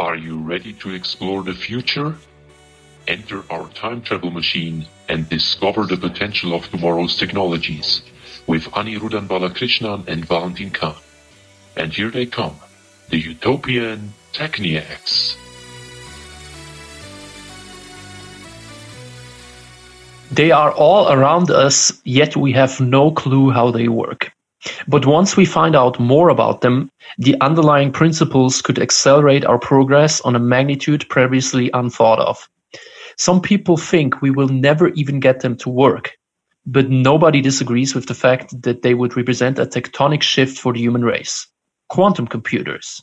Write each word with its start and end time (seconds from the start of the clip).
Are 0.00 0.16
you 0.16 0.38
ready 0.38 0.72
to 0.80 0.94
explore 0.94 1.42
the 1.42 1.52
future? 1.52 2.16
Enter 3.06 3.44
our 3.50 3.68
time 3.68 4.00
travel 4.00 4.30
machine 4.30 4.86
and 5.10 5.28
discover 5.28 5.84
the 5.84 5.98
potential 5.98 6.54
of 6.54 6.66
tomorrow's 6.70 7.18
technologies 7.18 8.00
with 8.46 8.64
Anirudhan 8.72 9.28
Balakrishnan 9.28 10.08
and 10.08 10.24
Valentin 10.24 10.70
Kahn. 10.70 10.96
And 11.76 11.92
here 11.92 12.10
they 12.10 12.24
come, 12.24 12.56
the 13.10 13.18
Utopian 13.18 14.14
Techniax. 14.32 15.36
They 20.32 20.50
are 20.50 20.72
all 20.72 21.12
around 21.12 21.50
us, 21.50 21.92
yet 22.04 22.36
we 22.36 22.52
have 22.52 22.80
no 22.80 23.10
clue 23.10 23.50
how 23.50 23.70
they 23.70 23.88
work. 23.88 24.32
But 24.86 25.06
once 25.06 25.36
we 25.36 25.44
find 25.44 25.74
out 25.74 25.98
more 25.98 26.28
about 26.28 26.60
them, 26.60 26.90
the 27.18 27.36
underlying 27.40 27.92
principles 27.92 28.60
could 28.60 28.78
accelerate 28.78 29.44
our 29.44 29.58
progress 29.58 30.20
on 30.20 30.36
a 30.36 30.40
magnitude 30.40 31.08
previously 31.08 31.70
unthought 31.72 32.18
of. 32.18 32.48
Some 33.16 33.40
people 33.40 33.76
think 33.76 34.20
we 34.20 34.30
will 34.30 34.48
never 34.48 34.88
even 34.88 35.20
get 35.20 35.40
them 35.40 35.56
to 35.58 35.68
work, 35.68 36.16
but 36.66 36.90
nobody 36.90 37.40
disagrees 37.40 37.94
with 37.94 38.06
the 38.06 38.14
fact 38.14 38.62
that 38.62 38.82
they 38.82 38.94
would 38.94 39.16
represent 39.16 39.58
a 39.58 39.66
tectonic 39.66 40.22
shift 40.22 40.58
for 40.58 40.72
the 40.72 40.80
human 40.80 41.04
race. 41.04 41.46
Quantum 41.88 42.26
computers. 42.26 43.02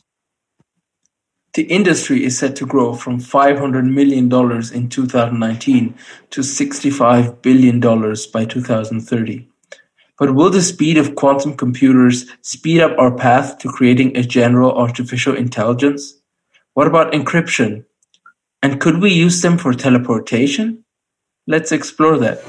The 1.54 1.64
industry 1.64 2.24
is 2.24 2.38
set 2.38 2.56
to 2.56 2.66
grow 2.66 2.94
from 2.94 3.20
$500 3.20 3.90
million 3.90 4.24
in 4.24 4.88
2019 4.88 5.94
to 6.30 6.40
$65 6.40 7.42
billion 7.42 7.80
by 7.80 8.44
2030. 8.44 9.48
But 10.18 10.34
will 10.34 10.50
the 10.50 10.62
speed 10.62 10.98
of 10.98 11.14
quantum 11.14 11.56
computers 11.56 12.26
speed 12.42 12.80
up 12.80 12.98
our 12.98 13.14
path 13.14 13.58
to 13.58 13.68
creating 13.68 14.16
a 14.16 14.22
general 14.22 14.76
artificial 14.76 15.36
intelligence? 15.36 16.14
What 16.74 16.88
about 16.88 17.12
encryption? 17.12 17.84
And 18.62 18.80
could 18.80 19.00
we 19.00 19.12
use 19.12 19.40
them 19.42 19.58
for 19.58 19.72
teleportation? 19.72 20.84
Let's 21.46 21.70
explore 21.70 22.18
that. 22.18 22.42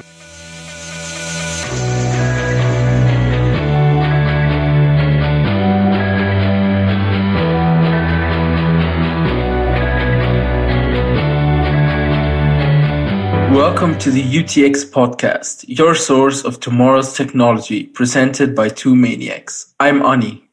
Welcome 13.80 14.00
to 14.00 14.12
the 14.12 14.22
UTX 14.22 14.92
podcast, 14.92 15.64
your 15.70 15.96
source 15.96 16.44
of 16.44 16.60
tomorrow's 16.60 17.16
technology, 17.16 17.86
presented 17.86 18.54
by 18.54 18.68
two 18.68 18.94
maniacs. 18.94 19.74
I'm 19.80 20.02
Ani. 20.02 20.44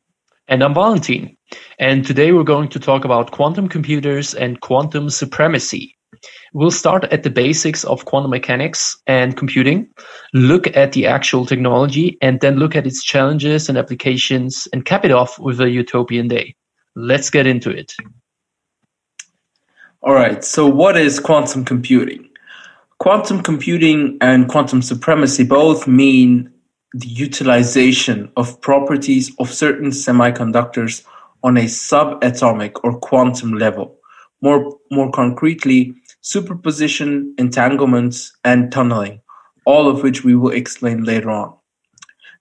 And 0.47 0.63
I'm 0.63 0.73
Valentin. 0.73 1.37
And 1.81 2.07
today 2.07 2.31
we're 2.31 2.45
going 2.45 2.69
to 2.69 2.79
talk 2.79 3.05
about 3.05 3.33
quantum 3.33 3.69
computers 3.69 4.33
and 4.33 4.61
quantum 4.61 5.11
supremacy. 5.11 5.97
We'll 6.53 6.71
start 6.71 7.03
at 7.07 7.25
the 7.25 7.31
basics 7.31 7.83
of 7.83 8.05
quantum 8.05 8.31
mechanics 8.31 8.97
and 9.09 9.37
computing, 9.37 9.89
look 10.33 10.69
at 10.77 10.93
the 10.93 11.09
actual 11.09 11.47
technology, 11.47 12.19
and 12.23 12.41
then 12.41 12.59
look 12.59 12.77
at 12.77 12.87
its 12.87 13.03
challenges 13.03 13.69
and 13.69 13.77
applications, 13.77 14.69
and 14.73 14.85
cap 14.85 15.05
it 15.05 15.11
off 15.11 15.37
with 15.41 15.61
a 15.61 15.69
utopian 15.69 16.29
day. 16.29 16.55
Let's 16.95 17.29
get 17.31 17.49
into 17.49 17.71
it. 17.71 17.93
All 20.03 20.15
right, 20.15 20.45
so 20.45 20.69
what 20.69 20.97
is 20.97 21.19
quantum 21.19 21.65
computing? 21.65 22.26
Quantum 22.99 23.43
computing 23.43 24.17
and 24.23 24.49
quantum 24.49 24.81
supremacy 24.81 25.45
both 25.45 25.87
mean 25.87 26.51
the 26.95 27.07
utilization 27.07 28.33
of 28.37 28.59
properties 28.63 29.31
of 29.39 29.53
certain 29.53 29.91
semiconductors 29.91 31.05
on 31.43 31.59
a 31.59 31.65
subatomic 31.65 32.73
or 32.83 32.99
quantum 32.99 33.53
level. 33.53 33.99
More, 34.41 34.79
more 34.91 35.11
concretely, 35.11 35.95
superposition, 36.23 37.35
entanglements, 37.37 38.35
and 38.45 38.73
tunneling, 38.73 39.21
all 39.67 39.89
of 39.89 40.03
which 40.03 40.25
we 40.25 40.35
will 40.35 40.53
explain 40.53 41.05
later 41.05 41.31
on. 41.31 41.55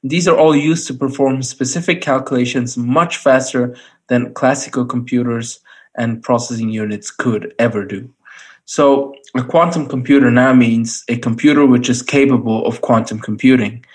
These 0.04 0.28
are 0.28 0.38
all 0.38 0.56
used 0.56 0.88
to 0.88 0.94
perform 0.94 1.42
specific 1.44 2.02
calculations 2.02 2.78
much 2.78 3.18
faster 3.18 3.76
than 4.08 4.34
classical 4.34 4.86
computers 4.86 5.60
and 5.98 6.24
processing 6.24 6.70
units 6.70 7.12
could 7.12 7.54
ever 7.60 7.84
do. 7.84 8.14
So 8.66 9.14
a 9.36 9.44
quantum 9.44 9.88
computer 9.88 10.32
now 10.32 10.54
means 10.54 11.04
a 11.08 11.18
computer 11.18 11.66
which 11.66 11.90
is 11.90 12.02
capable 12.02 12.66
of 12.66 12.82
quantum 12.82 13.20
computing. 13.20 13.86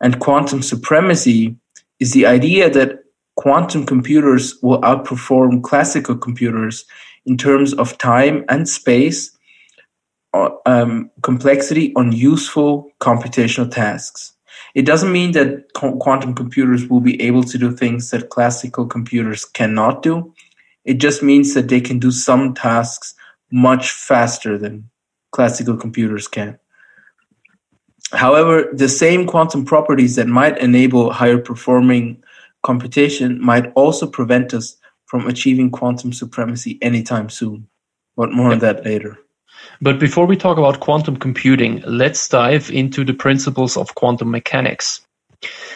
And 0.00 0.20
quantum 0.20 0.62
supremacy 0.62 1.56
is 1.98 2.12
the 2.12 2.26
idea 2.26 2.70
that 2.70 3.04
quantum 3.36 3.86
computers 3.86 4.56
will 4.62 4.80
outperform 4.82 5.62
classical 5.62 6.16
computers 6.16 6.84
in 7.26 7.36
terms 7.36 7.74
of 7.74 7.98
time 7.98 8.44
and 8.48 8.68
space, 8.68 9.36
uh, 10.32 10.50
um, 10.64 11.10
complexity 11.22 11.92
on 11.96 12.12
useful 12.12 12.90
computational 13.00 13.70
tasks. 13.70 14.32
It 14.74 14.86
doesn't 14.86 15.10
mean 15.10 15.32
that 15.32 15.72
quantum 15.74 16.34
computers 16.34 16.86
will 16.86 17.00
be 17.00 17.20
able 17.20 17.42
to 17.44 17.58
do 17.58 17.74
things 17.74 18.10
that 18.10 18.30
classical 18.30 18.86
computers 18.86 19.44
cannot 19.44 20.02
do. 20.02 20.32
It 20.84 20.94
just 20.94 21.22
means 21.22 21.54
that 21.54 21.68
they 21.68 21.80
can 21.80 21.98
do 21.98 22.10
some 22.10 22.54
tasks 22.54 23.14
much 23.50 23.90
faster 23.90 24.58
than 24.58 24.88
classical 25.32 25.76
computers 25.76 26.28
can. 26.28 26.58
However, 28.12 28.68
the 28.72 28.88
same 28.88 29.26
quantum 29.26 29.64
properties 29.64 30.16
that 30.16 30.26
might 30.26 30.58
enable 30.58 31.12
higher 31.12 31.38
performing 31.38 32.22
computation 32.62 33.40
might 33.40 33.72
also 33.74 34.06
prevent 34.06 34.52
us 34.52 34.76
from 35.06 35.26
achieving 35.26 35.70
quantum 35.70 36.12
supremacy 36.12 36.78
anytime 36.82 37.28
soon. 37.28 37.68
But 38.16 38.32
more 38.32 38.52
on 38.52 38.58
that 38.60 38.84
later. 38.84 39.18
But 39.80 39.98
before 39.98 40.26
we 40.26 40.36
talk 40.36 40.58
about 40.58 40.80
quantum 40.80 41.16
computing, 41.16 41.82
let's 41.86 42.28
dive 42.28 42.70
into 42.70 43.04
the 43.04 43.14
principles 43.14 43.76
of 43.76 43.94
quantum 43.94 44.30
mechanics. 44.30 45.00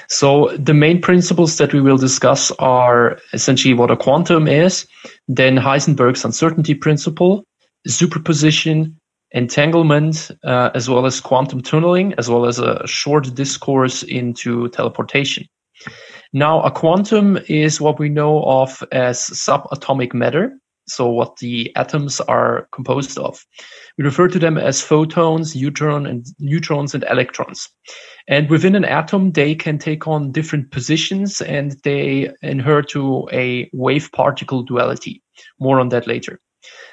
So 0.08 0.54
the 0.58 0.74
main 0.74 1.00
principles 1.00 1.56
that 1.56 1.72
we 1.72 1.80
will 1.80 1.96
discuss 1.96 2.50
are 2.58 3.18
essentially 3.32 3.72
what 3.72 3.90
a 3.90 3.96
quantum 3.96 4.46
is, 4.46 4.86
then 5.26 5.56
Heisenberg's 5.56 6.24
uncertainty 6.24 6.74
principle, 6.74 7.44
superposition, 7.86 8.98
entanglement, 9.32 10.30
uh, 10.44 10.70
as 10.74 10.88
well 10.88 11.06
as 11.06 11.20
quantum 11.20 11.60
tunneling, 11.60 12.14
as 12.18 12.28
well 12.28 12.46
as 12.46 12.58
a 12.58 12.86
short 12.86 13.34
discourse 13.34 14.02
into 14.02 14.68
teleportation. 14.68 15.46
Now, 16.32 16.62
a 16.62 16.70
quantum 16.70 17.38
is 17.48 17.80
what 17.80 17.98
we 17.98 18.08
know 18.08 18.42
of 18.44 18.82
as 18.92 19.18
subatomic 19.18 20.14
matter, 20.14 20.58
so 20.86 21.08
what 21.08 21.36
the 21.36 21.74
atoms 21.76 22.20
are 22.20 22.68
composed 22.72 23.18
of. 23.18 23.44
We 23.96 24.04
refer 24.04 24.28
to 24.28 24.38
them 24.38 24.58
as 24.58 24.82
photons, 24.82 25.54
neutron 25.54 26.06
and 26.06 26.26
neutrons, 26.38 26.94
and 26.94 27.04
electrons. 27.04 27.68
And 28.28 28.50
within 28.50 28.74
an 28.74 28.84
atom, 28.84 29.32
they 29.32 29.54
can 29.54 29.78
take 29.78 30.06
on 30.06 30.32
different 30.32 30.70
positions 30.70 31.40
and 31.40 31.76
they 31.84 32.32
adhere 32.42 32.82
to 32.82 33.28
a 33.32 33.70
wave 33.72 34.10
particle 34.12 34.62
duality. 34.62 35.22
More 35.58 35.80
on 35.80 35.88
that 35.90 36.06
later. 36.06 36.40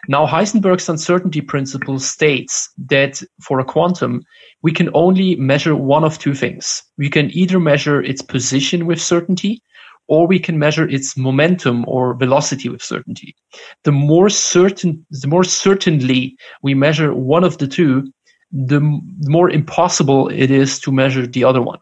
Now, 0.08 0.26
Heisenberg's 0.26 0.90
uncertainty 0.90 1.42
principle 1.42 2.00
states 2.00 2.70
that 2.90 3.22
for 3.42 3.60
a 3.60 3.66
quantum, 3.66 4.22
we 4.64 4.72
can 4.72 4.90
only 4.94 5.36
measure 5.36 5.76
one 5.76 6.04
of 6.04 6.18
two 6.18 6.34
things. 6.34 6.84
We 6.98 7.10
can 7.10 7.30
either 7.32 7.60
measure 7.60 8.02
its 8.02 8.22
position 8.22 8.86
with 8.88 9.02
certainty, 9.02 9.62
or 10.08 10.28
we 10.28 10.40
can 10.40 10.60
measure 10.60 10.88
its 10.90 11.16
momentum 11.16 11.86
or 11.88 12.16
velocity 12.16 12.68
with 12.68 12.82
certainty. 12.82 13.36
The 13.84 13.92
more 13.92 14.30
certain, 14.30 15.06
the 15.10 15.28
more 15.28 15.44
certainly 15.44 16.36
we 16.64 16.74
measure 16.74 17.14
one 17.14 17.44
of 17.44 17.60
the 17.60 17.68
two, 17.68 18.12
the 18.52 18.82
more 19.22 19.50
impossible 19.50 20.28
it 20.30 20.52
is 20.52 20.80
to 20.82 20.92
measure 20.92 21.26
the 21.26 21.44
other 21.44 21.62
one. 21.62 21.80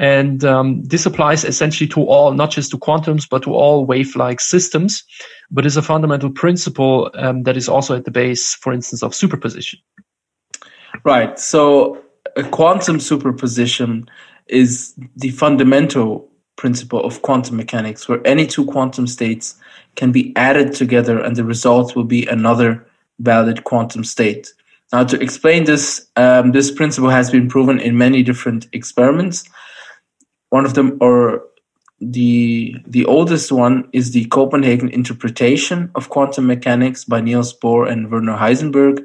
And 0.00 0.42
um, 0.44 0.82
this 0.84 1.04
applies 1.04 1.44
essentially 1.44 1.86
to 1.88 2.00
all, 2.04 2.32
not 2.32 2.50
just 2.50 2.70
to 2.70 2.78
quantums, 2.78 3.28
but 3.28 3.42
to 3.42 3.52
all 3.52 3.84
wave-like 3.84 4.40
systems, 4.40 5.04
but 5.50 5.66
is 5.66 5.76
a 5.76 5.82
fundamental 5.82 6.30
principle 6.30 7.10
um, 7.14 7.42
that 7.42 7.54
is 7.54 7.68
also 7.68 7.96
at 7.96 8.06
the 8.06 8.10
base, 8.10 8.54
for 8.54 8.72
instance, 8.72 9.02
of 9.02 9.14
superposition. 9.14 9.78
Right. 11.04 11.38
So 11.38 12.02
a 12.34 12.42
quantum 12.42 12.98
superposition 12.98 14.08
is 14.46 14.94
the 15.16 15.32
fundamental 15.32 16.30
principle 16.56 17.04
of 17.04 17.20
quantum 17.20 17.58
mechanics, 17.58 18.08
where 18.08 18.26
any 18.26 18.46
two 18.46 18.64
quantum 18.64 19.06
states 19.06 19.54
can 19.96 20.12
be 20.12 20.34
added 20.34 20.72
together 20.72 21.20
and 21.20 21.36
the 21.36 21.44
result 21.44 21.94
will 21.94 22.04
be 22.04 22.24
another 22.24 22.86
valid 23.18 23.64
quantum 23.64 24.04
state. 24.04 24.50
Now, 24.94 25.04
to 25.04 25.20
explain 25.20 25.64
this, 25.64 26.08
um, 26.16 26.52
this 26.52 26.70
principle 26.70 27.10
has 27.10 27.30
been 27.30 27.50
proven 27.50 27.78
in 27.78 27.98
many 27.98 28.22
different 28.22 28.66
experiments. 28.72 29.44
One 30.50 30.64
of 30.64 30.74
them, 30.74 30.98
or 31.00 31.42
the 32.00 32.76
the 32.86 33.04
oldest 33.06 33.50
one, 33.50 33.88
is 33.92 34.12
the 34.12 34.26
Copenhagen 34.26 34.88
interpretation 34.90 35.90
of 35.94 36.10
quantum 36.10 36.46
mechanics 36.46 37.04
by 37.04 37.20
Niels 37.20 37.56
Bohr 37.58 37.90
and 37.90 38.10
Werner 38.10 38.36
Heisenberg 38.36 38.98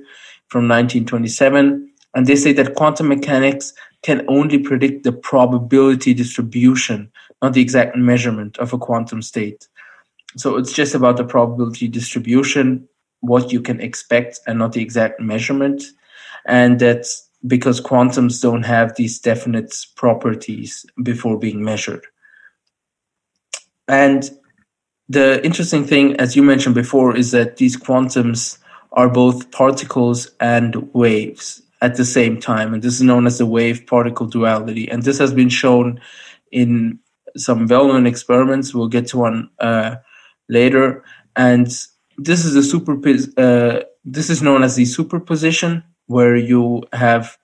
from 0.47 0.67
1927. 0.67 1.89
And 2.13 2.27
they 2.27 2.35
say 2.35 2.53
that 2.53 2.75
quantum 2.75 3.09
mechanics 3.09 3.73
can 4.01 4.23
only 4.27 4.59
predict 4.59 5.03
the 5.03 5.11
probability 5.11 6.13
distribution, 6.13 7.11
not 7.41 7.53
the 7.53 7.61
exact 7.61 7.97
measurement 7.97 8.57
of 8.57 8.71
a 8.71 8.77
quantum 8.77 9.21
state. 9.21 9.67
So 10.37 10.57
it's 10.57 10.73
just 10.73 10.95
about 10.95 11.17
the 11.17 11.23
probability 11.23 11.87
distribution, 11.87 12.87
what 13.21 13.51
you 13.51 13.61
can 13.61 13.81
expect, 13.81 14.39
and 14.47 14.59
not 14.59 14.73
the 14.73 14.81
exact 14.81 15.19
measurement. 15.19 15.83
And 16.45 16.79
that's 16.79 17.24
because 17.47 17.81
quantums 17.81 18.41
don't 18.41 18.63
have 18.63 18.95
these 18.95 19.19
definite 19.19 19.73
properties 19.95 20.85
before 21.03 21.37
being 21.37 21.63
measured. 21.63 22.05
And 23.87 24.29
the 25.07 25.43
interesting 25.45 25.85
thing, 25.85 26.15
as 26.15 26.35
you 26.35 26.43
mentioned 26.43 26.75
before, 26.75 27.15
is 27.15 27.31
that 27.31 27.57
these 27.57 27.77
quantums 27.77 28.57
are 28.93 29.09
both 29.09 29.51
particles 29.51 30.31
and 30.39 30.91
waves 30.93 31.61
at 31.81 31.95
the 31.95 32.05
same 32.05 32.39
time. 32.39 32.73
And 32.73 32.81
this 32.81 32.95
is 32.95 33.01
known 33.01 33.27
as 33.27 33.37
the 33.37 33.45
wave 33.45 33.85
particle 33.85 34.25
duality. 34.25 34.89
And 34.89 35.03
this 35.03 35.19
has 35.19 35.33
been 35.33 35.49
shown 35.49 35.99
in 36.51 36.99
some 37.37 37.67
well 37.67 37.87
known 37.87 38.07
experiments. 38.07 38.73
We'll 38.73 38.87
get 38.87 39.07
to 39.07 39.17
one 39.17 39.49
uh, 39.59 39.97
later. 40.49 41.03
And 41.35 41.67
this 42.17 42.45
is 42.45 42.55
a 42.55 42.63
super, 42.63 42.93
uh, 43.37 43.83
this 44.05 44.29
is 44.29 44.41
known 44.41 44.63
as 44.63 44.75
the 44.75 44.85
superposition, 44.85 45.83
where 46.07 46.35
you 46.35 46.83
have 46.93 47.37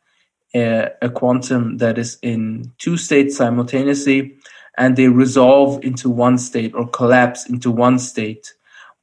a, 0.55 0.89
a 1.01 1.09
quantum 1.09 1.77
that 1.77 1.97
is 1.97 2.17
in 2.21 2.71
two 2.77 2.97
states 2.97 3.37
simultaneously 3.37 4.35
and 4.77 4.95
they 4.95 5.07
resolve 5.07 5.83
into 5.83 6.09
one 6.09 6.37
state 6.37 6.73
or 6.73 6.87
collapse 6.87 7.49
into 7.49 7.71
one 7.71 7.99
state 7.99 8.53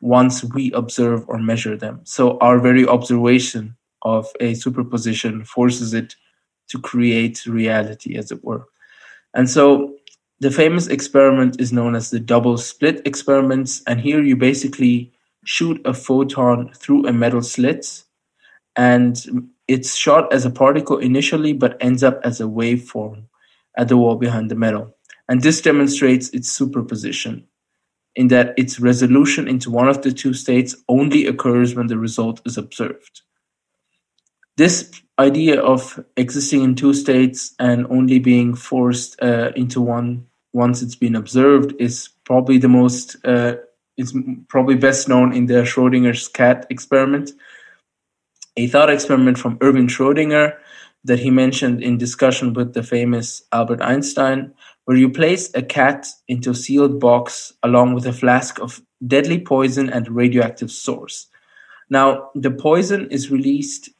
once 0.00 0.44
we 0.44 0.72
observe 0.72 1.24
or 1.28 1.38
measure 1.38 1.76
them. 1.76 2.00
So 2.04 2.38
our 2.38 2.58
very 2.58 2.86
observation 2.86 3.76
of 4.02 4.28
a 4.40 4.54
superposition 4.54 5.44
forces 5.44 5.92
it 5.92 6.14
to 6.68 6.78
create 6.78 7.46
reality, 7.46 8.16
as 8.16 8.30
it 8.30 8.44
were. 8.44 8.66
And 9.34 9.48
so 9.48 9.94
the 10.40 10.50
famous 10.50 10.86
experiment 10.86 11.60
is 11.60 11.72
known 11.72 11.94
as 11.94 12.10
the 12.10 12.20
double 12.20 12.58
slit 12.58 13.02
experiments. 13.06 13.82
And 13.86 14.00
here 14.00 14.22
you 14.22 14.36
basically 14.36 15.12
shoot 15.44 15.80
a 15.84 15.94
photon 15.94 16.72
through 16.74 17.06
a 17.06 17.12
metal 17.12 17.42
slit, 17.42 18.04
and 18.78 19.50
it's 19.66 19.96
shot 19.96 20.32
as 20.32 20.46
a 20.46 20.50
particle 20.50 20.98
initially, 20.98 21.52
but 21.52 21.76
ends 21.80 22.02
up 22.02 22.20
as 22.22 22.40
a 22.40 22.44
waveform 22.44 23.24
at 23.76 23.88
the 23.88 23.96
wall 23.96 24.14
behind 24.14 24.50
the 24.50 24.54
metal. 24.54 24.96
And 25.28 25.42
this 25.42 25.60
demonstrates 25.60 26.30
its 26.30 26.48
superposition 26.48 27.46
in 28.14 28.28
that 28.28 28.54
its 28.56 28.80
resolution 28.80 29.48
into 29.48 29.70
one 29.70 29.88
of 29.88 30.02
the 30.02 30.12
two 30.12 30.32
states 30.32 30.76
only 30.88 31.26
occurs 31.26 31.74
when 31.74 31.88
the 31.88 31.98
result 31.98 32.40
is 32.46 32.56
observed. 32.56 33.22
This 34.56 34.90
idea 35.18 35.60
of 35.60 36.02
existing 36.16 36.62
in 36.62 36.74
two 36.74 36.94
states 36.94 37.54
and 37.58 37.86
only 37.90 38.20
being 38.20 38.54
forced 38.54 39.20
uh, 39.20 39.50
into 39.56 39.80
one 39.80 40.26
once 40.52 40.82
it's 40.82 40.96
been 40.96 41.14
observed 41.16 41.74
is 41.78 42.08
probably 42.24 42.58
the 42.58 42.68
most 42.68 43.16
uh, 43.24 43.56
is 43.96 44.16
probably 44.48 44.76
best 44.76 45.08
known 45.08 45.32
in 45.32 45.46
the 45.46 45.64
Schrodinger's 45.64 46.28
cat 46.28 46.66
experiment, 46.70 47.32
a 48.58 48.66
thought 48.66 48.90
experiment 48.90 49.38
from 49.38 49.56
Erwin 49.62 49.86
Schrödinger 49.86 50.56
that 51.04 51.20
he 51.20 51.30
mentioned 51.30 51.80
in 51.80 51.96
discussion 51.96 52.52
with 52.54 52.74
the 52.74 52.82
famous 52.82 53.42
Albert 53.52 53.80
Einstein, 53.80 54.52
where 54.84 54.96
you 54.96 55.08
place 55.08 55.48
a 55.54 55.62
cat 55.62 56.08
into 56.26 56.50
a 56.50 56.56
sealed 56.56 56.98
box 56.98 57.52
along 57.62 57.94
with 57.94 58.04
a 58.04 58.12
flask 58.12 58.58
of 58.58 58.82
deadly 59.06 59.38
poison 59.38 59.88
and 59.88 60.10
radioactive 60.10 60.72
source. 60.72 61.28
Now, 61.88 62.30
the 62.34 62.50
poison 62.50 63.08
is 63.12 63.30
released 63.30 63.90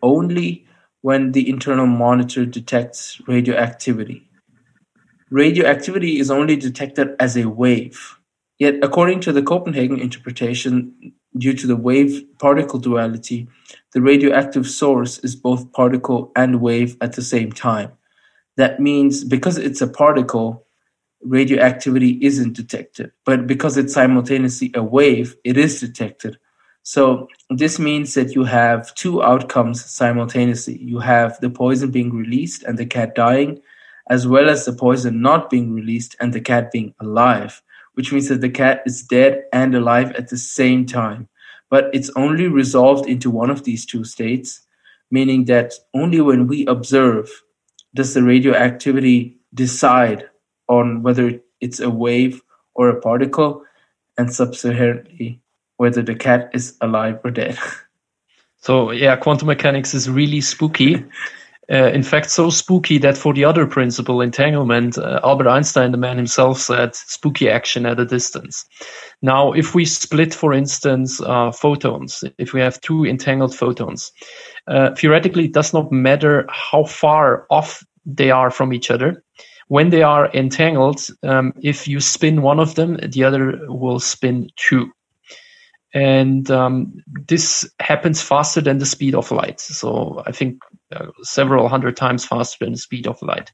only 0.00 0.64
when 1.00 1.32
the 1.32 1.48
internal 1.48 1.86
monitor 1.86 2.46
detects 2.46 3.20
radioactivity. 3.26 4.30
Radioactivity 5.28 6.20
is 6.20 6.30
only 6.30 6.54
detected 6.54 7.16
as 7.18 7.36
a 7.36 7.48
wave. 7.48 8.16
Yet, 8.60 8.76
according 8.80 9.20
to 9.22 9.32
the 9.32 9.42
Copenhagen 9.42 9.98
interpretation, 9.98 11.14
due 11.36 11.54
to 11.54 11.66
the 11.66 11.76
wave 11.76 12.24
particle 12.38 12.78
duality, 12.78 13.48
the 13.92 14.00
radioactive 14.00 14.66
source 14.66 15.18
is 15.20 15.36
both 15.36 15.72
particle 15.72 16.32
and 16.36 16.60
wave 16.60 16.96
at 17.00 17.14
the 17.14 17.22
same 17.22 17.52
time. 17.52 17.92
That 18.56 18.80
means 18.80 19.24
because 19.24 19.58
it's 19.58 19.80
a 19.80 19.88
particle, 19.88 20.66
radioactivity 21.22 22.18
isn't 22.22 22.52
detected. 22.54 23.12
But 23.24 23.46
because 23.46 23.76
it's 23.76 23.94
simultaneously 23.94 24.70
a 24.74 24.82
wave, 24.82 25.36
it 25.44 25.56
is 25.56 25.80
detected. 25.80 26.38
So 26.82 27.28
this 27.48 27.78
means 27.78 28.12
that 28.14 28.34
you 28.34 28.44
have 28.44 28.94
two 28.94 29.22
outcomes 29.22 29.84
simultaneously. 29.84 30.78
You 30.78 30.98
have 30.98 31.40
the 31.40 31.48
poison 31.48 31.90
being 31.90 32.14
released 32.14 32.62
and 32.62 32.76
the 32.76 32.84
cat 32.84 33.14
dying, 33.14 33.60
as 34.10 34.26
well 34.26 34.50
as 34.50 34.66
the 34.66 34.72
poison 34.74 35.22
not 35.22 35.48
being 35.48 35.72
released 35.72 36.14
and 36.20 36.32
the 36.32 36.42
cat 36.42 36.70
being 36.70 36.94
alive, 37.00 37.62
which 37.94 38.12
means 38.12 38.28
that 38.28 38.40
the 38.40 38.50
cat 38.50 38.82
is 38.86 39.02
dead 39.02 39.44
and 39.52 39.74
alive 39.74 40.12
at 40.12 40.28
the 40.28 40.36
same 40.36 40.86
time. 40.86 41.28
But 41.70 41.90
it's 41.92 42.10
only 42.16 42.46
resolved 42.46 43.08
into 43.08 43.30
one 43.30 43.50
of 43.50 43.64
these 43.64 43.86
two 43.86 44.04
states, 44.04 44.60
meaning 45.10 45.46
that 45.46 45.74
only 45.94 46.20
when 46.20 46.46
we 46.46 46.66
observe 46.66 47.30
does 47.94 48.14
the 48.14 48.22
radioactivity 48.22 49.38
decide 49.52 50.28
on 50.68 51.02
whether 51.02 51.40
it's 51.60 51.80
a 51.80 51.90
wave 51.90 52.42
or 52.74 52.88
a 52.88 53.00
particle, 53.00 53.62
and 54.18 54.32
subsequently 54.32 55.40
whether 55.76 56.02
the 56.02 56.14
cat 56.14 56.50
is 56.52 56.76
alive 56.80 57.18
or 57.24 57.30
dead. 57.30 57.58
So 58.58 58.92
yeah, 58.92 59.16
quantum 59.16 59.48
mechanics 59.48 59.92
is 59.92 60.08
really 60.08 60.40
spooky. 60.40 61.04
Uh, 61.70 61.90
in 61.94 62.02
fact, 62.02 62.30
so 62.30 62.50
spooky 62.50 62.98
that 62.98 63.16
for 63.16 63.32
the 63.32 63.44
other 63.44 63.66
principle, 63.66 64.20
entanglement, 64.20 64.98
uh, 64.98 65.20
Albert 65.24 65.48
Einstein, 65.48 65.92
the 65.92 65.96
man 65.96 66.16
himself, 66.16 66.58
said 66.58 66.94
spooky 66.94 67.48
action 67.48 67.86
at 67.86 67.98
a 67.98 68.04
distance. 68.04 68.66
Now, 69.22 69.52
if 69.52 69.74
we 69.74 69.84
split, 69.84 70.34
for 70.34 70.52
instance, 70.52 71.20
uh, 71.22 71.52
photons, 71.52 72.22
if 72.38 72.52
we 72.52 72.60
have 72.60 72.80
too 72.80 73.06
entangled 73.06 73.54
photons, 73.54 74.12
uh, 74.66 74.94
theoretically, 74.94 75.46
it 75.46 75.54
does 75.54 75.72
not 75.72 75.90
matter 75.90 76.46
how 76.50 76.84
far 76.84 77.46
off 77.50 77.82
they 78.04 78.30
are 78.30 78.50
from 78.50 78.72
each 78.72 78.90
other. 78.90 79.22
When 79.68 79.88
they 79.88 80.02
are 80.02 80.30
entangled, 80.34 81.00
um, 81.22 81.54
if 81.62 81.88
you 81.88 82.00
spin 82.00 82.42
one 82.42 82.60
of 82.60 82.74
them, 82.74 82.98
the 83.02 83.24
other 83.24 83.58
will 83.68 83.98
spin 83.98 84.50
two. 84.56 84.92
And 85.94 86.50
um, 86.50 86.92
this 87.28 87.70
happens 87.80 88.20
faster 88.20 88.60
than 88.60 88.78
the 88.78 88.86
speed 88.86 89.14
of 89.14 89.30
light. 89.30 89.60
So 89.60 90.22
I 90.26 90.32
think 90.32 90.58
uh, 90.94 91.06
several 91.22 91.68
hundred 91.68 91.96
times 91.96 92.26
faster 92.26 92.64
than 92.64 92.72
the 92.72 92.78
speed 92.78 93.06
of 93.06 93.22
light. 93.22 93.52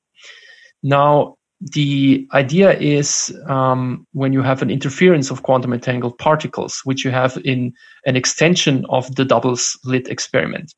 Now, 0.83 1.37
the 1.61 2.27
idea 2.33 2.73
is 2.79 3.37
um, 3.47 4.07
when 4.13 4.33
you 4.33 4.41
have 4.41 4.63
an 4.63 4.71
interference 4.71 5.31
of 5.31 5.43
quantum 5.43 5.75
entangled 5.75 6.17
particles, 6.17 6.81
which 6.85 7.05
you 7.05 7.11
have 7.11 7.39
in 7.45 7.75
an 8.07 8.17
extension 8.17 8.87
of 8.88 9.14
the 9.14 9.26
double 9.26 9.57
slit 9.57 10.09
experiment, 10.09 10.73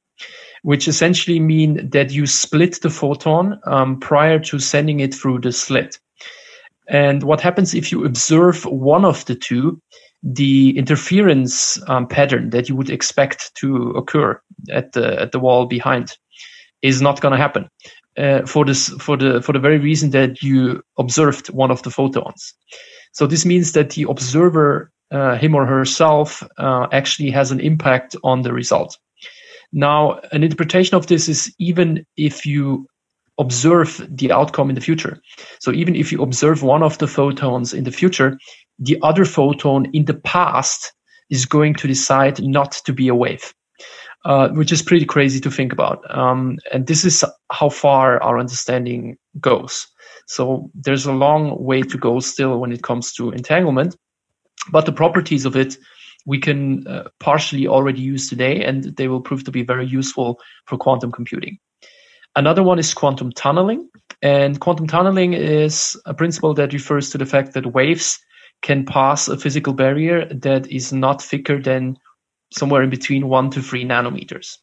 which 0.62 0.88
essentially 0.88 1.38
mean 1.38 1.88
that 1.90 2.10
you 2.10 2.26
split 2.26 2.80
the 2.82 2.90
photon 2.90 3.60
um, 3.66 4.00
prior 4.00 4.40
to 4.40 4.58
sending 4.58 4.98
it 4.98 5.14
through 5.14 5.38
the 5.38 5.52
slit. 5.52 6.00
And 6.88 7.22
what 7.22 7.40
happens 7.40 7.74
if 7.74 7.92
you 7.92 8.04
observe 8.04 8.64
one 8.64 9.04
of 9.04 9.24
the 9.26 9.36
two, 9.36 9.80
the 10.22 10.76
interference 10.78 11.82
um, 11.88 12.06
pattern 12.06 12.50
that 12.50 12.68
you 12.68 12.76
would 12.76 12.90
expect 12.90 13.54
to 13.56 13.90
occur 13.90 14.40
at 14.70 14.92
the 14.92 15.20
at 15.20 15.32
the 15.32 15.40
wall 15.40 15.66
behind 15.66 16.16
is 16.80 17.02
not 17.02 17.20
going 17.20 17.32
to 17.32 17.38
happen 17.38 17.68
uh, 18.18 18.46
for 18.46 18.64
this 18.64 18.88
for 19.00 19.16
the 19.16 19.42
for 19.42 19.52
the 19.52 19.58
very 19.58 19.78
reason 19.78 20.10
that 20.10 20.42
you 20.42 20.82
observed 20.98 21.48
one 21.50 21.70
of 21.70 21.82
the 21.82 21.90
photons. 21.90 22.54
So 23.12 23.26
this 23.26 23.44
means 23.44 23.72
that 23.72 23.90
the 23.90 24.04
observer, 24.08 24.90
uh, 25.10 25.36
him 25.36 25.54
or 25.54 25.66
herself, 25.66 26.42
uh, 26.58 26.86
actually 26.92 27.30
has 27.30 27.50
an 27.50 27.60
impact 27.60 28.16
on 28.24 28.42
the 28.42 28.52
result. 28.52 28.98
Now, 29.72 30.20
an 30.32 30.42
interpretation 30.42 30.96
of 30.96 31.06
this 31.06 31.28
is 31.28 31.54
even 31.58 32.06
if 32.16 32.46
you 32.46 32.86
observe 33.38 34.06
the 34.08 34.30
outcome 34.30 34.68
in 34.68 34.74
the 34.74 34.80
future. 34.80 35.20
So 35.60 35.72
even 35.72 35.96
if 35.96 36.12
you 36.12 36.22
observe 36.22 36.62
one 36.62 36.82
of 36.82 36.98
the 36.98 37.06
photons 37.06 37.72
in 37.72 37.84
the 37.84 37.90
future, 37.90 38.38
the 38.82 38.98
other 39.02 39.24
photon 39.24 39.86
in 39.92 40.04
the 40.04 40.14
past 40.14 40.92
is 41.30 41.46
going 41.46 41.74
to 41.74 41.88
decide 41.88 42.42
not 42.42 42.72
to 42.72 42.92
be 42.92 43.08
a 43.08 43.14
wave 43.14 43.54
uh, 44.24 44.48
which 44.50 44.72
is 44.72 44.82
pretty 44.82 45.04
crazy 45.04 45.40
to 45.40 45.50
think 45.50 45.72
about. 45.72 46.02
Um, 46.16 46.58
and 46.72 46.86
this 46.86 47.04
is 47.04 47.24
how 47.50 47.68
far 47.68 48.22
our 48.22 48.38
understanding 48.38 49.16
goes. 49.40 49.86
So 50.26 50.70
there's 50.74 51.06
a 51.06 51.12
long 51.12 51.62
way 51.62 51.82
to 51.82 51.98
go 51.98 52.20
still 52.20 52.58
when 52.58 52.72
it 52.72 52.82
comes 52.82 53.12
to 53.14 53.30
entanglement, 53.30 53.96
but 54.70 54.86
the 54.86 54.92
properties 54.92 55.44
of 55.44 55.56
it 55.56 55.76
we 56.24 56.38
can 56.38 56.86
uh, 56.86 57.08
partially 57.18 57.66
already 57.66 58.00
use 58.00 58.28
today, 58.28 58.62
and 58.62 58.84
they 58.96 59.08
will 59.08 59.20
prove 59.20 59.42
to 59.42 59.50
be 59.50 59.64
very 59.64 59.84
useful 59.84 60.38
for 60.66 60.78
quantum 60.78 61.10
computing. 61.10 61.58
Another 62.36 62.62
one 62.62 62.78
is 62.78 62.94
quantum 62.94 63.32
tunneling. 63.32 63.88
And 64.22 64.60
quantum 64.60 64.86
tunneling 64.86 65.32
is 65.32 66.00
a 66.06 66.14
principle 66.14 66.54
that 66.54 66.72
refers 66.72 67.10
to 67.10 67.18
the 67.18 67.26
fact 67.26 67.54
that 67.54 67.74
waves 67.74 68.20
can 68.62 68.84
pass 68.86 69.28
a 69.28 69.36
physical 69.36 69.72
barrier 69.72 70.26
that 70.26 70.70
is 70.70 70.92
not 70.92 71.20
thicker 71.20 71.60
than 71.60 71.96
somewhere 72.52 72.82
in 72.82 72.90
between 72.90 73.28
one 73.28 73.50
to 73.50 73.60
three 73.60 73.84
nanometers. 73.84 74.58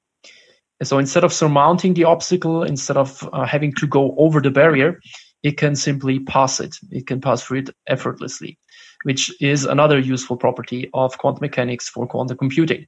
And 0.79 0.87
so 0.87 0.97
instead 0.97 1.23
of 1.23 1.33
surmounting 1.33 1.93
the 1.93 2.05
obstacle, 2.05 2.63
instead 2.63 2.97
of 2.97 3.27
uh, 3.33 3.45
having 3.45 3.73
to 3.75 3.87
go 3.87 4.15
over 4.17 4.41
the 4.41 4.51
barrier, 4.51 4.99
it 5.43 5.57
can 5.57 5.75
simply 5.75 6.19
pass 6.19 6.59
it. 6.59 6.77
It 6.91 7.07
can 7.07 7.19
pass 7.21 7.43
through 7.43 7.59
it 7.59 7.69
effortlessly. 7.87 8.57
which 9.03 9.31
is 9.41 9.65
another 9.65 9.99
useful 9.99 10.37
property 10.37 10.89
of 10.93 11.17
quantum 11.17 11.41
mechanics 11.41 11.89
for 11.89 12.07
quantum 12.07 12.37
computing. 12.37 12.85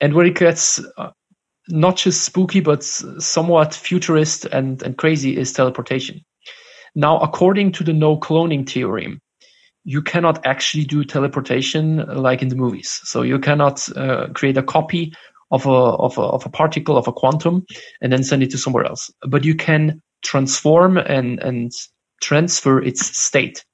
And 0.00 0.14
where 0.14 0.26
it 0.26 0.34
gets 0.34 0.80
uh, 0.98 1.10
not 1.68 1.96
just 1.96 2.24
spooky, 2.24 2.60
but 2.60 2.82
somewhat 2.82 3.74
futurist 3.74 4.44
and, 4.46 4.82
and 4.82 4.98
crazy 4.98 5.36
is 5.36 5.52
teleportation. 5.52 6.24
Now, 6.94 7.18
according 7.20 7.72
to 7.72 7.84
the 7.84 7.92
no 7.92 8.18
cloning 8.18 8.68
theorem, 8.68 9.20
you 9.84 10.02
cannot 10.02 10.44
actually 10.46 10.84
do 10.84 11.04
teleportation 11.04 12.04
like 12.14 12.42
in 12.42 12.48
the 12.48 12.56
movies. 12.56 13.00
So 13.04 13.22
you 13.22 13.38
cannot 13.38 13.86
uh, 13.96 14.28
create 14.34 14.56
a 14.56 14.62
copy 14.62 15.12
of 15.50 15.66
a, 15.66 15.70
of 15.70 16.16
a 16.18 16.22
of 16.22 16.46
a 16.46 16.48
particle 16.48 16.96
of 16.96 17.06
a 17.06 17.12
quantum 17.12 17.66
and 18.00 18.12
then 18.12 18.24
send 18.24 18.42
it 18.42 18.50
to 18.50 18.58
somewhere 18.58 18.84
else. 18.84 19.10
But 19.26 19.44
you 19.44 19.54
can 19.54 20.00
transform 20.22 20.96
and 20.96 21.40
and 21.40 21.72
transfer 22.22 22.80
its 22.80 23.04
state. 23.16 23.64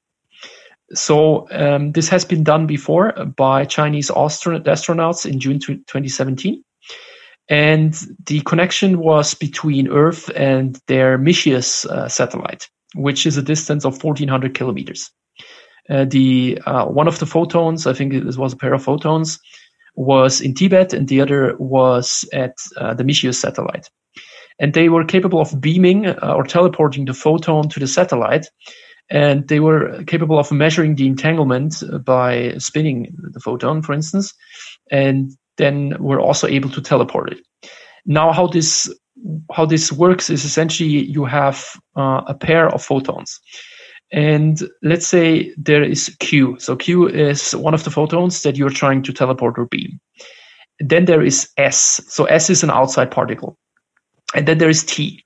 So 0.95 1.47
um, 1.51 1.93
this 1.93 2.09
has 2.09 2.25
been 2.25 2.43
done 2.43 2.67
before 2.67 3.13
by 3.37 3.67
Chinese 3.67 4.11
astronauts 4.11 5.31
in 5.31 5.39
June 5.39 5.59
2017. 5.59 6.65
And 7.51 7.95
the 8.27 8.41
connection 8.41 8.99
was 8.99 9.35
between 9.35 9.89
Earth 9.89 10.31
and 10.35 10.81
their 10.87 11.19
Micius 11.19 11.87
uh, 11.87 12.09
satellite, 12.09 12.69
which 12.95 13.27
is 13.27 13.37
a 13.37 13.43
distance 13.43 13.85
of 13.85 14.03
1400 14.03 14.55
kilometers. 14.55 15.11
Uh, 15.91 16.05
the 16.05 16.61
uh, 16.67 16.87
one 16.87 17.09
of 17.09 17.19
the 17.19 17.27
photons, 17.27 17.87
I 17.87 17.93
think 17.93 18.13
it 18.13 18.25
was 18.37 18.53
a 18.53 18.57
pair 18.57 18.75
of 18.75 18.83
photons, 18.83 19.39
was 19.95 20.41
in 20.41 20.55
Tibet, 20.55 20.93
and 20.93 21.09
the 21.09 21.21
other 21.21 21.57
was 21.59 22.29
at 22.33 22.57
uh, 22.77 22.95
the 22.95 23.05
Micius 23.05 23.37
satellite. 23.37 23.89
And 24.61 24.75
they 24.75 24.89
were 24.89 25.05
capable 25.05 25.41
of 25.41 25.61
beaming 25.61 26.07
uh, 26.07 26.35
or 26.37 26.45
teleporting 26.45 27.05
the 27.05 27.15
photon 27.15 27.69
to 27.71 27.81
the 27.81 27.87
satellite, 27.87 28.47
and 29.09 29.49
they 29.49 29.61
were 29.61 30.03
capable 30.05 30.39
of 30.39 30.53
measuring 30.53 30.97
the 30.97 31.07
entanglement 31.07 31.83
by 32.05 32.55
spinning 32.59 33.15
the 33.33 33.41
photon, 33.41 33.83
for 33.83 33.95
instance, 33.95 34.35
and 34.91 35.33
then 35.57 35.97
were 35.99 36.21
also 36.21 36.47
able 36.47 36.71
to 36.71 36.83
teleport 36.83 37.33
it. 37.33 37.39
Now, 38.05 38.33
how 38.33 38.47
this 38.47 38.93
how 39.53 39.67
this 39.67 39.91
works 39.91 40.31
is 40.31 40.45
essentially 40.45 40.89
you 40.89 41.25
have 41.25 41.65
uh, 41.97 42.23
a 42.27 42.35
pair 42.35 42.69
of 42.69 42.83
photons 42.83 43.41
and 44.11 44.63
let's 44.83 45.07
say 45.07 45.53
there 45.57 45.83
is 45.83 46.15
Q. 46.21 46.57
So 46.59 46.77
Q 46.77 47.09
is 47.09 47.55
one 47.55 47.75
of 47.75 47.85
the 47.85 47.91
photons 47.91 48.43
that 48.43 48.57
you're 48.57 48.71
trying 48.71 49.03
to 49.03 49.13
teleport 49.13 49.59
or 49.59 49.67
beam. 49.67 50.01
Then 50.81 51.05
there 51.05 51.23
is 51.23 51.51
S. 51.57 52.01
So 52.09 52.25
S 52.25 52.51
is 52.51 52.63
an 52.63 52.71
outside 52.71 53.11
particle. 53.11 53.59
And 54.35 54.47
then 54.47 54.59
there 54.59 54.69
is 54.69 54.85
T. 54.85 55.25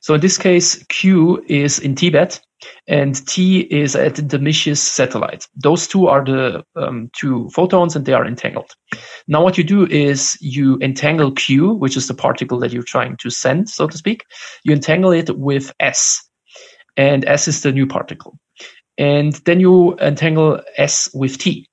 So 0.00 0.14
in 0.14 0.20
this 0.20 0.38
case, 0.38 0.82
Q 0.88 1.44
is 1.48 1.78
in 1.78 1.94
Tibet 1.94 2.40
and 2.88 3.26
T 3.26 3.60
is 3.60 3.94
at 3.94 4.16
the 4.16 4.38
Micius 4.38 4.78
satellite. 4.78 5.46
Those 5.54 5.86
two 5.86 6.08
are 6.08 6.24
the 6.24 6.64
um, 6.76 7.10
two 7.16 7.50
photons 7.50 7.94
and 7.94 8.04
they 8.04 8.12
are 8.12 8.26
entangled. 8.26 8.70
Now 9.28 9.42
what 9.42 9.58
you 9.58 9.64
do 9.64 9.86
is 9.86 10.36
you 10.40 10.78
entangle 10.80 11.32
Q, 11.32 11.72
which 11.72 11.96
is 11.96 12.08
the 12.08 12.14
particle 12.14 12.58
that 12.60 12.72
you're 12.72 12.82
trying 12.82 13.16
to 13.18 13.30
send, 13.30 13.68
so 13.68 13.86
to 13.86 13.96
speak. 13.96 14.24
You 14.64 14.72
entangle 14.72 15.12
it 15.12 15.36
with 15.36 15.72
S 15.80 16.28
and 16.96 17.24
S 17.24 17.48
is 17.48 17.62
the 17.62 17.72
new 17.72 17.86
particle. 17.86 18.38
And 18.96 19.32
then 19.44 19.60
you 19.60 19.96
entangle 19.98 20.60
S 20.76 21.10
with 21.14 21.38
T. 21.38 21.68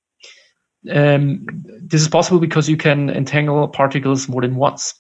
Um, 0.90 1.46
this 1.80 2.02
is 2.02 2.08
possible 2.08 2.40
because 2.40 2.68
you 2.68 2.78
can 2.78 3.10
entangle 3.10 3.68
particles 3.68 4.28
more 4.28 4.42
than 4.42 4.56
once. 4.56 4.94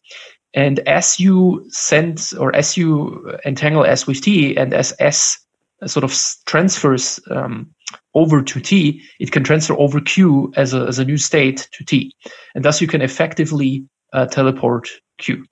And 0.54 0.80
as 0.80 1.20
you 1.20 1.66
send 1.70 2.32
or 2.40 2.56
as 2.56 2.78
you 2.78 3.38
entangle 3.46 3.86
S 3.86 4.06
with 4.06 4.22
T 4.22 4.56
and 4.56 4.74
as 4.74 4.94
S 5.00 5.40
sort 5.88 6.04
of 6.04 6.16
transfers 6.46 7.20
um, 7.32 7.74
over 8.14 8.44
to 8.44 8.60
T, 8.60 9.02
it 9.20 9.32
can 9.32 9.44
transfer 9.44 9.74
over 9.80 10.00
Q 10.00 10.54
as 10.56 10.74
a, 10.74 10.82
as 10.82 11.00
a 11.00 11.06
new 11.06 11.18
state 11.18 11.68
to 11.72 11.84
T. 11.84 12.16
And 12.54 12.64
thus 12.64 12.82
you 12.82 12.88
can 12.88 13.02
effectively 13.02 13.86
uh, 14.14 14.28
teleport 14.28 14.90
Q. 15.18 15.46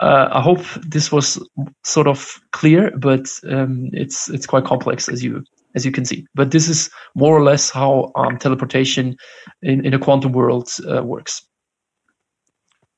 Uh, 0.00 0.28
I 0.30 0.40
hope 0.40 0.60
this 0.86 1.10
was 1.10 1.38
sort 1.84 2.06
of 2.06 2.38
clear, 2.52 2.90
but 2.98 3.28
um, 3.48 3.88
it's 3.92 4.28
it's 4.28 4.46
quite 4.46 4.64
complex 4.64 5.08
as 5.08 5.24
you 5.24 5.42
as 5.74 5.84
you 5.84 5.92
can 5.92 6.04
see. 6.04 6.26
But 6.34 6.50
this 6.50 6.68
is 6.68 6.90
more 7.14 7.36
or 7.36 7.42
less 7.42 7.70
how 7.70 8.12
um, 8.16 8.38
teleportation 8.38 9.16
in, 9.62 9.84
in 9.84 9.94
a 9.94 9.98
quantum 9.98 10.32
world 10.32 10.70
uh, 10.90 11.02
works. 11.02 11.46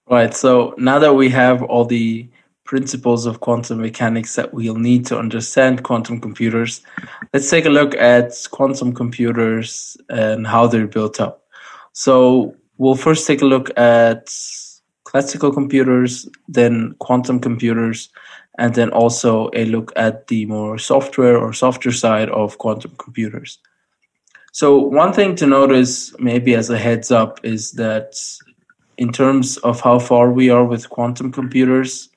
Right. 0.08 0.32
So 0.32 0.74
now 0.78 0.98
that 0.98 1.14
we 1.14 1.28
have 1.28 1.62
all 1.62 1.84
the 1.84 2.28
principles 2.64 3.26
of 3.26 3.40
quantum 3.40 3.80
mechanics 3.80 4.36
that 4.36 4.54
we'll 4.54 4.76
need 4.76 5.04
to 5.06 5.18
understand 5.18 5.82
quantum 5.82 6.20
computers, 6.20 6.82
let's 7.32 7.50
take 7.50 7.66
a 7.66 7.70
look 7.70 7.94
at 7.96 8.32
quantum 8.50 8.94
computers 8.94 9.96
and 10.08 10.46
how 10.46 10.66
they're 10.66 10.86
built 10.86 11.20
up. 11.20 11.42
So 11.92 12.54
we'll 12.78 12.94
first 12.94 13.26
take 13.26 13.42
a 13.42 13.46
look 13.46 13.70
at 13.78 14.28
classical 15.08 15.50
computers, 15.50 16.28
then 16.48 16.94
quantum 16.98 17.40
computers, 17.40 18.10
and 18.58 18.74
then 18.74 18.90
also 18.90 19.48
a 19.54 19.64
look 19.64 19.90
at 19.96 20.26
the 20.26 20.44
more 20.44 20.76
software 20.76 21.38
or 21.38 21.54
softer 21.54 21.90
side 21.90 22.28
of 22.28 22.58
quantum 22.58 22.92
computers. 22.98 23.58
So, 24.52 24.76
one 24.76 25.14
thing 25.14 25.34
to 25.36 25.46
notice, 25.46 26.14
maybe 26.18 26.54
as 26.54 26.68
a 26.68 26.76
heads 26.76 27.10
up, 27.10 27.40
is 27.42 27.72
that 27.72 28.20
in 28.98 29.10
terms 29.10 29.56
of 29.58 29.80
how 29.80 29.98
far 29.98 30.30
we 30.30 30.50
are 30.50 30.64
with 30.64 30.90
quantum 30.90 31.32
computers, 31.32 32.10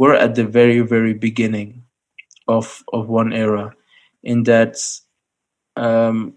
we're 0.00 0.14
at 0.14 0.34
the 0.34 0.44
very, 0.44 0.80
very 0.80 1.14
beginning 1.14 1.84
of, 2.48 2.82
of 2.92 3.08
one 3.08 3.32
era. 3.32 3.72
In 4.24 4.42
that, 4.44 4.76
um, 5.76 6.34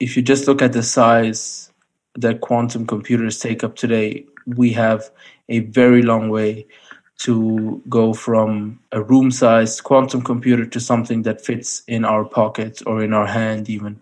if 0.00 0.16
you 0.16 0.22
just 0.22 0.48
look 0.48 0.62
at 0.62 0.72
the 0.72 0.82
size 0.82 1.70
that 2.14 2.40
quantum 2.40 2.86
computers 2.86 3.38
take 3.38 3.62
up 3.62 3.76
today, 3.76 4.24
we 4.56 4.72
have 4.72 5.10
a 5.48 5.60
very 5.60 6.02
long 6.02 6.28
way 6.30 6.66
to 7.18 7.82
go 7.88 8.14
from 8.14 8.78
a 8.92 9.02
room 9.02 9.30
sized 9.30 9.82
quantum 9.82 10.22
computer 10.22 10.64
to 10.64 10.80
something 10.80 11.22
that 11.22 11.44
fits 11.44 11.82
in 11.88 12.04
our 12.04 12.24
pocket 12.24 12.80
or 12.86 13.02
in 13.02 13.12
our 13.12 13.26
hand, 13.26 13.68
even. 13.68 14.00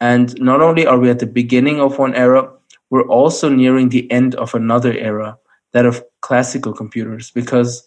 And 0.00 0.38
not 0.40 0.60
only 0.60 0.86
are 0.86 0.98
we 0.98 1.10
at 1.10 1.20
the 1.20 1.26
beginning 1.26 1.80
of 1.80 1.98
one 1.98 2.14
era, 2.14 2.50
we're 2.90 3.06
also 3.06 3.48
nearing 3.48 3.90
the 3.90 4.10
end 4.10 4.34
of 4.36 4.54
another 4.54 4.92
era, 4.92 5.38
that 5.72 5.86
of 5.86 6.02
classical 6.20 6.72
computers, 6.72 7.30
because 7.30 7.86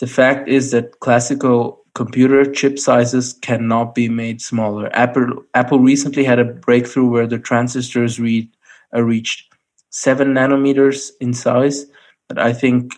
the 0.00 0.06
fact 0.06 0.48
is 0.48 0.70
that 0.70 0.98
classical 1.00 1.82
computer 1.94 2.50
chip 2.50 2.78
sizes 2.78 3.34
cannot 3.34 3.94
be 3.94 4.08
made 4.08 4.40
smaller. 4.40 4.88
Apple 4.96 5.44
Apple 5.54 5.78
recently 5.78 6.24
had 6.24 6.38
a 6.38 6.44
breakthrough 6.44 7.08
where 7.08 7.26
the 7.26 7.38
transistors 7.38 8.18
read, 8.18 8.48
uh, 8.94 9.02
reached 9.02 9.51
seven 9.92 10.34
nanometers 10.34 11.10
in 11.20 11.32
size, 11.32 11.86
but 12.28 12.38
I 12.38 12.52
think 12.52 12.94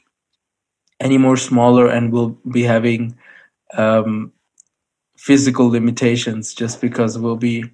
any 1.00 1.18
more 1.18 1.36
smaller 1.36 1.88
and 1.88 2.12
we'll 2.12 2.38
be 2.50 2.62
having 2.62 3.16
um, 3.74 4.32
physical 5.18 5.68
limitations 5.68 6.54
just 6.54 6.80
because 6.80 7.18
we'll 7.18 7.36
be 7.36 7.64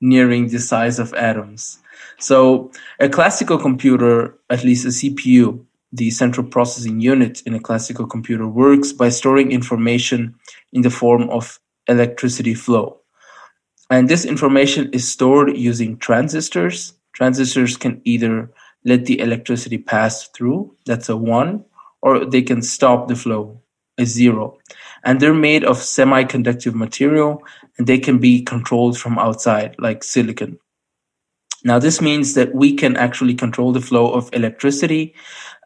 nearing 0.00 0.48
the 0.48 0.58
size 0.58 0.98
of 0.98 1.12
atoms. 1.14 1.78
So 2.18 2.70
a 3.00 3.08
classical 3.08 3.58
computer, 3.58 4.38
at 4.50 4.62
least 4.62 4.84
a 4.84 4.88
CPU, 4.88 5.64
the 5.92 6.10
central 6.10 6.46
processing 6.46 7.00
unit 7.00 7.42
in 7.46 7.54
a 7.54 7.60
classical 7.60 8.06
computer 8.06 8.46
works 8.46 8.92
by 8.92 9.08
storing 9.08 9.52
information 9.52 10.34
in 10.72 10.82
the 10.82 10.90
form 10.90 11.30
of 11.30 11.58
electricity 11.88 12.54
flow. 12.54 12.98
And 13.88 14.08
this 14.08 14.24
information 14.24 14.90
is 14.92 15.08
stored 15.08 15.56
using 15.56 15.96
transistors. 15.96 16.92
Transistors 17.12 17.76
can 17.76 18.02
either 18.04 18.50
let 18.86 19.04
the 19.04 19.18
electricity 19.20 19.78
pass 19.78 20.28
through, 20.28 20.74
that's 20.86 21.08
a 21.08 21.16
one, 21.16 21.64
or 22.02 22.24
they 22.24 22.40
can 22.40 22.62
stop 22.62 23.08
the 23.08 23.16
flow, 23.16 23.60
a 23.98 24.06
zero. 24.06 24.58
And 25.04 25.20
they're 25.20 25.34
made 25.34 25.64
of 25.64 25.78
semiconductive 25.78 26.72
material 26.72 27.42
and 27.76 27.86
they 27.86 27.98
can 27.98 28.18
be 28.18 28.42
controlled 28.42 28.96
from 28.96 29.18
outside, 29.18 29.74
like 29.78 30.04
silicon. 30.04 30.58
Now, 31.64 31.80
this 31.80 32.00
means 32.00 32.34
that 32.34 32.54
we 32.54 32.74
can 32.74 32.96
actually 32.96 33.34
control 33.34 33.72
the 33.72 33.80
flow 33.80 34.12
of 34.12 34.30
electricity 34.32 35.14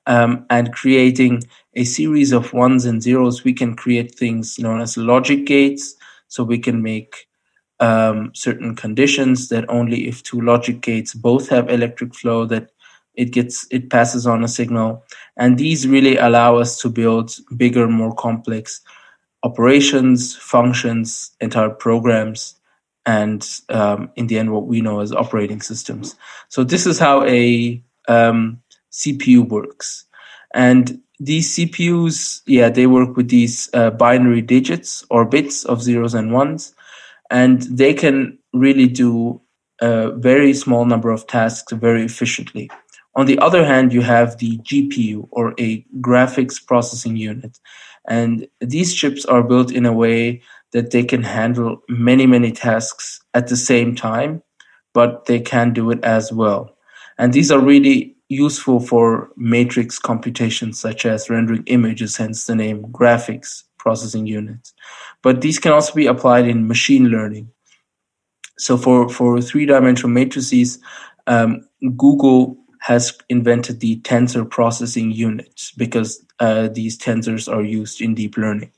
um, 0.06 0.46
and 0.48 0.72
creating 0.72 1.42
a 1.74 1.84
series 1.84 2.32
of 2.32 2.54
ones 2.54 2.86
and 2.86 3.02
zeros. 3.02 3.44
We 3.44 3.52
can 3.52 3.76
create 3.76 4.14
things 4.14 4.58
known 4.58 4.80
as 4.80 4.96
logic 4.96 5.44
gates. 5.44 5.94
So 6.28 6.42
we 6.42 6.58
can 6.58 6.80
make 6.80 7.26
um, 7.80 8.30
certain 8.34 8.76
conditions 8.76 9.48
that 9.48 9.68
only 9.68 10.08
if 10.08 10.22
two 10.22 10.40
logic 10.40 10.80
gates 10.80 11.12
both 11.12 11.48
have 11.50 11.68
electric 11.68 12.14
flow 12.14 12.46
that 12.46 12.70
it 13.20 13.32
gets 13.32 13.66
it 13.70 13.90
passes 13.90 14.26
on 14.26 14.42
a 14.42 14.48
signal. 14.48 15.04
And 15.36 15.58
these 15.58 15.86
really 15.86 16.16
allow 16.16 16.56
us 16.56 16.80
to 16.80 16.88
build 16.88 17.36
bigger 17.54 17.86
more 17.86 18.14
complex 18.14 18.80
operations 19.42 20.36
functions 20.36 21.30
entire 21.40 21.70
programs 21.70 22.56
and 23.04 23.46
um, 23.68 24.10
in 24.16 24.26
the 24.26 24.38
end 24.38 24.52
what 24.52 24.66
we 24.66 24.80
know 24.80 25.00
as 25.00 25.12
operating 25.12 25.60
systems. 25.60 26.16
So 26.48 26.64
this 26.64 26.86
is 26.86 26.98
how 26.98 27.24
a 27.24 27.82
um, 28.08 28.62
cpu 28.90 29.46
works. 29.48 30.06
And 30.54 31.02
these 31.18 31.54
cpus 31.54 32.40
yeah 32.46 32.70
they 32.70 32.86
work 32.86 33.16
with 33.16 33.28
these 33.28 33.68
uh, 33.74 33.90
binary 33.90 34.40
digits 34.40 35.04
or 35.10 35.26
bits 35.26 35.66
of 35.66 35.82
zeros 35.82 36.14
and 36.14 36.32
ones. 36.32 36.74
And 37.30 37.62
they 37.62 37.92
can 37.92 38.38
really 38.54 38.88
do 38.88 39.42
a 39.80 40.10
very 40.10 40.54
small 40.54 40.84
number 40.84 41.10
of 41.10 41.26
tasks 41.26 41.72
very 41.72 42.04
efficiently. 42.04 42.70
On 43.16 43.26
the 43.26 43.38
other 43.40 43.64
hand, 43.64 43.92
you 43.92 44.02
have 44.02 44.38
the 44.38 44.58
GPU 44.58 45.28
or 45.30 45.54
a 45.58 45.84
graphics 46.00 46.64
processing 46.64 47.16
unit. 47.16 47.58
And 48.08 48.46
these 48.60 48.94
chips 48.94 49.24
are 49.24 49.42
built 49.42 49.72
in 49.72 49.84
a 49.84 49.92
way 49.92 50.42
that 50.72 50.90
they 50.90 51.02
can 51.02 51.22
handle 51.22 51.82
many, 51.88 52.26
many 52.26 52.52
tasks 52.52 53.20
at 53.34 53.48
the 53.48 53.56
same 53.56 53.94
time, 53.94 54.42
but 54.94 55.26
they 55.26 55.40
can 55.40 55.72
do 55.72 55.90
it 55.90 56.02
as 56.04 56.32
well. 56.32 56.76
And 57.18 57.32
these 57.32 57.50
are 57.50 57.60
really 57.60 58.16
useful 58.28 58.78
for 58.78 59.30
matrix 59.36 59.98
computations 59.98 60.80
such 60.80 61.04
as 61.04 61.28
rendering 61.28 61.64
images, 61.66 62.16
hence 62.16 62.46
the 62.46 62.54
name 62.54 62.84
graphics 62.84 63.64
processing 63.76 64.26
units. 64.26 64.72
But 65.22 65.40
these 65.40 65.58
can 65.58 65.72
also 65.72 65.92
be 65.94 66.06
applied 66.06 66.46
in 66.46 66.68
machine 66.68 67.08
learning. 67.08 67.50
So 68.56 68.76
for, 68.76 69.08
for 69.08 69.40
three-dimensional 69.40 70.10
matrices, 70.10 70.78
um, 71.26 71.66
Google 71.96 72.56
has 72.80 73.16
invented 73.28 73.80
the 73.80 74.00
tensor 74.00 74.48
processing 74.48 75.12
units 75.12 75.72
because 75.76 76.24
uh, 76.40 76.68
these 76.68 76.98
tensors 76.98 77.52
are 77.52 77.62
used 77.62 78.00
in 78.00 78.14
deep 78.14 78.36
learning. 78.36 78.72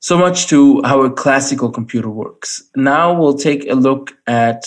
So 0.00 0.18
much 0.18 0.46
to 0.48 0.82
how 0.82 1.02
a 1.02 1.10
classical 1.10 1.70
computer 1.70 2.10
works. 2.10 2.62
Now 2.76 3.14
we'll 3.14 3.38
take 3.38 3.68
a 3.70 3.74
look 3.74 4.12
at 4.26 4.66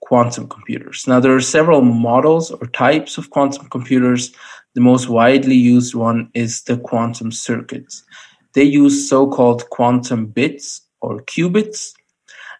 quantum 0.00 0.46
computers. 0.48 1.06
Now 1.08 1.20
there 1.20 1.34
are 1.34 1.40
several 1.40 1.80
models 1.80 2.50
or 2.50 2.66
types 2.66 3.18
of 3.18 3.30
quantum 3.30 3.68
computers. 3.70 4.32
The 4.74 4.80
most 4.80 5.08
widely 5.08 5.56
used 5.56 5.94
one 5.94 6.30
is 6.34 6.62
the 6.62 6.76
quantum 6.76 7.32
circuits. 7.32 8.04
They 8.52 8.64
use 8.64 9.08
so-called 9.08 9.68
quantum 9.70 10.26
bits 10.26 10.82
or 11.00 11.22
qubits 11.22 11.92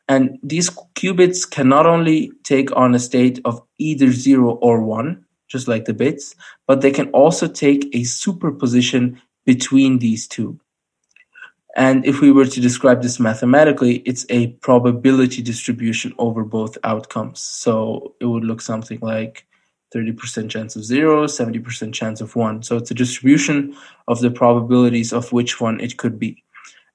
and 0.08 0.38
these 0.42 0.70
qubits 0.70 1.48
can 1.48 1.68
not 1.68 1.86
only 1.86 2.32
take 2.42 2.74
on 2.76 2.94
a 2.94 2.98
state 2.98 3.40
of 3.44 3.62
either 3.78 4.10
zero 4.10 4.52
or 4.56 4.82
one, 4.82 5.24
just 5.48 5.68
like 5.68 5.84
the 5.84 5.94
bits, 5.94 6.34
but 6.66 6.80
they 6.80 6.90
can 6.90 7.08
also 7.10 7.46
take 7.46 7.88
a 7.94 8.04
superposition 8.04 9.20
between 9.44 9.98
these 9.98 10.26
two. 10.26 10.58
And 11.76 12.06
if 12.06 12.20
we 12.20 12.30
were 12.30 12.44
to 12.46 12.60
describe 12.60 13.02
this 13.02 13.18
mathematically, 13.18 13.96
it's 14.06 14.24
a 14.28 14.48
probability 14.62 15.42
distribution 15.42 16.14
over 16.18 16.44
both 16.44 16.78
outcomes. 16.84 17.40
So 17.40 18.14
it 18.20 18.26
would 18.26 18.44
look 18.44 18.60
something 18.60 18.98
like 19.00 19.46
30% 19.94 20.50
chance 20.50 20.76
of 20.76 20.84
zero, 20.84 21.26
70% 21.26 21.92
chance 21.92 22.20
of 22.20 22.36
one. 22.36 22.62
So 22.62 22.76
it's 22.76 22.90
a 22.90 22.94
distribution 22.94 23.76
of 24.06 24.20
the 24.20 24.30
probabilities 24.30 25.12
of 25.12 25.32
which 25.32 25.60
one 25.60 25.80
it 25.80 25.96
could 25.96 26.18
be. 26.18 26.42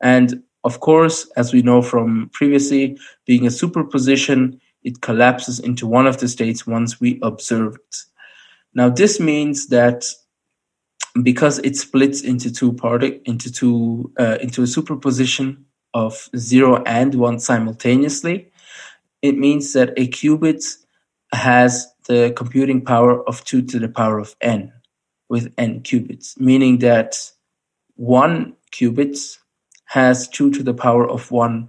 And 0.01 0.43
of 0.63 0.79
course, 0.79 1.29
as 1.35 1.53
we 1.53 1.61
know 1.61 1.81
from 1.81 2.29
previously, 2.33 2.97
being 3.25 3.45
a 3.45 3.51
superposition, 3.51 4.59
it 4.83 5.01
collapses 5.01 5.59
into 5.59 5.87
one 5.87 6.07
of 6.07 6.19
the 6.19 6.27
states 6.27 6.67
once 6.67 6.99
we 6.99 7.19
observe 7.21 7.75
it. 7.75 7.95
Now, 8.73 8.89
this 8.89 9.19
means 9.19 9.67
that 9.67 10.05
because 11.23 11.59
it 11.59 11.75
splits 11.75 12.21
into 12.21 12.51
two 12.51 12.73
part 12.73 13.03
into 13.03 13.51
two 13.51 14.11
uh, 14.19 14.37
into 14.41 14.61
a 14.61 14.67
superposition 14.67 15.65
of 15.93 16.29
zero 16.37 16.83
and 16.83 17.15
one 17.15 17.39
simultaneously, 17.39 18.51
it 19.21 19.37
means 19.37 19.73
that 19.73 19.89
a 19.97 20.07
qubit 20.07 20.63
has 21.33 21.91
the 22.07 22.33
computing 22.35 22.83
power 22.83 23.27
of 23.27 23.43
two 23.43 23.61
to 23.61 23.79
the 23.79 23.89
power 23.89 24.19
of 24.19 24.35
n, 24.41 24.71
with 25.29 25.53
n 25.57 25.81
qubits, 25.81 26.39
meaning 26.39 26.79
that 26.79 27.31
one 27.95 28.55
qubit 28.71 29.38
has 29.89 30.27
2 30.27 30.51
to 30.51 30.63
the 30.63 30.73
power 30.73 31.09
of 31.09 31.31
1 31.31 31.67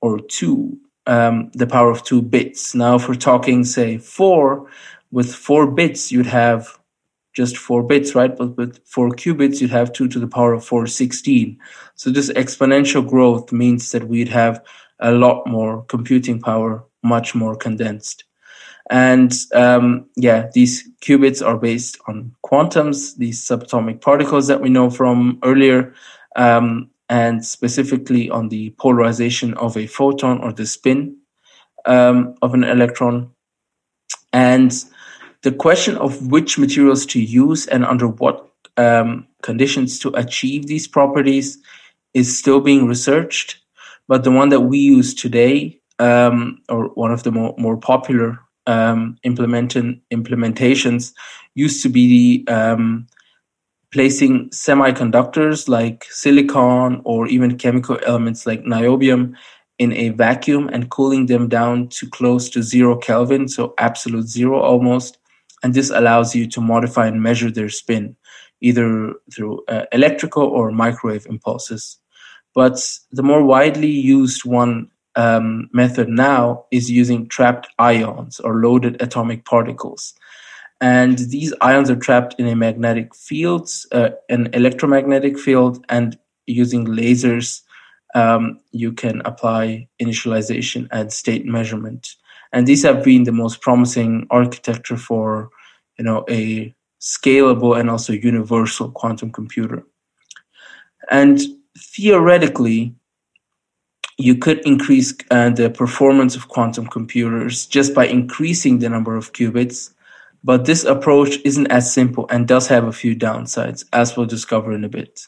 or 0.00 0.18
2, 0.18 0.76
um, 1.06 1.50
the 1.54 1.66
power 1.66 1.90
of 1.90 2.02
2 2.02 2.20
bits. 2.20 2.74
Now, 2.74 2.96
if 2.96 3.08
we're 3.08 3.14
talking, 3.14 3.64
say, 3.64 3.98
4, 3.98 4.68
with 5.12 5.32
4 5.32 5.70
bits, 5.70 6.10
you'd 6.10 6.26
have 6.26 6.76
just 7.34 7.56
4 7.56 7.84
bits, 7.84 8.16
right? 8.16 8.36
But 8.36 8.56
with 8.56 8.84
4 8.84 9.10
qubits, 9.10 9.60
you'd 9.60 9.70
have 9.70 9.92
2 9.92 10.08
to 10.08 10.18
the 10.18 10.26
power 10.26 10.54
of 10.54 10.64
4, 10.64 10.88
16. 10.88 11.56
So 11.94 12.10
this 12.10 12.30
exponential 12.32 13.08
growth 13.08 13.52
means 13.52 13.92
that 13.92 14.08
we'd 14.08 14.28
have 14.28 14.60
a 14.98 15.12
lot 15.12 15.46
more 15.46 15.84
computing 15.84 16.40
power, 16.40 16.84
much 17.04 17.36
more 17.36 17.54
condensed. 17.54 18.24
And 18.90 19.32
um, 19.54 20.06
yeah, 20.16 20.48
these 20.52 20.88
qubits 21.00 21.46
are 21.46 21.56
based 21.56 21.98
on 22.08 22.34
quantums, 22.44 23.16
these 23.16 23.40
subatomic 23.40 24.00
particles 24.00 24.48
that 24.48 24.60
we 24.60 24.68
know 24.68 24.90
from 24.90 25.38
earlier. 25.44 25.94
Um, 26.34 26.90
and 27.08 27.44
specifically 27.44 28.30
on 28.30 28.48
the 28.48 28.70
polarization 28.78 29.54
of 29.54 29.76
a 29.76 29.86
photon 29.86 30.38
or 30.38 30.52
the 30.52 30.66
spin 30.66 31.16
um, 31.84 32.34
of 32.42 32.54
an 32.54 32.64
electron. 32.64 33.30
And 34.32 34.72
the 35.42 35.52
question 35.52 35.96
of 35.96 36.30
which 36.30 36.58
materials 36.58 37.06
to 37.06 37.20
use 37.20 37.66
and 37.66 37.84
under 37.84 38.08
what 38.08 38.50
um, 38.76 39.26
conditions 39.42 39.98
to 40.00 40.10
achieve 40.16 40.66
these 40.66 40.88
properties 40.88 41.58
is 42.14 42.38
still 42.38 42.60
being 42.60 42.86
researched. 42.86 43.58
But 44.08 44.24
the 44.24 44.30
one 44.30 44.48
that 44.50 44.60
we 44.60 44.78
use 44.78 45.14
today, 45.14 45.80
um, 45.98 46.62
or 46.68 46.88
one 46.88 47.12
of 47.12 47.22
the 47.22 47.32
more, 47.32 47.54
more 47.58 47.76
popular 47.76 48.38
um, 48.66 49.18
implementations, 49.24 51.12
used 51.54 51.82
to 51.82 51.88
be 51.88 52.44
the 52.44 52.52
um, 52.52 53.06
placing 53.92 54.50
semiconductors 54.50 55.68
like 55.68 56.04
silicon 56.10 57.00
or 57.04 57.26
even 57.28 57.58
chemical 57.58 57.98
elements 58.04 58.46
like 58.46 58.62
niobium 58.62 59.34
in 59.78 59.92
a 59.92 60.08
vacuum 60.10 60.68
and 60.72 60.90
cooling 60.90 61.26
them 61.26 61.48
down 61.48 61.88
to 61.88 62.08
close 62.08 62.48
to 62.50 62.62
zero 62.62 62.96
Kelvin, 62.96 63.48
so 63.48 63.74
absolute 63.78 64.26
zero 64.26 64.60
almost. 64.60 65.18
And 65.62 65.74
this 65.74 65.90
allows 65.90 66.34
you 66.34 66.46
to 66.48 66.60
modify 66.60 67.06
and 67.06 67.22
measure 67.22 67.50
their 67.50 67.68
spin, 67.68 68.16
either 68.60 69.14
through 69.34 69.64
uh, 69.68 69.84
electrical 69.92 70.44
or 70.44 70.70
microwave 70.70 71.26
impulses. 71.26 71.98
But 72.54 72.80
the 73.12 73.22
more 73.22 73.44
widely 73.44 73.90
used 73.90 74.44
one 74.44 74.90
um, 75.14 75.68
method 75.72 76.08
now 76.08 76.64
is 76.70 76.90
using 76.90 77.28
trapped 77.28 77.68
ions 77.78 78.40
or 78.40 78.60
loaded 78.60 79.00
atomic 79.02 79.44
particles 79.44 80.14
and 80.80 81.18
these 81.18 81.54
ions 81.60 81.90
are 81.90 81.96
trapped 81.96 82.34
in 82.38 82.46
a 82.46 82.56
magnetic 82.56 83.14
field, 83.14 83.70
uh, 83.92 84.10
an 84.28 84.48
electromagnetic 84.52 85.38
field, 85.38 85.84
and 85.88 86.18
using 86.46 86.86
lasers, 86.86 87.62
um, 88.14 88.60
you 88.72 88.92
can 88.92 89.22
apply 89.24 89.88
initialization 90.00 90.88
and 90.90 91.12
state 91.12 91.46
measurement. 91.46 92.08
And 92.52 92.66
these 92.66 92.82
have 92.84 93.02
been 93.02 93.24
the 93.24 93.32
most 93.32 93.60
promising 93.60 94.26
architecture 94.30 94.96
for, 94.96 95.50
you 95.98 96.04
know, 96.04 96.24
a 96.28 96.74
scalable 97.00 97.78
and 97.78 97.90
also 97.90 98.12
universal 98.12 98.90
quantum 98.90 99.32
computer. 99.32 99.82
And 101.10 101.40
theoretically, 101.78 102.94
you 104.18 104.36
could 104.36 104.60
increase 104.66 105.14
uh, 105.30 105.50
the 105.50 105.68
performance 105.68 106.36
of 106.36 106.48
quantum 106.48 106.86
computers 106.86 107.66
just 107.66 107.94
by 107.94 108.06
increasing 108.06 108.78
the 108.78 108.88
number 108.88 109.14
of 109.14 109.32
qubits 109.32 109.92
but 110.46 110.64
this 110.64 110.84
approach 110.84 111.38
isn't 111.44 111.66
as 111.72 111.92
simple 111.92 112.28
and 112.30 112.46
does 112.46 112.68
have 112.68 112.84
a 112.84 112.92
few 112.92 113.16
downsides, 113.16 113.84
as 113.92 114.16
we'll 114.16 114.26
discover 114.26 114.72
in 114.72 114.84
a 114.84 114.88
bit. 114.88 115.20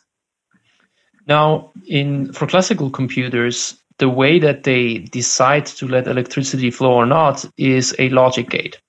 Now, 1.27 1.73
in 1.87 2.33
for 2.33 2.47
classical 2.47 2.89
computers, 2.89 3.77
the 3.99 4.09
way 4.09 4.39
that 4.39 4.63
they 4.63 4.99
decide 4.99 5.67
to 5.67 5.89
let 5.89 6.07
electricity 6.07 6.71
flow 6.71 6.93
or 6.93 7.05
not 7.05 7.45
is 7.57 7.97
a 7.99 8.11
logic 8.11 8.49
gate. 8.49 8.81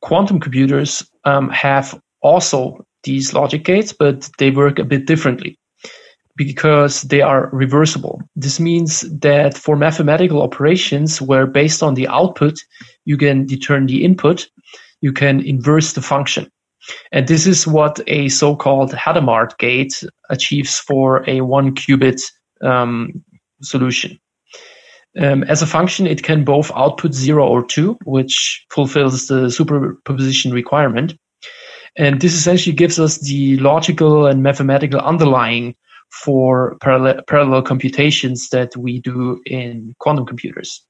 Quantum 0.00 0.38
computers 0.38 1.02
um, 1.24 1.50
have 1.50 2.00
also 2.22 2.86
these 3.02 3.34
logic 3.34 3.64
gates, 3.64 3.92
but 3.92 4.30
they 4.38 4.52
work 4.52 4.78
a 4.78 4.84
bit 4.84 5.06
differently 5.06 5.58
because 6.36 7.02
they 7.02 7.20
are 7.20 7.50
reversible. 7.52 8.22
This 8.36 8.60
means 8.60 9.00
that 9.18 9.58
for 9.58 9.74
mathematical 9.74 10.40
operations 10.40 11.20
where 11.20 11.48
based 11.48 11.82
on 11.82 11.94
the 11.94 12.06
output 12.06 12.60
you 13.06 13.16
can 13.16 13.44
determine 13.44 13.88
the 13.88 14.04
input, 14.04 14.48
you 15.00 15.12
can 15.12 15.40
inverse 15.40 15.92
the 15.92 16.02
function. 16.02 16.50
And 17.12 17.28
this 17.28 17.46
is 17.46 17.66
what 17.66 18.00
a 18.06 18.28
so-called 18.28 18.92
Hadamard 18.92 19.56
gate 19.58 20.02
achieves 20.30 20.78
for 20.78 21.28
a 21.28 21.40
one 21.40 21.74
qubit 21.74 22.22
um, 22.62 23.22
solution. 23.62 24.18
Um, 25.18 25.42
as 25.44 25.62
a 25.62 25.66
function, 25.66 26.06
it 26.06 26.22
can 26.22 26.44
both 26.44 26.70
output 26.74 27.12
zero 27.12 27.46
or 27.46 27.64
two, 27.64 27.98
which 28.04 28.64
fulfills 28.70 29.26
the 29.26 29.50
superposition 29.50 30.52
requirement. 30.52 31.14
And 31.96 32.20
this 32.20 32.34
essentially 32.34 32.76
gives 32.76 33.00
us 33.00 33.18
the 33.18 33.56
logical 33.58 34.26
and 34.26 34.42
mathematical 34.42 35.00
underlying 35.00 35.74
for 36.10 36.76
parallel, 36.80 37.22
parallel 37.26 37.62
computations 37.62 38.48
that 38.50 38.76
we 38.76 39.00
do 39.00 39.42
in 39.46 39.94
quantum 39.98 40.24
computers. 40.24 40.84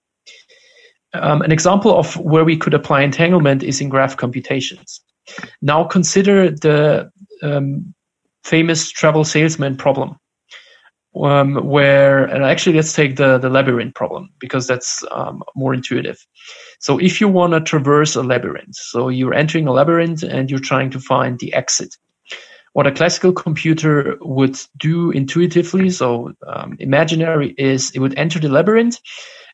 Um, 1.14 1.42
an 1.42 1.52
example 1.52 1.96
of 1.96 2.16
where 2.16 2.44
we 2.44 2.56
could 2.56 2.74
apply 2.74 3.02
entanglement 3.02 3.62
is 3.62 3.80
in 3.80 3.88
graph 3.88 4.16
computations. 4.16 5.00
Now 5.62 5.84
consider 5.84 6.50
the 6.50 7.10
um, 7.42 7.94
famous 8.44 8.90
travel 8.90 9.24
salesman 9.24 9.76
problem, 9.76 10.16
um, 11.22 11.54
where 11.66 12.24
and 12.24 12.44
actually 12.44 12.76
let's 12.76 12.92
take 12.92 13.16
the 13.16 13.38
the 13.38 13.48
labyrinth 13.48 13.94
problem 13.94 14.30
because 14.38 14.66
that's 14.66 15.04
um, 15.10 15.42
more 15.54 15.74
intuitive. 15.74 16.18
So 16.80 16.98
if 16.98 17.20
you 17.20 17.28
want 17.28 17.52
to 17.54 17.60
traverse 17.60 18.14
a 18.14 18.22
labyrinth, 18.22 18.76
so 18.76 19.08
you're 19.08 19.34
entering 19.34 19.66
a 19.66 19.72
labyrinth 19.72 20.22
and 20.22 20.50
you're 20.50 20.60
trying 20.60 20.90
to 20.90 21.00
find 21.00 21.38
the 21.38 21.52
exit. 21.54 21.96
What 22.74 22.86
a 22.86 22.92
classical 22.92 23.32
computer 23.32 24.16
would 24.20 24.56
do 24.76 25.10
intuitively, 25.10 25.90
so 25.90 26.32
um, 26.46 26.76
imaginary, 26.78 27.54
is 27.58 27.90
it 27.92 27.98
would 27.98 28.16
enter 28.16 28.38
the 28.38 28.50
labyrinth 28.50 29.00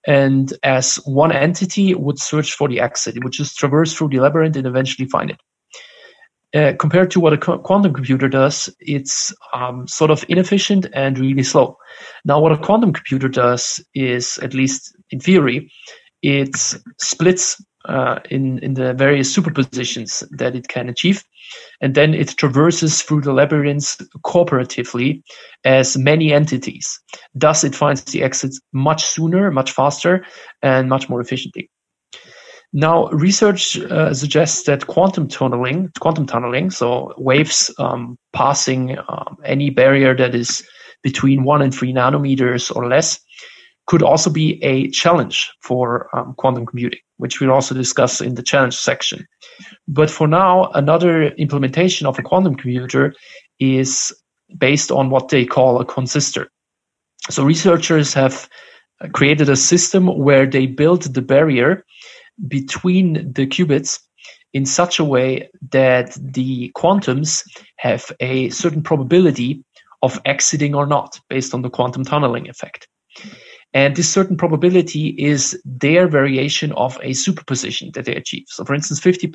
and 0.07 0.53
as 0.63 0.97
one 1.05 1.33
entity 1.33 1.95
would 1.95 2.19
search 2.19 2.53
for 2.53 2.69
the 2.69 2.81
exit. 2.81 3.17
It 3.17 3.25
would 3.25 3.33
just 3.33 3.57
traverse 3.57 3.95
through 3.95 4.09
the 4.09 4.21
labyrinth 4.21 4.57
and 4.57 4.67
eventually 4.67 5.09
find 5.09 5.31
it. 5.31 5.41
Uh, 6.55 6.73
compared 6.79 7.11
to 7.11 7.19
what 7.19 7.33
a 7.33 7.37
quantum 7.37 7.93
computer 7.93 8.29
does, 8.29 8.73
it's 8.79 9.35
um, 9.55 9.89
sort 9.89 10.13
of 10.13 10.25
inefficient 10.29 10.87
and 10.93 11.19
really 11.19 11.43
slow. 11.43 11.77
Now, 12.25 12.41
what 12.41 12.53
a 12.53 12.59
quantum 12.59 12.93
computer 12.93 13.29
does 13.29 13.85
is, 13.93 14.39
at 14.39 14.55
least 14.55 14.97
in 15.11 15.19
theory, 15.19 15.73
it 16.23 16.55
splits 17.01 17.61
uh, 17.87 18.21
in 18.31 18.61
in 18.61 18.75
the 18.75 18.95
various 18.95 19.37
superpositions 19.37 20.23
that 20.39 20.55
it 20.55 20.69
can 20.69 20.89
achieve, 20.89 21.25
and 21.81 21.95
then 21.95 22.15
it 22.15 22.37
traverses 22.37 23.03
through 23.03 23.23
the 23.23 23.33
labyrinths 23.33 23.97
cooperatively 24.25 25.23
as 25.65 25.97
many 25.97 26.33
entities. 26.33 27.01
Thus, 27.35 27.65
it 27.65 27.75
finds 27.75 28.05
the 28.05 28.23
exits 28.23 28.61
much 28.73 29.05
sooner, 29.05 29.51
much 29.51 29.73
faster, 29.73 30.25
and 30.63 30.89
much 30.89 31.09
more 31.09 31.21
efficiently. 31.21 31.71
Now, 32.77 33.07
research 33.11 33.79
uh, 33.79 34.13
suggests 34.13 34.65
that 34.65 34.89
quantum 34.89 35.29
tunneling, 35.29 35.93
quantum 36.01 36.27
tunneling, 36.27 36.71
so 36.71 37.15
waves 37.17 37.73
um, 37.79 38.19
passing 38.33 38.99
um, 39.09 39.37
any 39.45 39.71
barrier 39.71 40.17
that 40.17 40.35
is 40.35 40.67
between 41.05 41.45
one 41.45 41.63
and 41.63 41.73
three 41.73 41.93
nanometers 41.93 42.75
or 42.75 42.89
less, 42.89 43.21
could 43.87 44.03
also 44.03 44.29
be 44.29 44.61
a 44.65 44.89
challenge 44.91 45.53
for 45.61 46.09
um, 46.17 46.35
quantum 46.37 46.67
computing, 46.67 46.99
which 47.17 47.41
we'll 47.41 47.53
also 47.53 47.75
discuss 47.75 48.21
in 48.21 48.35
the 48.35 48.43
challenge 48.43 48.77
section. 48.77 49.27
But 49.87 50.11
for 50.11 50.27
now, 50.27 50.71
another 50.75 51.29
implementation 51.29 52.07
of 52.07 52.19
a 52.19 52.23
quantum 52.23 52.55
computer 52.55 53.15
is 53.59 54.13
based 54.59 54.91
on 54.91 55.11
what 55.11 55.29
they 55.29 55.45
call 55.45 55.81
a 55.81 55.87
consistor. 55.87 56.47
So 57.31 57.45
researchers 57.45 58.13
have 58.15 58.49
created 59.13 59.49
a 59.49 59.57
system 59.57 60.07
where 60.07 60.47
they 60.47 60.67
build 60.67 61.03
the 61.03 61.23
barrier 61.23 61.85
between 62.49 63.33
the 63.33 63.47
qubits 63.47 64.01
in 64.53 64.67
such 64.67 64.99
a 64.99 65.05
way 65.05 65.49
that 65.71 66.17
the 66.21 66.71
quantums 66.77 67.43
have 67.77 68.13
a 68.21 68.51
certain 68.51 68.83
probability 68.83 69.65
of 70.03 70.21
exiting 70.25 70.75
or 70.75 70.87
not 70.87 71.19
based 71.29 71.55
on 71.55 71.63
the 71.63 71.71
quantum 71.71 72.05
tunneling 72.05 72.49
effect. 72.49 72.87
And 73.75 73.97
this 73.97 74.11
certain 74.11 74.37
probability 74.37 75.09
is 75.09 75.61
their 75.65 76.07
variation 76.07 76.71
of 76.73 76.97
a 77.03 77.13
superposition 77.13 77.91
that 77.95 78.05
they 78.05 78.15
achieve. 78.15 78.45
So 78.47 78.65
for 78.65 78.73
instance, 78.73 79.01
50, 79.01 79.27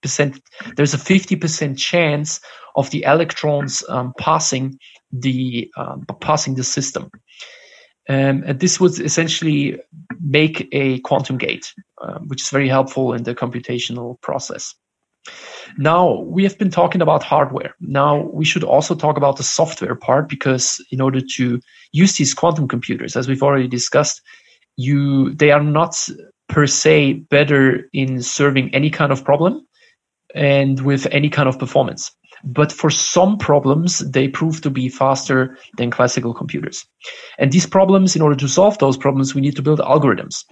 percent 0.00 0.40
there's 0.76 0.94
a 0.94 0.98
50% 0.98 1.76
chance 1.76 2.40
of 2.76 2.88
the 2.90 3.02
electrons 3.02 3.82
um, 3.88 4.14
passing 4.16 4.78
the, 5.10 5.68
um, 5.76 6.06
passing 6.20 6.54
the 6.54 6.62
system. 6.62 7.10
Um, 8.08 8.44
and 8.46 8.60
this 8.60 8.80
would 8.80 8.98
essentially 9.00 9.80
make 10.20 10.68
a 10.72 11.00
quantum 11.00 11.36
gate, 11.36 11.74
uh, 12.00 12.20
which 12.20 12.42
is 12.42 12.50
very 12.50 12.68
helpful 12.68 13.12
in 13.12 13.24
the 13.24 13.34
computational 13.34 14.20
process. 14.22 14.74
Now, 15.76 16.20
we 16.20 16.42
have 16.44 16.58
been 16.58 16.70
talking 16.70 17.02
about 17.02 17.22
hardware. 17.22 17.74
Now, 17.80 18.22
we 18.32 18.44
should 18.44 18.64
also 18.64 18.94
talk 18.94 19.16
about 19.16 19.36
the 19.36 19.42
software 19.42 19.94
part 19.94 20.28
because 20.28 20.84
in 20.90 21.00
order 21.00 21.20
to 21.36 21.60
use 21.92 22.16
these 22.16 22.34
quantum 22.34 22.68
computers, 22.68 23.16
as 23.16 23.28
we've 23.28 23.42
already 23.42 23.68
discussed, 23.68 24.22
you 24.76 25.34
they 25.34 25.50
are 25.50 25.62
not 25.62 25.96
per 26.48 26.66
se 26.66 27.12
better 27.30 27.88
in 27.92 28.22
serving 28.22 28.74
any 28.74 28.90
kind 28.90 29.12
of 29.12 29.24
problem 29.24 29.66
and 30.34 30.80
with 30.84 31.06
any 31.10 31.28
kind 31.28 31.48
of 31.48 31.58
performance. 31.58 32.12
But 32.44 32.72
for 32.72 32.90
some 32.90 33.36
problems, 33.36 33.98
they 33.98 34.28
prove 34.28 34.60
to 34.60 34.70
be 34.70 34.88
faster 34.88 35.56
than 35.76 35.90
classical 35.90 36.32
computers. 36.32 36.86
And 37.38 37.50
these 37.50 37.66
problems, 37.66 38.14
in 38.14 38.22
order 38.22 38.36
to 38.36 38.48
solve 38.48 38.78
those 38.78 38.96
problems, 38.96 39.34
we 39.34 39.40
need 39.40 39.56
to 39.56 39.62
build 39.62 39.80
algorithms. 39.80 40.44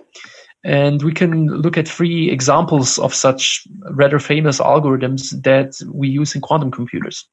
And 0.66 1.00
we 1.04 1.12
can 1.12 1.46
look 1.46 1.78
at 1.78 1.86
three 1.86 2.28
examples 2.28 2.98
of 2.98 3.14
such 3.14 3.62
rather 3.92 4.18
famous 4.18 4.58
algorithms 4.58 5.30
that 5.44 5.78
we 5.94 6.08
use 6.08 6.34
in 6.34 6.40
quantum 6.40 6.72
computers. 6.72 7.24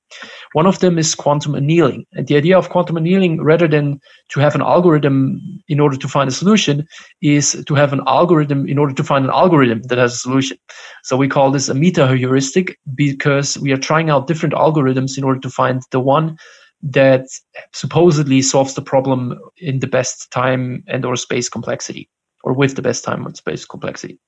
One 0.51 0.67
of 0.67 0.77
them 0.79 0.99
is 0.99 1.15
quantum 1.15 1.55
annealing. 1.55 2.05
And 2.13 2.27
the 2.27 2.37
idea 2.37 2.55
of 2.55 2.69
quantum 2.69 2.95
annealing, 2.95 3.41
rather 3.41 3.67
than 3.67 3.99
to 4.29 4.39
have 4.39 4.53
an 4.53 4.61
algorithm 4.61 5.41
in 5.67 5.79
order 5.79 5.97
to 5.97 6.07
find 6.07 6.29
a 6.29 6.31
solution, 6.31 6.85
is 7.23 7.63
to 7.65 7.73
have 7.73 7.91
an 7.91 8.01
algorithm 8.05 8.67
in 8.67 8.77
order 8.77 8.93
to 8.93 9.03
find 9.03 9.25
an 9.25 9.31
algorithm 9.31 9.81
that 9.87 9.97
has 9.97 10.13
a 10.13 10.17
solution. 10.17 10.57
So 11.01 11.17
we 11.17 11.27
call 11.27 11.49
this 11.49 11.69
a 11.69 11.73
meta 11.73 12.07
heuristic 12.15 12.77
because 12.93 13.57
we 13.57 13.71
are 13.71 13.77
trying 13.77 14.11
out 14.11 14.27
different 14.27 14.53
algorithms 14.53 15.17
in 15.17 15.23
order 15.23 15.39
to 15.39 15.49
find 15.49 15.81
the 15.89 15.99
one 15.99 16.37
that 16.83 17.25
supposedly 17.73 18.43
solves 18.43 18.75
the 18.75 18.83
problem 18.83 19.39
in 19.57 19.79
the 19.79 19.87
best 19.87 20.29
time 20.29 20.83
and 20.87 21.03
or 21.03 21.15
space 21.15 21.49
complexity 21.49 22.07
or 22.43 22.53
with 22.53 22.75
the 22.75 22.81
best 22.81 23.03
time 23.03 23.25
and 23.25 23.35
space 23.35 23.65
complexity. 23.65 24.19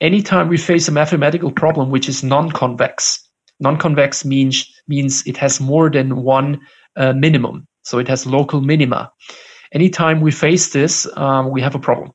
Anytime 0.00 0.48
we 0.48 0.56
face 0.56 0.88
a 0.88 0.92
mathematical 0.92 1.50
problem 1.50 1.90
which 1.90 2.08
is 2.08 2.22
non-convex, 2.22 3.28
non-convex 3.60 4.24
means 4.24 4.66
means 4.86 5.26
it 5.26 5.36
has 5.36 5.60
more 5.60 5.90
than 5.90 6.22
one 6.22 6.60
uh, 6.96 7.12
minimum, 7.12 7.66
so 7.82 7.98
it 7.98 8.08
has 8.08 8.26
local 8.26 8.60
minima. 8.60 9.12
Anytime 9.72 10.20
we 10.20 10.30
face 10.30 10.70
this, 10.70 11.06
um, 11.16 11.50
we 11.50 11.60
have 11.60 11.74
a 11.74 11.80
problem. 11.80 12.12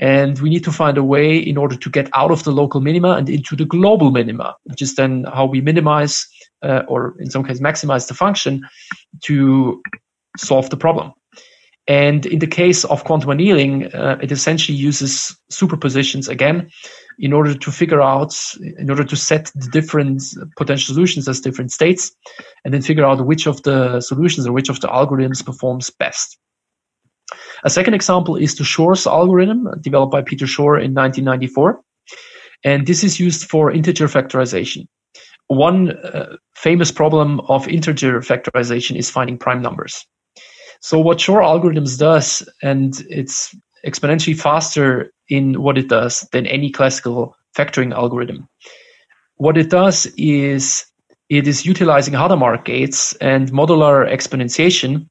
And 0.00 0.40
we 0.40 0.50
need 0.50 0.64
to 0.64 0.72
find 0.72 0.98
a 0.98 1.04
way 1.04 1.38
in 1.38 1.56
order 1.56 1.76
to 1.76 1.90
get 1.90 2.10
out 2.14 2.32
of 2.32 2.42
the 2.42 2.50
local 2.50 2.80
minima 2.80 3.12
and 3.12 3.28
into 3.30 3.54
the 3.54 3.64
global 3.64 4.10
minima, 4.10 4.56
which 4.64 4.82
is 4.82 4.96
then 4.96 5.24
how 5.32 5.46
we 5.46 5.60
minimize 5.60 6.26
uh, 6.64 6.82
or 6.88 7.14
in 7.20 7.30
some 7.30 7.44
cases 7.44 7.60
maximize 7.60 8.08
the 8.08 8.14
function 8.14 8.62
to 9.22 9.80
solve 10.36 10.68
the 10.70 10.76
problem. 10.76 11.12
And 11.86 12.24
in 12.24 12.38
the 12.38 12.46
case 12.46 12.84
of 12.84 13.04
quantum 13.04 13.30
annealing, 13.30 13.92
uh, 13.94 14.18
it 14.22 14.32
essentially 14.32 14.76
uses 14.76 15.36
superpositions 15.52 16.28
again 16.28 16.70
in 17.18 17.32
order 17.32 17.54
to 17.54 17.70
figure 17.70 18.00
out, 18.00 18.34
in 18.78 18.88
order 18.88 19.04
to 19.04 19.16
set 19.16 19.50
the 19.54 19.68
different 19.70 20.22
potential 20.56 20.94
solutions 20.94 21.28
as 21.28 21.40
different 21.40 21.72
states, 21.72 22.10
and 22.64 22.72
then 22.72 22.80
figure 22.80 23.04
out 23.04 23.26
which 23.26 23.46
of 23.46 23.62
the 23.62 24.00
solutions 24.00 24.46
or 24.46 24.52
which 24.52 24.70
of 24.70 24.80
the 24.80 24.88
algorithms 24.88 25.44
performs 25.44 25.90
best. 25.90 26.38
A 27.64 27.70
second 27.70 27.94
example 27.94 28.36
is 28.36 28.54
the 28.56 28.64
Shor's 28.64 29.06
algorithm, 29.06 29.68
developed 29.80 30.12
by 30.12 30.22
Peter 30.22 30.46
Shor 30.46 30.76
in 30.76 30.94
1994. 30.94 31.80
And 32.64 32.86
this 32.86 33.04
is 33.04 33.20
used 33.20 33.48
for 33.48 33.70
integer 33.70 34.08
factorization. 34.08 34.86
One 35.48 35.92
uh, 35.98 36.36
famous 36.56 36.90
problem 36.90 37.40
of 37.40 37.68
integer 37.68 38.20
factorization 38.20 38.96
is 38.96 39.10
finding 39.10 39.38
prime 39.38 39.60
numbers. 39.60 40.06
So 40.84 40.98
what 40.98 41.18
Shor 41.18 41.40
algorithms 41.40 41.98
does, 41.98 42.46
and 42.62 43.02
it's 43.08 43.56
exponentially 43.86 44.38
faster 44.38 45.10
in 45.30 45.62
what 45.62 45.78
it 45.78 45.88
does 45.88 46.28
than 46.30 46.46
any 46.46 46.70
classical 46.70 47.34
factoring 47.56 47.94
algorithm. 47.94 48.46
What 49.36 49.56
it 49.56 49.70
does 49.70 50.04
is 50.18 50.84
it 51.30 51.48
is 51.48 51.64
utilizing 51.64 52.12
Hadamard 52.12 52.66
gates 52.66 53.14
and 53.22 53.50
modular 53.50 54.06
exponentiation 54.12 55.08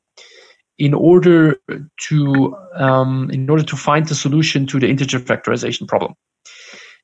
in 0.78 0.94
order 0.94 1.58
to 2.02 2.56
um, 2.76 3.32
in 3.32 3.50
order 3.50 3.64
to 3.64 3.76
find 3.76 4.06
the 4.06 4.14
solution 4.14 4.68
to 4.68 4.80
the 4.80 4.88
integer 4.88 5.20
factorization 5.20 5.88
problem. 5.88 6.14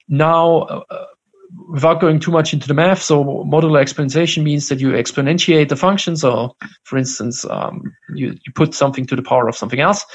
Now, 0.07 0.59
uh, 0.91 1.05
without 1.69 2.01
going 2.01 2.19
too 2.19 2.31
much 2.31 2.53
into 2.53 2.67
the 2.67 2.73
math, 2.73 3.01
so 3.01 3.23
modular 3.23 3.81
exponentiation 3.81 4.43
means 4.43 4.69
that 4.69 4.79
you 4.79 4.89
exponentiate 4.89 5.69
the 5.69 5.75
function. 5.75 6.15
So, 6.15 6.55
for 6.83 6.97
instance, 6.97 7.45
um, 7.45 7.83
you, 8.13 8.29
you 8.45 8.53
put 8.53 8.73
something 8.73 9.05
to 9.07 9.15
the 9.15 9.21
power 9.21 9.47
of 9.47 9.55
something 9.55 9.79
else, 9.79 10.05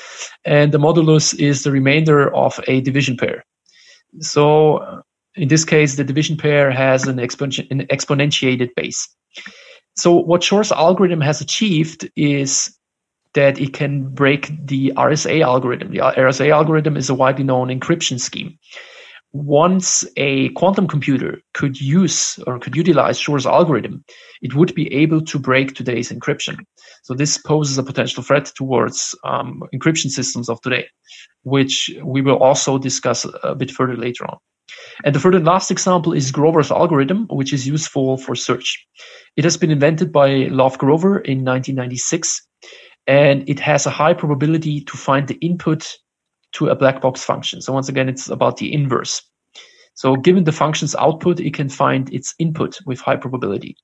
and 0.44 0.72
the 0.72 0.78
modulus 0.78 1.38
is 1.38 1.62
the 1.62 1.70
remainder 1.70 2.34
of 2.34 2.60
a 2.68 2.80
division 2.80 3.16
pair. 3.16 3.44
So, 4.20 4.78
uh, 4.78 5.00
in 5.34 5.48
this 5.48 5.64
case, 5.64 5.96
the 5.96 6.04
division 6.04 6.36
pair 6.36 6.70
has 6.70 7.08
an, 7.08 7.18
an 7.18 7.26
exponentiated 7.26 8.70
base. 8.76 9.08
So, 9.96 10.14
what 10.14 10.42
Shor's 10.42 10.72
algorithm 10.72 11.20
has 11.20 11.40
achieved 11.40 12.08
is 12.16 12.76
that 13.34 13.60
it 13.60 13.72
can 13.72 14.14
break 14.14 14.52
the 14.64 14.92
RSA 14.96 15.42
algorithm. 15.42 15.90
The 15.90 15.98
RSA 15.98 16.50
algorithm 16.50 16.96
is 16.96 17.10
a 17.10 17.14
widely 17.14 17.42
known 17.42 17.68
encryption 17.68 18.20
scheme 18.20 18.58
once 19.34 20.04
a 20.16 20.48
quantum 20.50 20.86
computer 20.86 21.40
could 21.54 21.80
use 21.80 22.38
or 22.46 22.60
could 22.60 22.76
utilize 22.76 23.18
Shor's 23.18 23.46
algorithm, 23.46 24.04
it 24.42 24.54
would 24.54 24.72
be 24.76 24.92
able 24.94 25.20
to 25.22 25.40
break 25.40 25.74
today's 25.74 26.12
encryption. 26.12 26.58
So 27.02 27.14
this 27.14 27.36
poses 27.36 27.76
a 27.76 27.82
potential 27.82 28.22
threat 28.22 28.46
towards 28.54 29.18
um, 29.24 29.64
encryption 29.74 30.10
systems 30.10 30.48
of 30.48 30.60
today, 30.60 30.86
which 31.42 31.90
we 32.04 32.22
will 32.22 32.38
also 32.38 32.78
discuss 32.78 33.26
a 33.42 33.56
bit 33.56 33.72
further 33.72 33.96
later 33.96 34.24
on. 34.24 34.38
And 35.04 35.12
the 35.12 35.18
third 35.18 35.34
and 35.34 35.44
last 35.44 35.72
example 35.72 36.12
is 36.12 36.30
Grover's 36.30 36.70
algorithm, 36.70 37.26
which 37.28 37.52
is 37.52 37.66
useful 37.66 38.16
for 38.16 38.36
search. 38.36 38.86
It 39.36 39.42
has 39.42 39.56
been 39.56 39.72
invented 39.72 40.12
by 40.12 40.46
Lov 40.46 40.78
Grover 40.78 41.18
in 41.18 41.44
1996, 41.44 42.40
and 43.08 43.48
it 43.48 43.58
has 43.58 43.84
a 43.84 43.90
high 43.90 44.14
probability 44.14 44.82
to 44.82 44.96
find 44.96 45.26
the 45.26 45.38
input 45.40 45.98
to 46.54 46.68
a 46.68 46.74
black 46.74 47.00
box 47.00 47.22
function. 47.22 47.60
So 47.60 47.72
once 47.72 47.88
again, 47.88 48.08
it's 48.08 48.28
about 48.28 48.56
the 48.56 48.72
inverse. 48.72 49.22
So 49.94 50.16
given 50.16 50.44
the 50.44 50.52
function's 50.52 50.94
output, 50.96 51.40
it 51.40 51.54
can 51.54 51.68
find 51.68 52.12
its 52.12 52.34
input 52.38 52.78
with 52.86 53.00
high 53.00 53.16
probability. 53.16 53.76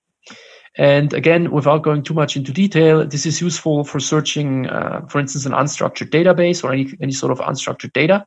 And 0.76 1.12
again, 1.12 1.50
without 1.50 1.82
going 1.82 2.02
too 2.02 2.14
much 2.14 2.36
into 2.36 2.52
detail, 2.52 3.06
this 3.06 3.26
is 3.26 3.40
useful 3.40 3.84
for 3.84 3.98
searching, 3.98 4.66
uh, 4.68 5.04
for 5.08 5.18
instance, 5.18 5.46
an 5.46 5.52
unstructured 5.52 6.10
database 6.10 6.62
or 6.62 6.72
any, 6.72 6.92
any 7.00 7.12
sort 7.12 7.32
of 7.32 7.38
unstructured 7.38 7.92
data. 7.92 8.24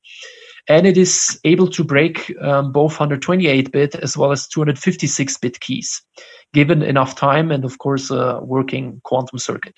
And 0.70 0.88
it 0.88 0.98
is 0.98 1.40
able 1.44 1.68
to 1.70 1.84
break 1.84 2.34
um, 2.42 2.72
both 2.72 2.98
128-bit 2.98 3.96
as 3.96 4.18
well 4.18 4.32
as 4.32 4.48
256-bit 4.48 5.60
keys, 5.60 6.02
given 6.54 6.82
enough 6.82 7.16
time 7.16 7.52
and, 7.52 7.66
of 7.66 7.78
course, 7.80 8.12
a 8.12 8.40
working 8.42 9.02
quantum 9.04 9.40
circuit. 9.40 9.76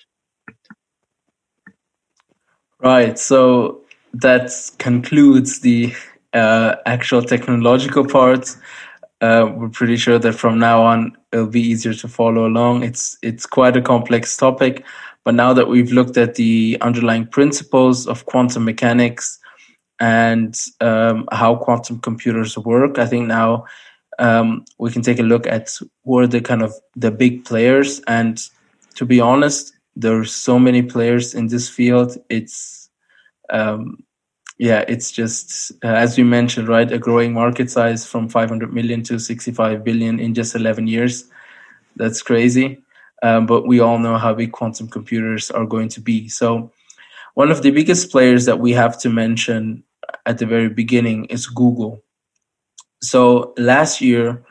Right. 2.78 3.18
So 3.18 3.85
that 4.20 4.50
concludes 4.78 5.60
the 5.60 5.94
uh, 6.32 6.76
actual 6.86 7.22
technological 7.22 8.06
part. 8.06 8.56
Uh, 9.20 9.50
we're 9.54 9.68
pretty 9.70 9.96
sure 9.96 10.18
that 10.18 10.34
from 10.34 10.58
now 10.58 10.82
on 10.82 11.16
it'll 11.32 11.46
be 11.46 11.60
easier 11.60 11.94
to 11.94 12.08
follow 12.08 12.46
along. 12.46 12.82
It's 12.82 13.16
it's 13.22 13.46
quite 13.46 13.76
a 13.76 13.82
complex 13.82 14.36
topic, 14.36 14.84
but 15.24 15.34
now 15.34 15.52
that 15.54 15.68
we've 15.68 15.92
looked 15.92 16.16
at 16.16 16.34
the 16.34 16.76
underlying 16.80 17.26
principles 17.26 18.06
of 18.06 18.26
quantum 18.26 18.64
mechanics 18.64 19.38
and 19.98 20.54
um, 20.80 21.26
how 21.32 21.56
quantum 21.56 21.98
computers 21.98 22.58
work, 22.58 22.98
I 22.98 23.06
think 23.06 23.26
now 23.26 23.64
um, 24.18 24.64
we 24.78 24.90
can 24.90 25.02
take 25.02 25.18
a 25.18 25.22
look 25.22 25.46
at 25.46 25.70
who 26.04 26.18
are 26.18 26.26
the 26.26 26.40
kind 26.40 26.62
of 26.62 26.74
the 26.94 27.10
big 27.10 27.44
players. 27.44 28.00
And 28.06 28.38
to 28.96 29.06
be 29.06 29.20
honest, 29.20 29.72
there 29.94 30.18
are 30.18 30.24
so 30.24 30.58
many 30.58 30.82
players 30.82 31.34
in 31.34 31.48
this 31.48 31.68
field. 31.68 32.18
It's 32.28 32.90
um, 33.50 34.04
yeah, 34.58 34.84
it's 34.88 35.12
just 35.12 35.72
uh, 35.84 35.88
as 35.88 36.16
we 36.16 36.24
mentioned, 36.24 36.68
right, 36.68 36.90
a 36.90 36.98
growing 36.98 37.34
market 37.34 37.70
size 37.70 38.06
from 38.06 38.28
500 38.28 38.72
million 38.72 39.02
to 39.04 39.18
65 39.18 39.84
billion 39.84 40.18
in 40.18 40.34
just 40.34 40.54
11 40.54 40.86
years. 40.86 41.24
That's 41.96 42.22
crazy. 42.22 42.82
Um, 43.22 43.46
but 43.46 43.66
we 43.66 43.80
all 43.80 43.98
know 43.98 44.16
how 44.18 44.34
big 44.34 44.52
quantum 44.52 44.88
computers 44.88 45.50
are 45.50 45.66
going 45.66 45.88
to 45.90 46.00
be. 46.00 46.28
So, 46.28 46.70
one 47.34 47.50
of 47.50 47.62
the 47.62 47.70
biggest 47.70 48.10
players 48.10 48.46
that 48.46 48.60
we 48.60 48.72
have 48.72 48.98
to 49.00 49.10
mention 49.10 49.84
at 50.24 50.38
the 50.38 50.46
very 50.46 50.68
beginning 50.68 51.26
is 51.26 51.46
Google. 51.46 52.02
So, 53.02 53.54
last 53.58 54.00
year, 54.00 54.42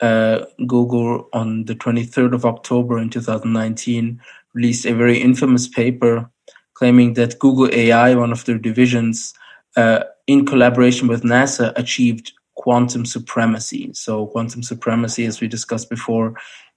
uh, 0.00 0.46
Google 0.66 1.28
on 1.32 1.64
the 1.66 1.74
23rd 1.74 2.34
of 2.34 2.46
October 2.46 2.98
in 2.98 3.10
2019 3.10 4.20
released 4.54 4.86
a 4.86 4.94
very 4.94 5.18
infamous 5.20 5.68
paper 5.68 6.30
claiming 6.74 7.12
that 7.14 7.38
Google 7.38 7.68
AI, 7.72 8.14
one 8.14 8.32
of 8.32 8.46
their 8.46 8.58
divisions, 8.58 9.34
uh, 9.76 10.04
in 10.26 10.46
collaboration 10.46 11.08
with 11.08 11.22
NASA, 11.22 11.72
achieved 11.76 12.32
quantum 12.54 13.06
supremacy. 13.06 13.90
So, 13.94 14.26
quantum 14.26 14.62
supremacy, 14.62 15.24
as 15.26 15.40
we 15.40 15.48
discussed 15.48 15.88
before, 15.88 16.34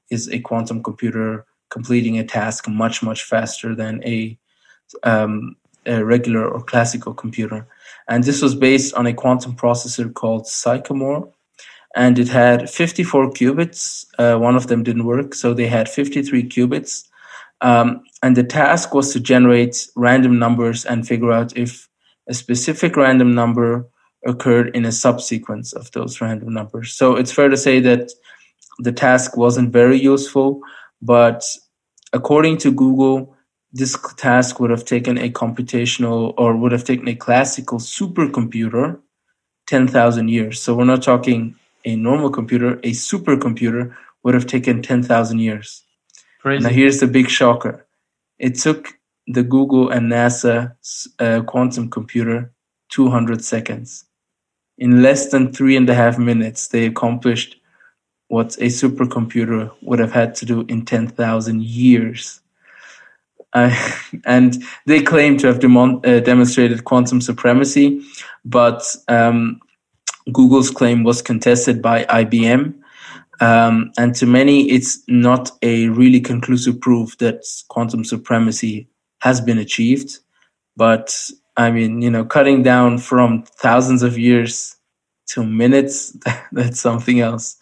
is 0.09 0.29
a 0.29 0.39
quantum 0.39 0.81
computer 0.81 1.45
completing 1.69 2.19
a 2.19 2.23
task 2.23 2.67
much, 2.67 3.01
much 3.03 3.23
faster 3.23 3.75
than 3.75 4.03
a, 4.05 4.37
um, 5.03 5.55
a 5.85 6.05
regular 6.05 6.47
or 6.47 6.61
classical 6.61 7.13
computer. 7.13 7.67
And 8.07 8.23
this 8.23 8.41
was 8.41 8.55
based 8.55 8.93
on 8.93 9.07
a 9.07 9.13
quantum 9.13 9.55
processor 9.55 10.13
called 10.13 10.47
Sycamore. 10.47 11.31
And 11.95 12.17
it 12.17 12.27
had 12.27 12.69
54 12.69 13.31
qubits. 13.31 14.05
Uh, 14.17 14.39
one 14.39 14.55
of 14.55 14.67
them 14.67 14.83
didn't 14.83 15.05
work, 15.05 15.35
so 15.35 15.53
they 15.53 15.67
had 15.67 15.89
53 15.89 16.43
qubits. 16.43 17.07
Um, 17.61 18.03
and 18.21 18.35
the 18.35 18.43
task 18.43 18.93
was 18.93 19.13
to 19.13 19.19
generate 19.19 19.87
random 19.95 20.39
numbers 20.39 20.85
and 20.85 21.07
figure 21.07 21.31
out 21.31 21.55
if 21.57 21.87
a 22.27 22.33
specific 22.33 22.95
random 22.95 23.33
number 23.33 23.87
occurred 24.25 24.75
in 24.75 24.85
a 24.85 24.91
subsequence 24.91 25.73
of 25.73 25.91
those 25.91 26.21
random 26.21 26.53
numbers. 26.53 26.93
So 26.93 27.15
it's 27.15 27.31
fair 27.31 27.49
to 27.49 27.57
say 27.57 27.79
that 27.81 28.11
the 28.79 28.91
task 28.91 29.37
wasn't 29.37 29.71
very 29.71 29.99
useful, 29.99 30.61
but 31.01 31.43
according 32.13 32.57
to 32.59 32.71
Google, 32.71 33.35
this 33.71 33.97
task 34.17 34.59
would 34.59 34.69
have 34.69 34.85
taken 34.85 35.17
a 35.17 35.29
computational 35.29 36.33
or 36.37 36.55
would 36.55 36.71
have 36.71 36.83
taken 36.83 37.07
a 37.07 37.15
classical 37.15 37.79
supercomputer 37.79 38.99
10,000 39.67 40.27
years. 40.29 40.61
So 40.61 40.75
we're 40.75 40.85
not 40.85 41.01
talking 41.01 41.55
a 41.85 41.95
normal 41.95 42.29
computer, 42.29 42.73
a 42.83 42.91
supercomputer 42.91 43.95
would 44.23 44.33
have 44.35 44.47
taken 44.47 44.81
10,000 44.81 45.39
years. 45.39 45.83
Crazy. 46.39 46.63
Now 46.63 46.69
here's 46.69 46.99
the 46.99 47.07
big 47.07 47.29
shocker. 47.29 47.85
It 48.39 48.55
took 48.55 48.97
the 49.27 49.43
Google 49.43 49.89
and 49.89 50.11
NASA 50.11 50.75
uh, 51.19 51.41
quantum 51.43 51.89
computer 51.89 52.51
200 52.89 53.43
seconds. 53.43 54.05
In 54.77 55.01
less 55.01 55.29
than 55.29 55.53
three 55.53 55.77
and 55.77 55.89
a 55.89 55.93
half 55.93 56.17
minutes, 56.17 56.67
they 56.67 56.85
accomplished 56.85 57.57
what 58.27 58.55
a 58.57 58.67
supercomputer 58.67 59.71
would 59.81 59.99
have 59.99 60.11
had 60.11 60.35
to 60.35 60.45
do 60.45 60.65
in 60.67 60.85
10,000 60.85 61.63
years. 61.63 62.41
Uh, 63.53 63.75
and 64.25 64.63
they 64.85 65.01
claim 65.01 65.37
to 65.37 65.47
have 65.47 65.59
demon- 65.59 66.01
uh, 66.03 66.19
demonstrated 66.19 66.83
quantum 66.83 67.21
supremacy, 67.21 68.01
but 68.43 68.83
um, 69.07 69.59
Google's 70.31 70.71
claim 70.71 71.03
was 71.03 71.21
contested 71.21 71.81
by 71.81 72.05
IBM. 72.05 72.73
Um, 73.39 73.91
and 73.97 74.15
to 74.15 74.25
many, 74.25 74.69
it's 74.71 75.03
not 75.07 75.51
a 75.61 75.89
really 75.89 76.21
conclusive 76.21 76.79
proof 76.79 77.17
that 77.17 77.43
quantum 77.67 78.03
supremacy 78.03 78.87
has 79.23 79.39
been 79.39 79.57
achieved. 79.57 80.19
But 80.75 81.15
I 81.55 81.71
mean, 81.71 82.01
you 82.01 82.11
know, 82.11 82.25
cutting 82.25 82.61
down 82.61 82.97
from 82.97 83.43
thousands 83.43 84.03
of 84.03 84.17
years 84.17 84.75
to 85.27 85.45
minutes, 85.45 86.17
that's 86.51 86.81
something 86.81 87.21
else. 87.21 87.55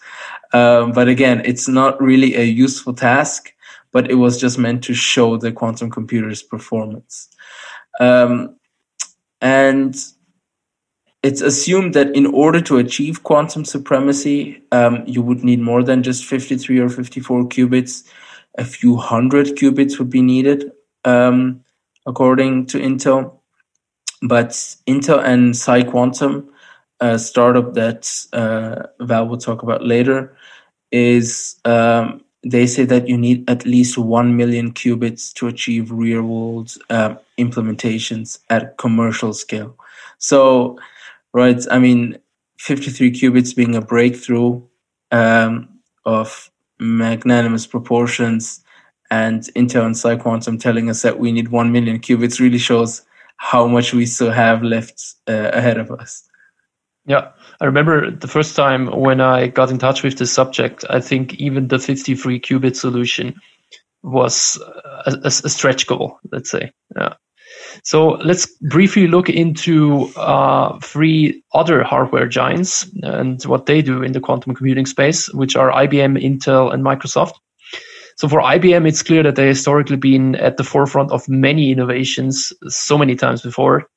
Um, 0.53 0.91
but 0.91 1.07
again, 1.07 1.43
it's 1.45 1.67
not 1.67 2.01
really 2.01 2.35
a 2.35 2.43
useful 2.43 2.93
task, 2.95 3.53
but 3.91 4.09
it 4.09 4.15
was 4.15 4.41
just 4.41 4.57
meant 4.57 4.83
to 4.85 4.95
show 4.95 5.37
the 5.37 5.51
quantum 5.51 5.91
computer's 5.91 6.41
performance. 6.41 7.29
Um, 7.99 8.55
and 9.39 9.95
it's 11.21 11.41
assumed 11.41 11.93
that 11.93 12.15
in 12.15 12.25
order 12.25 12.61
to 12.61 12.79
achieve 12.79 13.21
quantum 13.21 13.65
supremacy, 13.65 14.63
um, 14.71 15.03
you 15.05 15.21
would 15.21 15.43
need 15.43 15.59
more 15.59 15.83
than 15.83 16.01
just 16.01 16.25
53 16.25 16.79
or 16.79 16.89
54 16.89 17.43
qubits. 17.49 18.03
A 18.57 18.65
few 18.65 18.95
hundred 18.95 19.57
qubits 19.57 19.99
would 19.99 20.09
be 20.09 20.23
needed 20.23 20.71
um, 21.05 21.63
according 22.05 22.67
to 22.67 22.79
Intel. 22.79 23.37
But 24.21 24.49
Intel 24.87 25.23
and 25.23 25.53
PsiQuantum, 25.53 26.47
a 26.99 27.17
startup 27.17 27.73
that 27.73 28.25
uh, 28.33 28.87
Val 28.99 29.27
will 29.27 29.37
talk 29.37 29.63
about 29.63 29.83
later, 29.83 30.35
is 30.91 31.59
um, 31.65 32.23
they 32.43 32.67
say 32.67 32.85
that 32.85 33.07
you 33.07 33.17
need 33.17 33.49
at 33.49 33.65
least 33.65 33.97
1 33.97 34.35
million 34.35 34.73
qubits 34.73 35.33
to 35.33 35.47
achieve 35.47 35.91
real 35.91 36.23
world 36.23 36.75
uh, 36.89 37.15
implementations 37.37 38.39
at 38.49 38.77
commercial 38.77 39.33
scale. 39.33 39.75
So, 40.17 40.79
right, 41.33 41.59
I 41.69 41.79
mean, 41.79 42.19
53 42.57 43.11
qubits 43.11 43.55
being 43.55 43.75
a 43.75 43.81
breakthrough 43.81 44.61
um, 45.11 45.69
of 46.05 46.51
magnanimous 46.79 47.67
proportions 47.67 48.60
and 49.11 49.41
Intel 49.55 49.85
and 49.85 49.93
PsiQuantum 49.93 50.59
telling 50.59 50.89
us 50.89 51.01
that 51.03 51.19
we 51.19 51.31
need 51.31 51.49
1 51.49 51.71
million 51.71 51.99
qubits 51.99 52.39
really 52.39 52.57
shows 52.57 53.03
how 53.37 53.67
much 53.67 53.93
we 53.93 54.05
still 54.05 54.31
have 54.31 54.63
left 54.63 55.03
uh, 55.27 55.51
ahead 55.53 55.77
of 55.77 55.91
us. 55.91 56.27
Yeah, 57.05 57.31
I 57.59 57.65
remember 57.65 58.09
the 58.09 58.27
first 58.27 58.55
time 58.55 58.87
when 58.87 59.19
I 59.19 59.47
got 59.47 59.69
in 59.69 59.79
touch 59.79 60.01
with 60.03 60.17
this 60.17 60.31
subject, 60.31 60.85
I 60.89 61.01
think 61.01 61.33
even 61.35 61.67
the 61.67 61.79
53 61.79 62.39
qubit 62.39 62.75
solution 62.75 63.35
was 64.03 64.61
a, 65.05 65.11
a, 65.23 65.27
a 65.27 65.49
stretch 65.49 65.87
goal, 65.87 66.19
let's 66.31 66.49
say. 66.49 66.71
Yeah. 66.95 67.15
So 67.83 68.09
let's 68.23 68.45
briefly 68.69 69.07
look 69.07 69.29
into 69.29 70.09
uh, 70.15 70.79
three 70.79 71.43
other 71.53 71.83
hardware 71.83 72.27
giants 72.27 72.89
and 73.03 73.41
what 73.43 73.65
they 73.65 73.81
do 73.81 74.03
in 74.03 74.13
the 74.13 74.19
quantum 74.19 74.55
computing 74.55 74.85
space, 74.85 75.31
which 75.33 75.55
are 75.55 75.71
IBM, 75.71 76.21
Intel, 76.23 76.73
and 76.73 76.83
Microsoft. 76.83 77.33
So 78.21 78.29
for 78.29 78.39
IBM, 78.39 78.87
it's 78.87 79.01
clear 79.01 79.23
that 79.23 79.35
they 79.35 79.47
historically 79.47 79.97
been 79.97 80.35
at 80.35 80.57
the 80.57 80.63
forefront 80.63 81.11
of 81.11 81.27
many 81.27 81.71
innovations 81.71 82.53
so 82.67 82.95
many 82.95 83.15
times 83.15 83.41
before. 83.41 83.87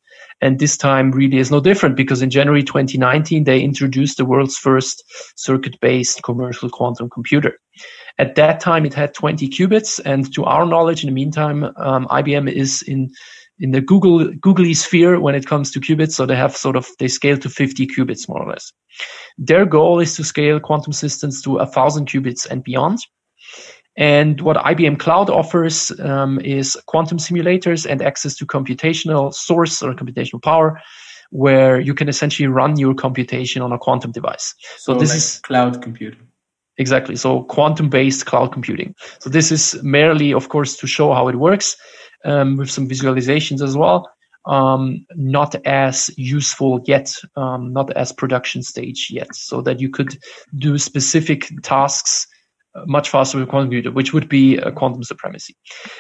And 0.41 0.59
this 0.59 0.79
time 0.79 1.11
really 1.11 1.37
is 1.37 1.51
no 1.51 1.61
different 1.61 1.95
because 1.95 2.23
in 2.23 2.31
January 2.31 2.63
2019, 2.63 3.45
they 3.45 3.61
introduced 3.61 4.17
the 4.17 4.25
world's 4.25 4.57
first 4.57 5.05
circuit 5.37 5.79
based 5.83 6.23
commercial 6.23 6.71
quantum 6.71 7.11
computer. 7.11 7.59
At 8.17 8.35
that 8.37 8.61
time, 8.61 8.87
it 8.87 8.95
had 8.95 9.13
20 9.13 9.47
qubits. 9.51 10.01
And 10.07 10.33
to 10.33 10.45
our 10.45 10.65
knowledge, 10.65 11.05
in 11.05 11.09
the 11.09 11.15
meantime, 11.15 11.65
um, 11.77 12.07
IBM 12.07 12.51
is 12.51 12.81
in 12.81 13.11
in 13.59 13.73
the 13.73 13.83
Google 13.83 14.33
googly 14.41 14.73
sphere 14.73 15.21
when 15.21 15.35
it 15.35 15.47
comes 15.47 15.71
to 15.73 15.81
qubits. 15.81 16.13
So 16.13 16.25
they 16.25 16.35
have 16.35 16.57
sort 16.57 16.77
of 16.77 16.89
they 16.99 17.09
scale 17.09 17.37
to 17.37 17.51
50 17.51 17.89
qubits 17.89 18.27
more 18.27 18.43
or 18.43 18.49
less. 18.49 18.73
Their 19.37 19.67
goal 19.67 20.01
is 20.01 20.17
to 20.17 20.25
scale 20.25 20.61
quantum 20.61 20.95
systems 20.95 21.43
to 21.43 21.59
a 21.59 21.67
thousand 21.67 22.09
qubits 22.09 22.47
and 22.47 22.65
beyond. 22.65 23.01
And 23.97 24.41
what 24.41 24.57
IBM 24.57 24.99
Cloud 24.99 25.31
offers 25.31 25.93
um, 26.01 26.41
is 26.41 26.77
quantum 26.87 27.19
simulators 27.19 27.89
and 27.89 28.03
access 28.03 28.37
to 28.37 28.47
computational 28.47 29.33
source 29.33 29.83
or 29.83 29.95
computational 29.95 30.43
power 30.43 30.81
where 31.31 31.81
you 31.81 31.95
can 31.95 32.09
essentially 32.09 32.47
run 32.47 32.79
your 32.79 32.95
computation 32.95 33.63
on 33.63 33.73
a 33.73 33.79
quantum 33.79 34.13
device. 34.13 34.55
So, 34.77 34.95
so 34.95 35.01
this 35.01 35.11
like 35.11 35.17
is 35.17 35.41
cloud 35.41 35.83
computing. 35.83 36.29
Exactly. 36.79 37.17
So 37.17 37.45
quantum 37.45 37.89
based 37.89 38.27
cloud 38.27 38.53
computing. 38.53 38.95
So 39.21 39.31
this 39.31 39.53
is 39.53 39.81
merely, 39.83 40.33
of 40.33 40.49
course, 40.49 40.77
to 40.79 40.87
show 40.87 41.13
how 41.13 41.29
it 41.29 41.37
works 41.37 41.77
um, 42.25 42.57
with 42.57 42.71
some 42.71 42.89
visualizations 42.89 43.63
as 43.63 43.77
well. 43.77 44.11
Um, 44.47 45.07
not 45.15 45.55
as 45.65 46.11
useful 46.19 46.83
yet, 46.85 47.15
um, 47.35 47.73
not 47.73 47.91
as 47.97 48.13
production 48.13 48.63
stage 48.63 49.09
yet, 49.11 49.35
so 49.35 49.63
that 49.63 49.81
you 49.81 49.89
could 49.89 50.19
do 50.59 50.77
specific 50.77 51.49
tasks 51.63 52.27
much 52.87 53.09
faster 53.09 53.39
with 53.39 53.49
quantum 53.49 53.67
computer, 53.67 53.91
which 53.91 54.13
would 54.13 54.29
be 54.29 54.57
a 54.59 54.73
quantum 54.73 55.03
supremacy. 55.03 55.57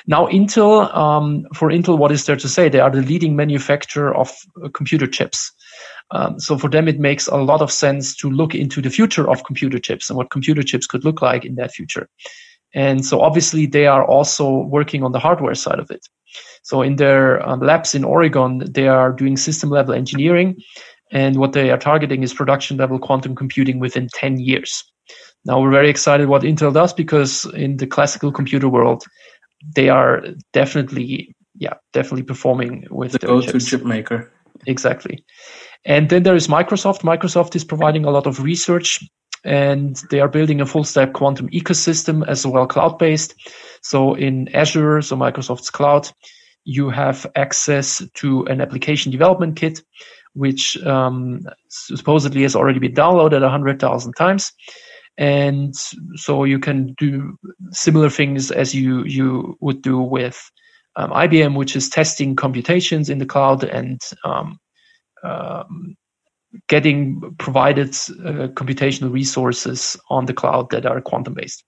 Now, 0.07 0.27
Intel, 0.27 0.95
um, 0.95 1.47
for 1.55 1.71
Intel, 1.71 1.99
what 1.99 2.13
is 2.13 2.27
there 2.27 2.37
to 2.37 2.49
say? 2.49 2.69
They 2.69 2.81
are 2.81 2.91
the 2.91 3.03
leading 3.03 3.37
manufacturer 3.37 4.15
of 4.15 4.37
uh, 4.63 4.69
computer 4.71 5.07
chips. 5.07 5.53
Um, 6.11 6.39
so 6.39 6.59
for 6.59 6.69
them, 6.69 6.89
it 6.89 6.99
makes 6.99 7.27
a 7.27 7.37
lot 7.37 7.63
of 7.63 7.73
sense 7.73 8.17
to 8.17 8.31
look 8.31 8.55
into 8.55 8.81
the 8.81 8.91
future 8.91 9.29
of 9.29 9.45
computer 9.45 9.79
chips 9.79 10.11
and 10.11 10.17
what 10.17 10.31
computer 10.31 10.63
chips 10.63 10.87
could 10.87 11.05
look 11.05 11.23
like 11.23 11.45
in 11.45 11.55
that 11.57 11.73
future. 11.73 12.09
And 12.75 13.05
so 13.07 13.21
obviously 13.21 13.67
they 13.67 13.87
are 13.87 14.05
also 14.05 14.51
working 14.51 15.05
on 15.05 15.13
the 15.13 15.21
hardware 15.21 15.55
side 15.55 15.79
of 15.79 15.91
it. 15.91 16.07
So 16.63 16.83
in 16.83 16.97
their 16.97 17.47
um, 17.49 17.61
labs 17.61 17.95
in 17.95 18.05
Oregon, 18.05 18.63
they 18.69 18.89
are 18.89 19.13
doing 19.13 19.37
system 19.37 19.71
level 19.71 19.95
engineering. 19.95 20.57
And 21.13 21.37
what 21.37 21.53
they 21.53 21.71
are 21.71 21.79
targeting 21.79 22.23
is 22.23 22.35
production 22.35 22.77
level 22.77 22.99
quantum 22.99 23.37
computing 23.37 23.79
within 23.79 24.09
10 24.13 24.41
years. 24.41 24.85
Now 25.44 25.61
we're 25.61 25.70
very 25.70 25.90
excited 25.90 26.28
what 26.28 26.42
Intel 26.42 26.72
does 26.72 26.92
because 26.92 27.44
in 27.54 27.76
the 27.76 27.87
classical 27.87 28.33
computer 28.33 28.68
world, 28.68 29.04
they 29.74 29.88
are 29.88 30.22
definitely, 30.52 31.35
yeah, 31.54 31.74
definitely 31.92 32.22
performing 32.22 32.87
with 32.90 33.12
the 33.12 33.18
go-to 33.18 33.61
chip 33.61 33.85
maker. 33.85 34.30
Exactly. 34.66 35.24
And 35.85 36.09
then 36.09 36.22
there 36.22 36.35
is 36.35 36.48
Microsoft. 36.48 37.02
Microsoft 37.02 37.54
is 37.57 37.64
providing 37.64 38.04
a 38.04 38.11
lot 38.11 38.26
of 38.26 38.42
research 38.42 39.00
and 39.44 40.02
they 40.11 40.20
are 40.20 40.28
building 40.28 40.61
a 40.61 40.66
full 40.66 40.85
stack 40.85 41.12
quantum 41.12 41.48
ecosystem 41.50 42.26
as 42.26 42.46
well 42.46 42.66
cloud 42.66 42.98
based. 42.98 43.35
So 43.83 44.14
in 44.14 44.48
Azure, 44.54 45.02
so 45.02 45.16
Microsoft's 45.16 45.68
cloud, 45.68 46.09
you 46.64 46.88
have 46.88 47.26
access 47.37 48.02
to 48.14 48.46
an 48.46 48.62
application 48.62 49.12
development 49.12 49.57
kit, 49.57 49.83
which 50.33 50.83
um, 50.85 51.42
supposedly 51.68 52.42
has 52.42 52.57
already 52.57 52.78
been 52.78 52.94
downloaded 52.94 53.42
100,000 53.42 54.14
times 54.14 54.50
and 55.16 55.74
so 56.16 56.44
you 56.44 56.59
can 56.59 56.94
do 56.94 57.38
similar 57.70 58.11
things 58.11 58.50
as 58.50 58.74
you 58.74 59.05
you 59.05 59.57
would 59.61 59.83
do 59.83 59.98
with 59.98 60.50
um, 60.96 61.11
IBM, 61.11 61.57
which 61.57 61.77
is 61.77 61.88
testing 61.88 62.37
computations 62.37 63.09
in 63.09 63.18
the 63.18 63.27
cloud 63.27 63.64
and 63.64 64.00
um, 64.24 64.59
um, 65.22 65.96
getting 66.68 67.20
provided 67.38 67.88
uh, 67.88 68.48
computational 68.55 69.12
resources 69.12 69.96
on 70.09 70.27
the 70.27 70.35
cloud 70.35 70.70
that 70.70 70.87
are 70.87 71.00
quantum 71.00 71.35
based. 71.35 71.64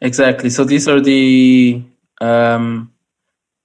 Exactly. 0.00 0.48
So 0.48 0.64
these 0.64 0.88
are 0.88 1.00
the 1.00 1.82
um, 2.20 2.92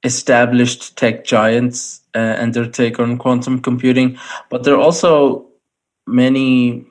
established 0.04 0.98
tech 0.98 1.24
giants 1.24 2.02
uh, 2.14 2.18
and 2.18 2.54
their 2.54 2.68
take 2.68 3.00
on 3.00 3.18
quantum 3.18 3.62
computing, 3.62 4.18
but 4.50 4.64
there 4.64 4.76
are 4.76 4.82
also 4.82 5.48
many 6.08 6.86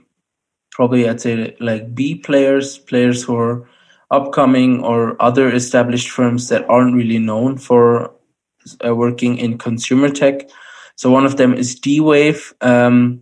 probably 0.75 1.09
I'd 1.09 1.21
say 1.21 1.57
like 1.61 1.95
B 1.95 2.17
players, 2.17 2.79
players 2.79 3.23
who 3.23 3.37
are 3.37 3.67
upcoming 4.11 4.83
or 4.83 5.17
other 5.23 5.51
established 5.51 6.11
firms 6.11 6.49
that 6.49 6.69
aren't 6.69 6.97
really 6.97 7.19
known 7.19 7.57
for 7.59 8.13
uh, 8.85 8.95
working 8.95 9.39
in 9.39 9.57
consumer 9.57 10.11
tech. 10.11 10.51
So 10.97 11.11
one 11.11 11.25
of 11.25 11.37
them 11.37 11.55
is 11.55 11.79
D-Wave, 11.79 12.53
um, 12.61 13.21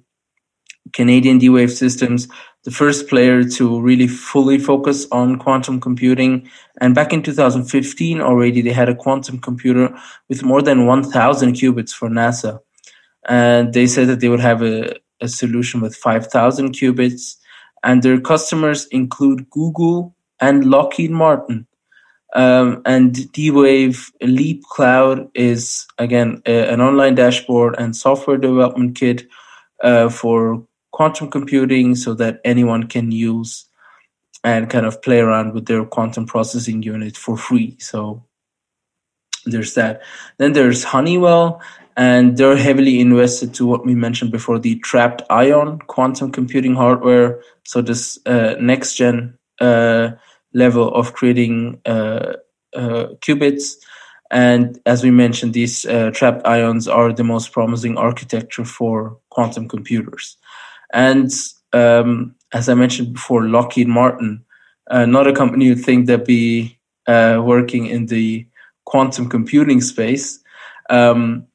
Canadian 0.92 1.38
D-Wave 1.38 1.70
Systems, 1.70 2.26
the 2.64 2.70
first 2.70 3.08
player 3.08 3.44
to 3.44 3.80
really 3.80 4.08
fully 4.08 4.58
focus 4.58 5.06
on 5.12 5.38
quantum 5.38 5.80
computing. 5.80 6.48
And 6.80 6.94
back 6.94 7.12
in 7.12 7.22
2015 7.22 8.20
already, 8.20 8.62
they 8.62 8.72
had 8.72 8.88
a 8.88 8.94
quantum 8.94 9.38
computer 9.38 9.94
with 10.28 10.42
more 10.42 10.62
than 10.62 10.86
1,000 10.86 11.54
qubits 11.54 11.92
for 11.92 12.08
NASA. 12.08 12.60
And 13.28 13.72
they 13.74 13.86
said 13.86 14.08
that 14.08 14.20
they 14.20 14.28
would 14.28 14.40
have 14.40 14.62
a, 14.62 14.96
a 15.20 15.28
solution 15.28 15.80
with 15.80 15.94
5,000 15.96 16.72
qubits 16.72 17.36
and 17.82 18.02
their 18.02 18.20
customers 18.20 18.86
include 18.86 19.50
Google 19.50 20.14
and 20.40 20.64
Lockheed 20.64 21.10
Martin. 21.10 21.66
Um, 22.34 22.80
and 22.86 23.30
D-Wave 23.32 24.10
Leap 24.22 24.62
Cloud 24.64 25.28
is 25.34 25.86
again 25.98 26.40
a, 26.46 26.72
an 26.72 26.80
online 26.80 27.14
dashboard 27.14 27.74
and 27.78 27.94
software 27.94 28.38
development 28.38 28.96
kit 28.96 29.26
uh, 29.82 30.08
for 30.08 30.66
quantum 30.92 31.30
computing, 31.30 31.94
so 31.94 32.14
that 32.14 32.40
anyone 32.44 32.84
can 32.88 33.12
use 33.12 33.68
and 34.44 34.70
kind 34.70 34.86
of 34.86 35.02
play 35.02 35.20
around 35.20 35.54
with 35.54 35.66
their 35.66 35.84
quantum 35.84 36.26
processing 36.26 36.82
unit 36.82 37.16
for 37.16 37.36
free. 37.36 37.76
So 37.78 38.24
there's 39.44 39.74
that. 39.74 40.00
Then 40.38 40.52
there's 40.52 40.84
Honeywell, 40.84 41.60
and 41.96 42.37
they're 42.37 42.57
heavily 42.57 43.00
invested 43.00 43.55
to 43.55 43.66
what 43.66 43.85
we 43.85 43.94
mentioned 43.94 44.31
before 44.31 44.59
the 44.59 44.78
trapped 44.81 45.22
ion 45.31 45.78
quantum 45.87 46.31
computing 46.33 46.74
hardware. 46.74 47.40
So 47.64 47.83
this 47.83 48.18
uh, 48.26 48.55
next 48.61 48.96
gen 48.96 49.38
uh, 49.61 50.12
level 50.55 50.94
of 50.94 51.12
creating 51.14 51.81
uh, 51.87 52.35
uh 52.74 53.07
qubits. 53.20 53.74
And 54.31 54.81
as 54.87 55.02
we 55.02 55.11
mentioned 55.11 55.52
these 55.52 55.85
uh, 55.85 56.11
trapped 56.12 56.46
ions 56.46 56.88
are 56.88 57.12
the 57.12 57.24
most 57.24 57.52
promising 57.52 57.98
architecture 57.98 58.64
for 58.64 59.18
quantum 59.31 59.68
computers. 59.68 60.38
And 60.92 61.31
um, 61.74 62.35
as 62.52 62.68
i 62.68 62.74
mentioned 62.74 63.14
before 63.14 63.44
lockheed 63.44 63.88
martin 63.88 64.44
uh, 64.90 65.07
not 65.07 65.26
a 65.26 65.33
company 65.33 65.64
you'd 65.64 65.83
think 65.83 66.07
that 66.07 66.26
be 66.26 66.78
working 67.09 67.87
in 67.87 68.07
the 68.07 68.46
quantum 68.85 69.28
computing 69.28 69.81
space. 69.81 70.38
Um, 70.90 71.46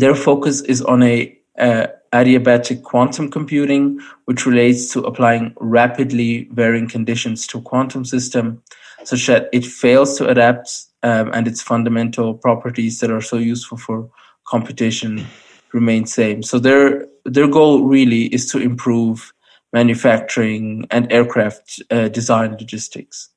their 0.00 0.14
focus 0.14 0.60
is 0.62 0.82
on 0.82 1.02
a 1.02 1.36
uh, 1.58 1.86
adiabatic 2.12 2.82
quantum 2.82 3.30
computing, 3.30 4.00
which 4.26 4.46
relates 4.46 4.92
to 4.92 5.00
applying 5.00 5.54
rapidly 5.60 6.48
varying 6.52 6.88
conditions 6.88 7.46
to 7.48 7.60
quantum 7.60 8.04
system, 8.04 8.62
such 9.04 9.26
that 9.26 9.48
it 9.52 9.64
fails 9.64 10.16
to 10.18 10.28
adapt 10.28 10.70
um, 11.02 11.30
and 11.32 11.46
its 11.46 11.62
fundamental 11.62 12.34
properties 12.34 13.00
that 13.00 13.10
are 13.10 13.20
so 13.20 13.36
useful 13.36 13.78
for 13.78 14.10
computation 14.46 15.26
remain 15.72 16.06
same. 16.06 16.42
So 16.42 16.58
their 16.58 17.06
their 17.24 17.48
goal 17.48 17.82
really 17.82 18.26
is 18.26 18.50
to 18.52 18.58
improve 18.58 19.32
manufacturing 19.72 20.86
and 20.90 21.12
aircraft 21.12 21.82
uh, 21.90 22.08
design 22.08 22.52
logistics. 22.52 23.28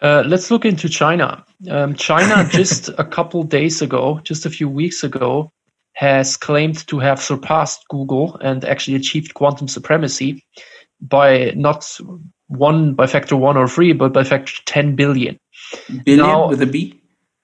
Uh, 0.00 0.22
let's 0.26 0.50
look 0.50 0.64
into 0.64 0.88
China. 0.88 1.44
Um, 1.68 1.94
China 1.94 2.48
just 2.50 2.88
a 2.90 3.04
couple 3.04 3.42
days 3.42 3.82
ago, 3.82 4.20
just 4.22 4.46
a 4.46 4.50
few 4.50 4.68
weeks 4.68 5.02
ago, 5.02 5.50
has 5.94 6.36
claimed 6.36 6.86
to 6.86 7.00
have 7.00 7.20
surpassed 7.20 7.84
Google 7.88 8.36
and 8.36 8.64
actually 8.64 8.96
achieved 8.96 9.34
quantum 9.34 9.66
supremacy 9.66 10.44
by 11.00 11.52
not 11.56 11.98
one 12.46 12.94
by 12.94 13.06
factor 13.06 13.36
one 13.36 13.56
or 13.56 13.66
three, 13.66 13.92
but 13.92 14.12
by 14.12 14.24
factor 14.24 14.52
10 14.64 14.94
billion. 14.94 15.38
Billion 16.04 16.26
now, 16.26 16.48
with 16.48 16.62
a 16.62 16.66
B? 16.66 16.97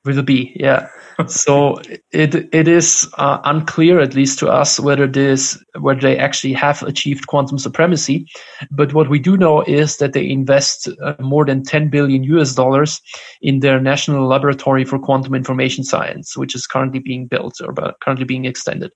With 0.04 0.18
a 0.18 0.22
B, 0.22 0.52
yeah 0.56 0.88
so 1.28 1.80
it 2.12 2.34
it 2.52 2.68
is 2.68 3.08
uh, 3.18 3.38
unclear, 3.44 4.00
at 4.00 4.14
least 4.14 4.38
to 4.40 4.48
us, 4.48 4.80
whether 4.80 5.06
this 5.06 5.62
whether 5.78 6.00
they 6.00 6.18
actually 6.18 6.52
have 6.54 6.82
achieved 6.82 7.26
quantum 7.26 7.58
supremacy. 7.58 8.26
But 8.70 8.94
what 8.94 9.08
we 9.08 9.18
do 9.18 9.36
know 9.36 9.62
is 9.62 9.98
that 9.98 10.12
they 10.12 10.28
invest 10.28 10.88
uh, 11.02 11.14
more 11.20 11.44
than 11.44 11.62
10 11.62 11.90
billion 11.90 12.24
US 12.24 12.54
dollars 12.54 13.00
in 13.42 13.60
their 13.60 13.80
national 13.80 14.26
laboratory 14.26 14.84
for 14.84 14.98
quantum 14.98 15.34
information 15.34 15.84
science, 15.84 16.36
which 16.36 16.54
is 16.54 16.66
currently 16.66 17.00
being 17.00 17.26
built 17.26 17.60
or 17.60 17.74
currently 18.02 18.24
being 18.24 18.44
extended. 18.44 18.92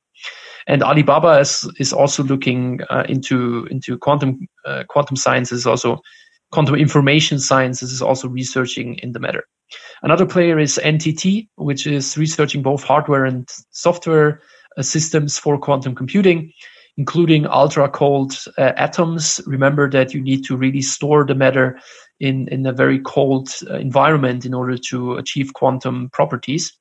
And 0.66 0.82
Alibaba 0.82 1.38
is 1.38 1.70
is 1.78 1.92
also 1.92 2.22
looking 2.24 2.80
uh, 2.90 3.04
into 3.08 3.66
into 3.70 3.96
quantum 3.98 4.46
uh, 4.66 4.84
quantum 4.88 5.16
sciences, 5.16 5.66
also 5.66 6.00
quantum 6.50 6.74
information 6.74 7.38
sciences, 7.38 7.92
is 7.92 8.02
also 8.02 8.28
researching 8.28 8.96
in 8.96 9.12
the 9.12 9.20
matter. 9.20 9.44
Another 10.02 10.26
player 10.26 10.58
is 10.58 10.80
NTT, 10.82 11.48
which 11.56 11.86
is 11.86 12.16
researching 12.16 12.62
both 12.62 12.84
hardware 12.84 13.24
and 13.24 13.48
software 13.70 14.40
uh, 14.76 14.82
systems 14.82 15.38
for 15.38 15.58
quantum 15.58 15.94
computing, 15.94 16.52
including 16.96 17.46
ultra 17.46 17.88
cold 17.88 18.38
uh, 18.58 18.72
atoms. 18.76 19.40
Remember 19.46 19.90
that 19.90 20.14
you 20.14 20.20
need 20.20 20.44
to 20.44 20.56
really 20.56 20.82
store 20.82 21.24
the 21.24 21.34
matter 21.34 21.78
in, 22.20 22.48
in 22.48 22.66
a 22.66 22.72
very 22.72 23.00
cold 23.00 23.48
uh, 23.68 23.74
environment 23.74 24.44
in 24.44 24.54
order 24.54 24.76
to 24.90 25.14
achieve 25.14 25.52
quantum 25.54 26.10
properties. 26.12 26.72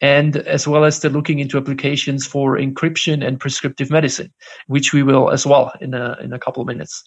And 0.00 0.36
as 0.36 0.66
well 0.66 0.84
as 0.84 1.00
they're 1.00 1.10
looking 1.10 1.38
into 1.38 1.56
applications 1.56 2.26
for 2.26 2.58
encryption 2.58 3.26
and 3.26 3.40
prescriptive 3.40 3.90
medicine, 3.90 4.32
which 4.66 4.92
we 4.92 5.02
will 5.02 5.30
as 5.30 5.46
well 5.46 5.72
in 5.80 5.94
a, 5.94 6.16
in 6.20 6.32
a 6.32 6.38
couple 6.38 6.60
of 6.60 6.66
minutes. 6.66 7.02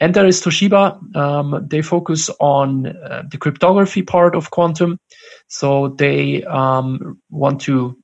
And 0.00 0.14
there 0.14 0.26
is 0.26 0.42
Toshiba. 0.42 1.16
Um, 1.16 1.66
they 1.70 1.82
focus 1.82 2.30
on 2.40 2.86
uh, 2.86 3.22
the 3.30 3.38
cryptography 3.38 4.02
part 4.02 4.34
of 4.34 4.50
quantum. 4.50 4.98
So 5.48 5.88
they 5.98 6.42
um, 6.44 7.20
want 7.30 7.60
to 7.62 7.96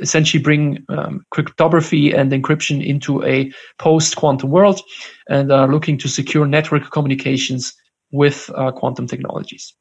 essentially 0.00 0.42
bring 0.42 0.84
um, 0.88 1.24
cryptography 1.30 2.12
and 2.12 2.32
encryption 2.32 2.84
into 2.84 3.24
a 3.24 3.52
post 3.78 4.16
quantum 4.16 4.50
world 4.50 4.80
and 5.28 5.52
are 5.52 5.70
looking 5.70 5.96
to 5.98 6.08
secure 6.08 6.46
network 6.46 6.90
communications 6.90 7.72
with 8.10 8.50
uh, 8.54 8.72
quantum 8.72 9.06
technologies. 9.06 9.74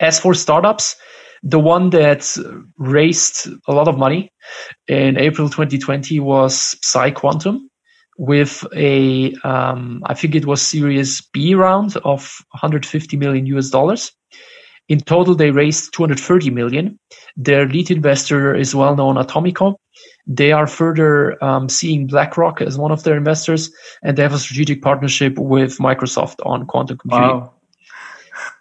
As 0.00 0.20
for 0.20 0.34
startups, 0.34 0.96
the 1.42 1.58
one 1.58 1.90
that 1.90 2.36
raised 2.78 3.48
a 3.68 3.72
lot 3.72 3.88
of 3.88 3.98
money 3.98 4.32
in 4.88 5.18
April 5.18 5.48
2020 5.48 6.20
was 6.20 6.76
Psi 6.82 7.10
Quantum 7.10 7.70
with 8.18 8.66
a, 8.74 9.34
um, 9.44 10.02
I 10.06 10.14
think 10.14 10.34
it 10.34 10.46
was 10.46 10.62
Series 10.62 11.20
B 11.32 11.54
round 11.54 11.96
of 11.98 12.38
150 12.52 13.16
million 13.16 13.46
US 13.46 13.70
dollars. 13.70 14.12
In 14.88 15.00
total, 15.00 15.34
they 15.34 15.50
raised 15.50 15.92
230 15.94 16.50
million. 16.50 16.98
Their 17.36 17.66
lead 17.66 17.90
investor 17.90 18.54
is 18.54 18.74
well 18.74 18.94
known 18.94 19.16
Atomico. 19.16 19.74
They 20.26 20.52
are 20.52 20.66
further 20.66 21.42
um, 21.42 21.68
seeing 21.68 22.06
BlackRock 22.06 22.60
as 22.60 22.78
one 22.78 22.92
of 22.92 23.02
their 23.02 23.16
investors, 23.16 23.70
and 24.02 24.16
they 24.16 24.22
have 24.22 24.34
a 24.34 24.38
strategic 24.38 24.82
partnership 24.82 25.38
with 25.38 25.78
Microsoft 25.78 26.36
on 26.44 26.66
quantum 26.66 26.98
computing. 26.98 27.40
Wow. 27.40 27.55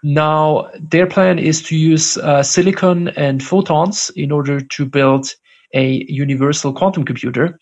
Now, 0.06 0.70
their 0.80 1.08
plan 1.08 1.39
is 1.39 1.64
to 1.64 1.76
use 1.76 2.16
uh, 2.18 2.43
silicon 2.43 3.08
and 3.18 3.41
photons 3.41 4.12
in 4.16 4.32
order 4.32 4.62
to 4.62 4.86
build 4.86 5.34
a 5.74 6.06
universal 6.08 6.72
quantum 6.74 7.06
computer, 7.06 7.58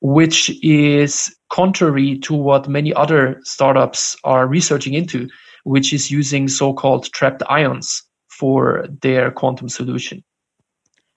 which 0.00 0.48
is 0.62 1.34
contrary 1.50 2.16
to 2.20 2.34
what 2.34 2.68
many 2.68 2.94
other 2.94 3.40
startups 3.42 4.16
are 4.22 4.46
researching 4.46 4.94
into, 4.94 5.28
which 5.64 5.92
is 5.92 6.08
using 6.08 6.46
so-called 6.46 7.10
trapped 7.12 7.42
ions 7.50 8.04
for 8.28 8.86
their 9.02 9.32
quantum 9.32 9.68
solution. 9.68 10.22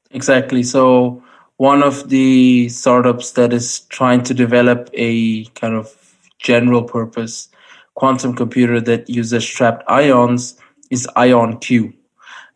Exactly. 0.09 0.63
So 0.63 1.21
one 1.57 1.83
of 1.83 2.09
the 2.09 2.69
startups 2.69 3.33
that 3.33 3.53
is 3.53 3.81
trying 3.81 4.23
to 4.23 4.33
develop 4.33 4.89
a 4.95 5.45
kind 5.53 5.75
of 5.75 5.95
general 6.39 6.81
purpose 6.81 7.49
quantum 7.93 8.33
computer 8.35 8.81
that 8.81 9.07
uses 9.07 9.45
trapped 9.45 9.83
ions 9.87 10.55
is 10.91 11.07
IonQ. 11.15 11.93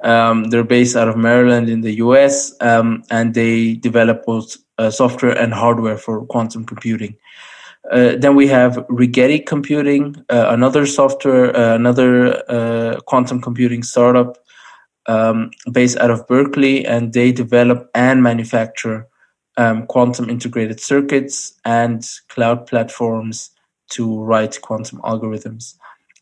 Um, 0.04 0.46
they're 0.46 0.64
based 0.64 0.96
out 0.96 1.08
of 1.08 1.18
Maryland 1.18 1.70
in 1.70 1.82
the 1.82 1.94
US, 1.94 2.54
um, 2.62 3.04
and 3.10 3.34
they 3.34 3.74
develop 3.74 4.26
both 4.26 4.58
uh, 4.78 4.92
software 4.92 5.36
and 5.36 5.54
hardware 5.54 5.98
for 5.98 6.26
quantum 6.28 6.66
computing. 6.66 7.16
Uh, 7.92 8.16
then 8.18 8.36
we 8.36 8.48
have 8.48 8.78
Rigetti 8.90 9.46
Computing, 9.46 10.16
uh, 10.30 10.48
another 10.50 10.86
software, 10.86 11.56
uh, 11.56 11.76
another 11.76 12.44
uh, 12.50 13.00
quantum 13.02 13.42
computing 13.42 13.84
startup 13.84 14.38
um, 15.06 15.52
based 15.72 15.98
out 15.98 16.10
of 16.10 16.28
Berkeley, 16.28 16.86
and 16.86 17.14
they 17.14 17.32
develop 17.32 17.90
and 17.94 18.24
manufacture 18.24 19.08
um, 19.58 19.86
quantum 19.86 20.30
integrated 20.30 20.80
circuits 20.80 21.54
and 21.64 22.08
cloud 22.30 22.66
platforms 22.68 23.52
to 23.90 24.20
write 24.24 24.62
quantum 24.62 25.00
algorithms. 25.02 25.76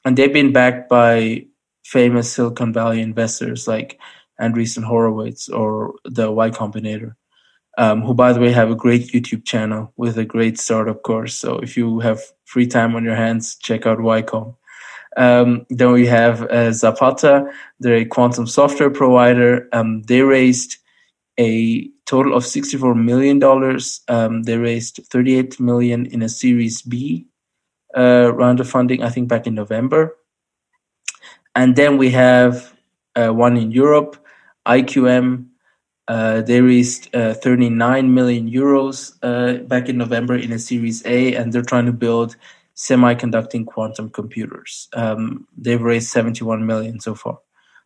And 0.06 0.18
they've 0.18 0.34
been 0.34 0.52
backed 0.52 0.90
by 0.90 1.46
famous 1.84 2.32
Silicon 2.32 2.74
Valley 2.74 3.02
investors 3.02 3.68
like 3.68 4.00
Andreessen 4.40 4.84
Horowitz 4.84 5.50
or 5.50 5.94
the 6.06 6.32
Y 6.32 6.50
Combinator, 6.50 7.16
um, 7.78 8.02
who, 8.02 8.14
by 8.14 8.34
the 8.34 8.40
way, 8.40 8.52
have 8.52 8.72
a 8.72 8.76
great 8.76 9.12
YouTube 9.12 9.46
channel 9.46 9.94
with 9.98 10.18
a 10.18 10.26
great 10.26 10.60
startup 10.60 11.04
course. 11.04 11.36
So 11.36 11.60
if 11.60 11.78
you 11.78 12.00
have 12.00 12.22
free 12.46 12.68
time 12.68 12.96
on 12.96 13.04
your 13.04 13.16
hands, 13.16 13.56
check 13.56 13.86
out 13.86 14.00
YCOM. 14.00 14.56
Um, 15.16 15.66
then 15.70 15.92
we 15.92 16.08
have 16.08 16.42
uh, 16.44 16.72
Zapata. 16.72 17.52
They're 17.80 17.98
a 17.98 18.06
quantum 18.06 18.48
software 18.48 18.90
provider. 18.90 19.68
Um, 19.72 20.02
they 20.04 20.22
raised 20.22 20.78
a 21.40 21.90
total 22.06 22.36
of 22.36 22.44
$64 22.44 22.96
million. 22.96 23.42
Um, 24.08 24.44
they 24.44 24.58
raised 24.58 25.02
38 25.12 25.60
million 25.60 26.06
in 26.08 26.22
a 26.22 26.30
Series 26.30 26.82
B 26.82 27.28
uh, 27.96 28.32
round 28.34 28.60
of 28.60 28.70
funding, 28.70 29.04
I 29.04 29.10
think 29.10 29.28
back 29.28 29.48
in 29.48 29.56
November. 29.56 30.16
And 31.56 31.76
then 31.76 31.98
we 31.98 32.12
have 32.12 32.74
uh, 33.16 33.30
one 33.30 33.58
in 33.58 33.72
Europe, 33.72 34.18
IQM. 34.68 35.48
Uh, 36.08 36.42
they 36.42 36.62
raised 36.62 37.14
uh, 37.16 37.34
39 37.34 38.14
million 38.14 38.50
euros 38.50 39.14
uh, 39.24 39.64
back 39.64 39.88
in 39.88 39.98
November 39.98 40.36
in 40.36 40.52
a 40.52 40.60
Series 40.60 41.06
A, 41.06 41.36
and 41.36 41.54
they're 41.54 41.62
trying 41.62 41.86
to 41.86 41.94
build 41.94 42.36
semiconducting 42.76 43.66
quantum 43.66 44.10
computers. 44.10 44.90
Um, 44.94 45.48
they've 45.58 45.82
raised 45.82 46.10
71 46.10 46.66
million 46.66 47.00
so 47.00 47.16
far. 47.16 47.40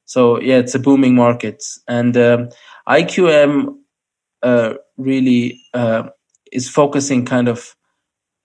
So 0.05 0.39
yeah, 0.39 0.57
it's 0.57 0.73
a 0.73 0.79
booming 0.79 1.15
market, 1.15 1.63
and 1.87 2.15
um, 2.15 2.49
IQM 2.87 3.75
uh, 4.41 4.75
really 4.97 5.61
uh, 5.73 6.09
is 6.51 6.69
focusing 6.69 7.25
kind 7.25 7.49
of 7.49 7.75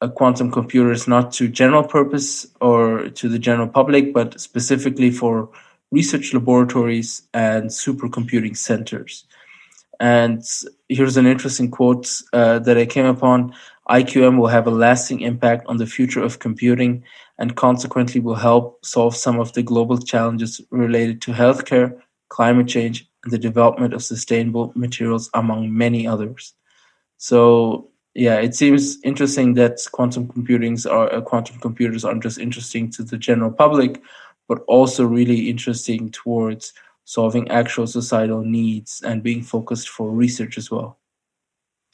quantum 0.08 0.50
computers 0.50 1.06
not 1.06 1.32
to 1.32 1.48
general 1.48 1.84
purpose 1.84 2.46
or 2.60 3.08
to 3.10 3.28
the 3.28 3.38
general 3.38 3.68
public, 3.68 4.12
but 4.12 4.40
specifically 4.40 5.10
for 5.10 5.48
research 5.90 6.32
laboratories 6.34 7.22
and 7.34 7.70
supercomputing 7.70 8.56
centers. 8.56 9.24
And 10.00 10.42
here's 10.88 11.16
an 11.16 11.26
interesting 11.26 11.70
quote 11.70 12.10
uh, 12.32 12.58
that 12.60 12.76
I 12.76 12.86
came 12.86 13.06
upon. 13.06 13.54
IQM 13.88 14.38
will 14.38 14.48
have 14.48 14.66
a 14.66 14.70
lasting 14.70 15.20
impact 15.20 15.64
on 15.66 15.76
the 15.76 15.86
future 15.86 16.22
of 16.22 16.38
computing 16.38 17.04
and 17.38 17.56
consequently 17.56 18.20
will 18.20 18.34
help 18.34 18.84
solve 18.84 19.14
some 19.14 19.38
of 19.38 19.52
the 19.52 19.62
global 19.62 19.98
challenges 19.98 20.60
related 20.70 21.22
to 21.22 21.32
healthcare, 21.32 22.00
climate 22.28 22.68
change, 22.68 23.08
and 23.24 23.32
the 23.32 23.38
development 23.38 23.94
of 23.94 24.02
sustainable 24.02 24.72
materials, 24.74 25.30
among 25.34 25.76
many 25.76 26.06
others. 26.06 26.54
So 27.18 27.91
yeah, 28.14 28.36
it 28.36 28.54
seems 28.54 28.98
interesting 29.02 29.54
that 29.54 29.78
quantum 29.92 30.28
computings 30.28 30.84
are 30.84 31.12
uh, 31.12 31.20
quantum 31.20 31.58
computers 31.60 32.04
aren't 32.04 32.22
just 32.22 32.38
interesting 32.38 32.90
to 32.90 33.02
the 33.02 33.16
general 33.16 33.50
public, 33.50 34.02
but 34.48 34.62
also 34.66 35.06
really 35.06 35.48
interesting 35.48 36.10
towards 36.10 36.72
solving 37.04 37.50
actual 37.50 37.86
societal 37.86 38.42
needs 38.42 39.02
and 39.04 39.22
being 39.22 39.42
focused 39.42 39.88
for 39.88 40.10
research 40.10 40.58
as 40.58 40.70
well. 40.70 40.98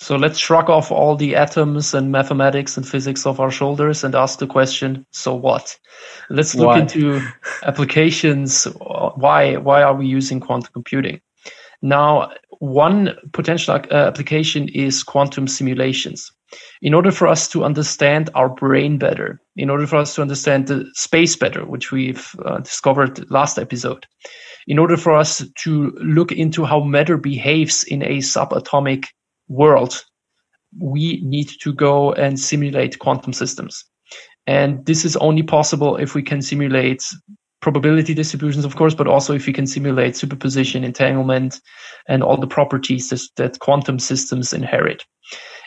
So 0.01 0.17
let's 0.17 0.39
shrug 0.39 0.71
off 0.71 0.93
all 0.93 1.17
the 1.17 1.35
atoms 1.35 1.93
and 1.93 2.13
mathematics 2.13 2.77
and 2.77 2.87
physics 2.87 3.27
off 3.27 3.41
our 3.41 3.51
shoulders 3.51 4.05
and 4.05 4.15
ask 4.15 4.39
the 4.39 4.47
question, 4.47 5.05
so 5.11 5.35
what? 5.35 5.77
Let's 6.31 6.55
look 6.55 6.69
why? 6.69 6.81
into 6.81 7.21
applications. 7.65 8.65
Why, 8.65 9.57
why 9.57 9.83
are 9.83 9.95
we 9.95 10.07
using 10.07 10.39
quantum 10.39 10.73
computing? 10.73 11.21
Now, 11.83 12.33
one 12.59 13.17
potential 13.33 13.75
uh, 13.75 13.95
application 13.95 14.69
is 14.69 15.03
quantum 15.03 15.47
simulations. 15.47 16.31
In 16.81 16.95
order 16.95 17.11
for 17.11 17.27
us 17.27 17.49
to 17.49 17.65
understand 17.65 18.31
our 18.35 18.49
brain 18.49 18.99
better, 18.99 19.41
in 19.57 19.69
order 19.69 19.87
for 19.87 19.97
us 19.97 20.15
to 20.15 20.23
understand 20.23 20.67
the 20.67 20.87
space 20.95 21.37
better, 21.37 21.65
which 21.67 21.93
we've 21.93 22.35
uh, 22.45 22.59
discovered 22.59 23.31
last 23.31 23.59
episode, 23.59 24.07
in 24.67 24.79
order 24.79 24.97
for 24.97 25.15
us 25.15 25.43
to 25.59 25.91
look 26.01 26.33
into 26.33 26.65
how 26.65 26.81
matter 26.81 27.17
behaves 27.17 27.85
in 27.85 28.03
a 28.03 28.19
subatomic 28.19 29.07
world, 29.49 30.05
we 30.79 31.23
need 31.25 31.51
to 31.61 31.73
go 31.73 32.13
and 32.13 32.39
simulate 32.41 32.99
quantum 32.99 33.33
systems. 33.33 33.85
And 34.47 34.85
this 34.87 35.05
is 35.05 35.17
only 35.17 35.43
possible 35.43 35.97
if 35.97 36.15
we 36.15 36.23
can 36.23 36.41
simulate 36.41 37.05
probability 37.61 38.15
distributions, 38.15 38.65
of 38.65 38.77
course, 38.77 38.95
but 38.95 39.09
also 39.09 39.35
if 39.35 39.47
you 39.47 39.53
can 39.53 39.67
simulate 39.67 40.17
superposition, 40.17 40.85
entanglement, 40.85 41.61
and 42.09 42.23
all 42.23 42.37
the 42.37 42.47
properties 42.47 43.11
that, 43.11 43.23
that 43.37 43.59
quantum 43.59 43.99
systems 43.99 44.53
inherit. 44.53 45.05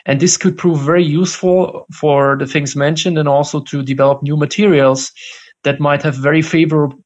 And 0.06 0.20
this 0.20 0.36
could 0.36 0.56
prove 0.56 0.80
very 0.80 1.04
useful 1.04 1.86
for 1.92 2.36
the 2.36 2.46
things 2.46 2.74
mentioned 2.74 3.18
and 3.18 3.28
also 3.28 3.60
to 3.60 3.82
develop 3.82 4.22
new 4.22 4.36
materials 4.36 5.12
that 5.64 5.78
might 5.78 6.02
have 6.02 6.16
very 6.16 6.42
favorable, 6.42 6.98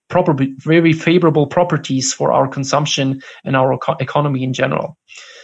very 0.58 0.92
favorable 0.92 1.46
properties 1.46 2.12
for 2.14 2.32
our 2.32 2.48
consumption 2.48 3.20
and 3.44 3.54
our 3.54 3.74
eco- 3.74 3.96
economy 4.00 4.42
in 4.42 4.54
general. 4.54 4.96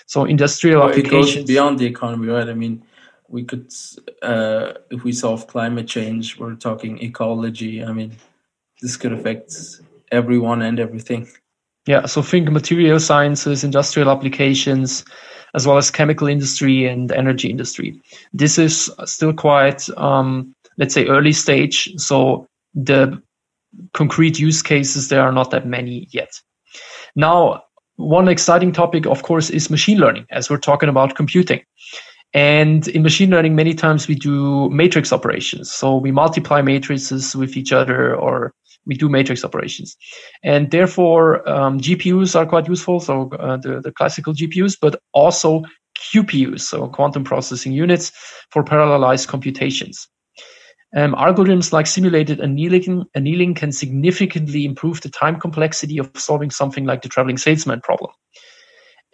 So 0.07 0.24
industrial 0.24 0.80
well, 0.80 0.88
applications. 0.88 1.34
It 1.34 1.38
goes 1.40 1.47
beyond 1.47 1.78
the 1.78 1.86
economy, 1.86 2.28
right? 2.28 2.49
I 2.49 2.55
mean, 2.55 2.82
we 3.28 3.45
could, 3.45 3.70
uh, 4.22 4.72
if 4.90 5.05
we 5.05 5.12
solve 5.12 5.47
climate 5.47 5.88
change, 5.88 6.38
we're 6.38 6.55
talking 6.55 6.99
ecology. 7.03 7.84
I 7.84 7.93
mean, 7.93 8.16
this 8.82 8.96
could 8.96 9.12
affect 9.12 9.54
everyone 10.10 10.60
and 10.60 10.78
everything. 10.78 11.28
Yeah, 11.86 12.06
so 12.06 12.22
think 12.22 12.50
material 12.50 13.00
sciences, 13.00 13.64
industrial 13.64 14.10
applications, 14.10 15.04
as 15.54 15.66
well 15.66 15.78
as 15.78 15.90
chemical 15.90 16.28
industry 16.28 16.86
and 16.86 17.10
energy 17.10 17.50
industry. 17.50 18.00
This 18.32 18.58
is 18.58 18.90
still 19.04 19.32
quite, 19.32 19.88
um, 19.96 20.54
let's 20.78 20.94
say, 20.94 21.06
early 21.06 21.32
stage. 21.32 21.92
So 21.96 22.46
the 22.74 23.20
concrete 23.94 24.38
use 24.38 24.62
cases, 24.62 25.08
there 25.08 25.22
are 25.22 25.32
not 25.32 25.50
that 25.50 25.66
many 25.66 26.06
yet. 26.10 26.40
Now, 27.16 27.64
one 27.96 28.28
exciting 28.28 28.72
topic, 28.72 29.06
of 29.06 29.22
course, 29.22 29.50
is 29.50 29.70
machine 29.70 29.98
learning, 29.98 30.26
as 30.30 30.48
we're 30.48 30.58
talking 30.58 30.88
about 30.88 31.16
computing. 31.16 31.62
And 32.34 32.88
in 32.88 33.02
machine 33.02 33.30
learning, 33.30 33.54
many 33.54 33.74
times 33.74 34.08
we 34.08 34.14
do 34.14 34.70
matrix 34.70 35.12
operations. 35.12 35.70
So 35.70 35.96
we 35.96 36.12
multiply 36.12 36.62
matrices 36.62 37.36
with 37.36 37.56
each 37.56 37.72
other 37.72 38.16
or 38.16 38.54
we 38.86 38.94
do 38.94 39.08
matrix 39.08 39.44
operations. 39.44 39.96
And 40.42 40.70
therefore, 40.70 41.48
um, 41.48 41.78
GPUs 41.78 42.34
are 42.34 42.46
quite 42.46 42.68
useful, 42.68 43.00
so 43.00 43.30
uh, 43.32 43.56
the, 43.56 43.80
the 43.80 43.92
classical 43.92 44.34
GPUs, 44.34 44.76
but 44.80 45.00
also 45.12 45.62
QPUs, 46.14 46.60
so 46.60 46.88
quantum 46.88 47.24
processing 47.24 47.72
units, 47.72 48.12
for 48.50 48.64
parallelized 48.64 49.28
computations. 49.28 50.08
Um, 50.94 51.14
algorithms 51.14 51.72
like 51.72 51.86
simulated 51.86 52.40
annealing, 52.40 53.04
annealing 53.14 53.54
can 53.54 53.72
significantly 53.72 54.66
improve 54.66 55.00
the 55.00 55.08
time 55.08 55.40
complexity 55.40 55.98
of 55.98 56.10
solving 56.16 56.50
something 56.50 56.84
like 56.84 57.00
the 57.02 57.08
traveling 57.08 57.38
salesman 57.38 57.80
problem. 57.80 58.10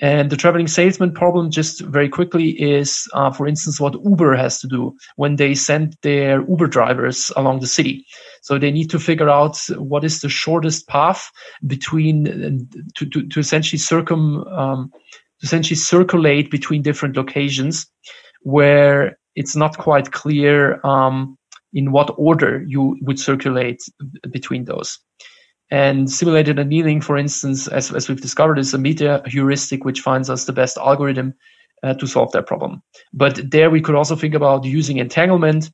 And 0.00 0.30
the 0.30 0.36
traveling 0.36 0.68
salesman 0.68 1.12
problem, 1.12 1.50
just 1.50 1.80
very 1.80 2.08
quickly, 2.08 2.50
is, 2.50 3.08
uh, 3.14 3.32
for 3.32 3.48
instance, 3.48 3.80
what 3.80 3.96
Uber 4.04 4.36
has 4.36 4.60
to 4.60 4.68
do 4.68 4.96
when 5.16 5.36
they 5.36 5.54
send 5.54 5.96
their 6.02 6.42
Uber 6.48 6.68
drivers 6.68 7.32
along 7.36 7.60
the 7.60 7.66
city. 7.66 8.06
So 8.42 8.58
they 8.58 8.70
need 8.70 8.90
to 8.90 9.00
figure 9.00 9.28
out 9.28 9.58
what 9.76 10.04
is 10.04 10.20
the 10.20 10.28
shortest 10.28 10.86
path 10.86 11.30
between 11.66 12.68
to, 12.96 13.06
to, 13.06 13.26
to 13.26 13.40
essentially 13.40 13.78
circum 13.78 14.44
um, 14.44 14.90
to 15.40 15.46
essentially 15.46 15.76
circulate 15.76 16.50
between 16.50 16.82
different 16.82 17.16
locations 17.16 17.86
where 18.42 19.18
it's 19.36 19.54
not 19.54 19.78
quite 19.78 20.12
clear 20.12 20.84
um, 20.84 21.36
in 21.72 21.92
what 21.92 22.14
order 22.16 22.64
you 22.66 22.96
would 23.02 23.18
circulate 23.18 23.78
between 24.30 24.64
those. 24.64 24.98
And 25.70 26.10
simulated 26.10 26.58
annealing, 26.58 27.00
for 27.00 27.18
instance, 27.18 27.68
as, 27.68 27.92
as 27.92 28.08
we've 28.08 28.20
discovered, 28.20 28.58
is 28.58 28.72
a 28.72 28.78
meta 28.78 29.22
heuristic 29.26 29.84
which 29.84 30.00
finds 30.00 30.30
us 30.30 30.44
the 30.44 30.52
best 30.52 30.78
algorithm 30.78 31.34
uh, 31.82 31.94
to 31.94 32.06
solve 32.06 32.32
that 32.32 32.46
problem. 32.46 32.82
But 33.12 33.50
there 33.50 33.70
we 33.70 33.80
could 33.80 33.94
also 33.94 34.16
think 34.16 34.34
about 34.34 34.64
using 34.64 34.96
entanglement 34.96 35.70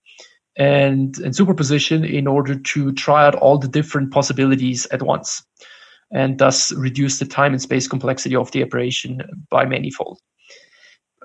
and, 0.56 1.16
and 1.18 1.34
superposition 1.34 2.04
in 2.04 2.26
order 2.26 2.56
to 2.58 2.92
try 2.92 3.24
out 3.26 3.36
all 3.36 3.58
the 3.58 3.68
different 3.68 4.12
possibilities 4.12 4.86
at 4.86 5.02
once 5.02 5.44
and 6.12 6.38
thus 6.38 6.72
reduce 6.72 7.18
the 7.18 7.24
time 7.24 7.52
and 7.52 7.62
space 7.62 7.88
complexity 7.88 8.36
of 8.36 8.50
the 8.52 8.62
operation 8.62 9.20
by 9.50 9.64
manifold. 9.64 10.20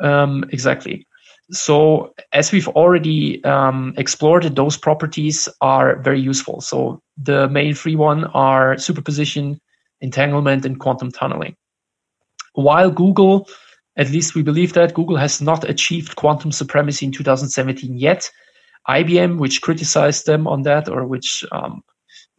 Um, 0.01 0.45
exactly. 0.51 1.05
So 1.51 2.13
as 2.31 2.51
we've 2.51 2.67
already 2.67 3.43
um, 3.43 3.93
explored, 3.97 4.43
those 4.55 4.77
properties 4.77 5.49
are 5.61 5.99
very 5.99 6.21
useful. 6.21 6.61
So 6.61 7.01
the 7.17 7.49
main 7.49 7.73
three 7.73 7.95
one 7.95 8.25
are 8.25 8.77
superposition, 8.77 9.59
entanglement, 10.01 10.65
and 10.65 10.79
quantum 10.79 11.11
tunneling. 11.11 11.55
While 12.53 12.91
Google, 12.91 13.49
at 13.97 14.11
least 14.11 14.35
we 14.35 14.43
believe 14.43 14.73
that 14.73 14.93
Google 14.93 15.17
has 15.17 15.41
not 15.41 15.67
achieved 15.67 16.15
quantum 16.15 16.51
supremacy 16.51 17.05
in 17.05 17.11
2017 17.11 17.97
yet, 17.97 18.29
IBM, 18.87 19.37
which 19.37 19.61
criticized 19.61 20.25
them 20.25 20.47
on 20.47 20.63
that 20.63 20.87
or 20.87 21.05
which 21.05 21.43
um, 21.51 21.83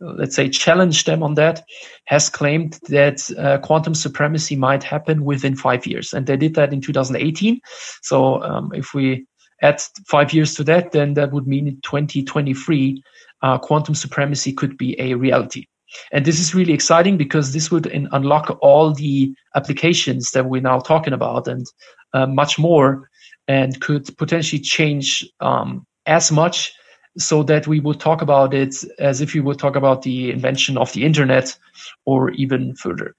let's 0.01 0.35
say, 0.35 0.49
challenged 0.49 1.07
them 1.07 1.23
on 1.23 1.35
that, 1.35 1.65
has 2.07 2.29
claimed 2.29 2.79
that 2.89 3.31
uh, 3.39 3.59
quantum 3.59 3.95
supremacy 3.95 4.57
might 4.57 4.83
happen 4.83 5.25
within 5.25 5.57
five 5.57 5.87
years. 5.87 6.13
And 6.13 6.27
they 6.27 6.37
did 6.37 6.55
that 6.55 6.73
in 6.73 6.81
2018. 6.81 7.61
So 8.03 8.43
um, 8.43 8.73
if 8.75 8.95
we 8.95 9.27
add 9.63 9.83
five 10.07 10.33
years 10.33 10.55
to 10.55 10.65
that, 10.65 10.93
then 10.93 11.15
that 11.15 11.33
would 11.33 11.47
mean 11.47 11.69
in 11.69 11.81
2023, 11.83 13.03
uh, 13.43 13.59
quantum 13.59 13.95
supremacy 13.95 14.53
could 14.53 14.77
be 14.77 14.99
a 15.01 15.15
reality. 15.15 15.67
And 16.13 16.25
this 16.25 16.39
is 16.39 16.55
really 16.55 16.73
exciting 16.73 17.17
because 17.17 17.53
this 17.53 17.71
would 17.71 17.87
in, 17.87 18.09
unlock 18.13 18.59
all 18.63 18.93
the 18.93 19.35
applications 19.55 20.31
that 20.33 20.47
we're 20.47 20.63
now 20.63 20.79
talking 20.79 21.13
about 21.13 21.49
and 21.49 21.67
uh, 22.13 22.27
much 22.27 22.59
more, 22.59 23.09
and 23.49 23.81
could 23.81 24.17
potentially 24.17 24.61
change 24.61 25.29
um, 25.41 25.85
as 26.07 26.31
much 26.31 26.73
so 27.21 27.43
that 27.45 27.67
we 27.67 27.81
would 27.81 28.01
talk 28.01 28.23
about 28.23 28.55
it 28.55 28.75
as 28.99 29.21
if 29.21 29.35
we 29.35 29.41
would 29.41 29.59
talk 29.59 29.77
about 29.77 30.03
the 30.03 30.31
invention 30.31 30.77
of 30.77 30.93
the 30.93 31.05
internet 31.05 31.57
or 32.05 32.31
even 32.31 32.75
further. 32.75 33.15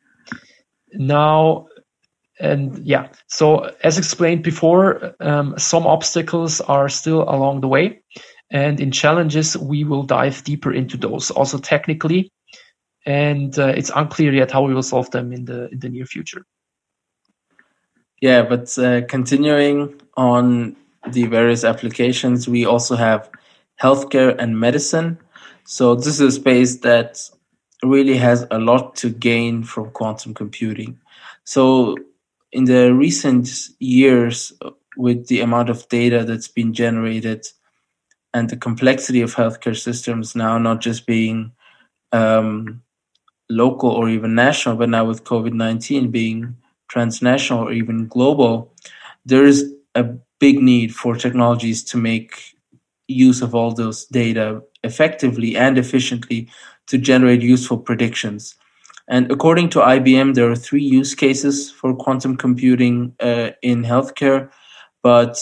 Now, 0.93 1.67
and 2.39 2.79
yeah, 2.79 3.09
so 3.27 3.71
as 3.83 3.97
explained 3.97 4.43
before, 4.43 5.15
um, 5.19 5.57
some 5.57 5.85
obstacles 5.85 6.59
are 6.61 6.89
still 6.89 7.23
along 7.23 7.61
the 7.61 7.67
way. 7.67 8.01
And 8.49 8.81
in 8.81 8.91
challenges, 8.91 9.55
we 9.55 9.83
will 9.83 10.03
dive 10.03 10.43
deeper 10.43 10.73
into 10.73 10.97
those 10.97 11.31
also 11.31 11.57
technically. 11.57 12.31
And 13.05 13.57
uh, 13.57 13.67
it's 13.67 13.91
unclear 13.95 14.33
yet 14.33 14.51
how 14.51 14.63
we 14.63 14.73
will 14.73 14.83
solve 14.83 15.09
them 15.11 15.31
in 15.31 15.45
the 15.45 15.69
in 15.69 15.79
the 15.79 15.89
near 15.89 16.05
future. 16.05 16.43
Yeah, 18.21 18.43
but 18.43 18.77
uh, 18.77 19.01
continuing 19.07 19.99
on 20.15 20.75
the 21.09 21.25
various 21.25 21.63
applications, 21.63 22.47
we 22.47 22.65
also 22.65 22.95
have 22.95 23.29
healthcare 23.81 24.35
and 24.37 24.59
medicine. 24.59 25.17
So 25.65 25.95
this 25.95 26.07
is 26.07 26.21
a 26.21 26.31
space 26.31 26.77
that 26.77 27.19
really 27.83 28.17
has 28.17 28.45
a 28.51 28.59
lot 28.59 28.95
to 28.97 29.09
gain 29.09 29.63
from 29.63 29.91
quantum 29.91 30.33
computing. 30.33 30.99
So 31.43 31.97
in 32.51 32.65
the 32.65 32.93
recent 32.93 33.49
years, 33.79 34.53
with 34.97 35.27
the 35.27 35.41
amount 35.41 35.69
of 35.69 35.87
data 35.89 36.23
that's 36.25 36.47
been 36.49 36.73
generated 36.73 37.45
and 38.33 38.49
the 38.49 38.57
complexity 38.57 39.21
of 39.21 39.35
healthcare 39.35 39.77
systems 39.77 40.35
now 40.35 40.57
not 40.57 40.81
just 40.81 41.05
being 41.05 41.51
um, 42.11 42.81
local 43.49 43.89
or 43.89 44.09
even 44.09 44.35
national, 44.35 44.75
but 44.75 44.89
now 44.89 45.05
with 45.05 45.23
COVID 45.23 45.53
19 45.53 46.11
being 46.11 46.55
transnational 46.89 47.67
or 47.67 47.71
even 47.71 48.07
global, 48.07 48.73
there 49.25 49.45
is 49.45 49.73
a 49.95 50.03
big 50.39 50.61
need 50.61 50.93
for 50.93 51.15
technologies 51.15 51.83
to 51.83 51.97
make 51.97 52.55
use 53.11 53.41
of 53.41 53.53
all 53.53 53.73
those 53.73 54.05
data 54.05 54.61
effectively 54.83 55.55
and 55.55 55.77
efficiently 55.77 56.49
to 56.87 56.97
generate 56.97 57.41
useful 57.41 57.77
predictions. 57.77 58.55
And 59.07 59.31
according 59.31 59.69
to 59.71 59.79
IBM, 59.79 60.35
there 60.35 60.49
are 60.49 60.55
three 60.55 60.83
use 60.83 61.15
cases 61.15 61.71
for 61.71 61.95
quantum 61.95 62.37
computing 62.37 63.13
uh, 63.19 63.51
in 63.61 63.83
healthcare. 63.83 64.49
But 65.03 65.37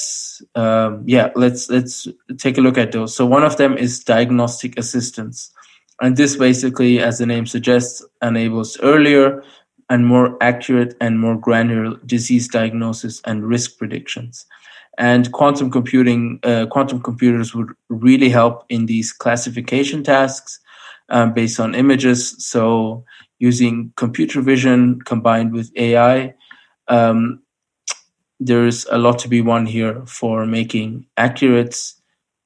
um, 0.55 1.03
yeah, 1.05 1.31
let's 1.35 1.69
let's 1.69 2.07
take 2.37 2.57
a 2.57 2.61
look 2.61 2.77
at 2.77 2.93
those. 2.93 3.15
So 3.15 3.25
one 3.25 3.43
of 3.43 3.57
them 3.57 3.77
is 3.77 4.03
diagnostic 4.03 4.79
assistance, 4.79 5.51
and 5.99 6.15
this 6.15 6.37
basically, 6.37 6.99
as 6.99 7.17
the 7.17 7.25
name 7.25 7.45
suggests, 7.45 8.05
enables 8.21 8.79
earlier 8.79 9.43
and 9.89 10.05
more 10.05 10.37
accurate 10.41 10.95
and 11.01 11.19
more 11.19 11.37
granular 11.37 11.97
disease 12.05 12.47
diagnosis 12.47 13.21
and 13.25 13.45
risk 13.45 13.77
predictions 13.77 14.45
and 14.99 15.31
quantum 15.31 15.71
computing 15.71 16.39
uh, 16.43 16.67
quantum 16.69 17.01
computers 17.01 17.55
would 17.55 17.69
really 17.87 18.29
help 18.29 18.65
in 18.69 18.85
these 18.85 19.11
classification 19.11 20.03
tasks 20.03 20.59
um, 21.09 21.33
based 21.33 21.59
on 21.59 21.73
images. 21.73 22.35
So 22.45 23.05
using 23.39 23.93
computer 23.95 24.41
vision 24.41 25.01
combined 25.01 25.53
with 25.53 25.71
ai 25.77 26.35
um, 26.89 27.41
there's 28.39 28.85
a 28.85 28.97
lot 28.97 29.19
to 29.19 29.27
be 29.27 29.41
won 29.41 29.65
here 29.65 30.05
for 30.05 30.45
making 30.45 31.05
accurate 31.17 31.75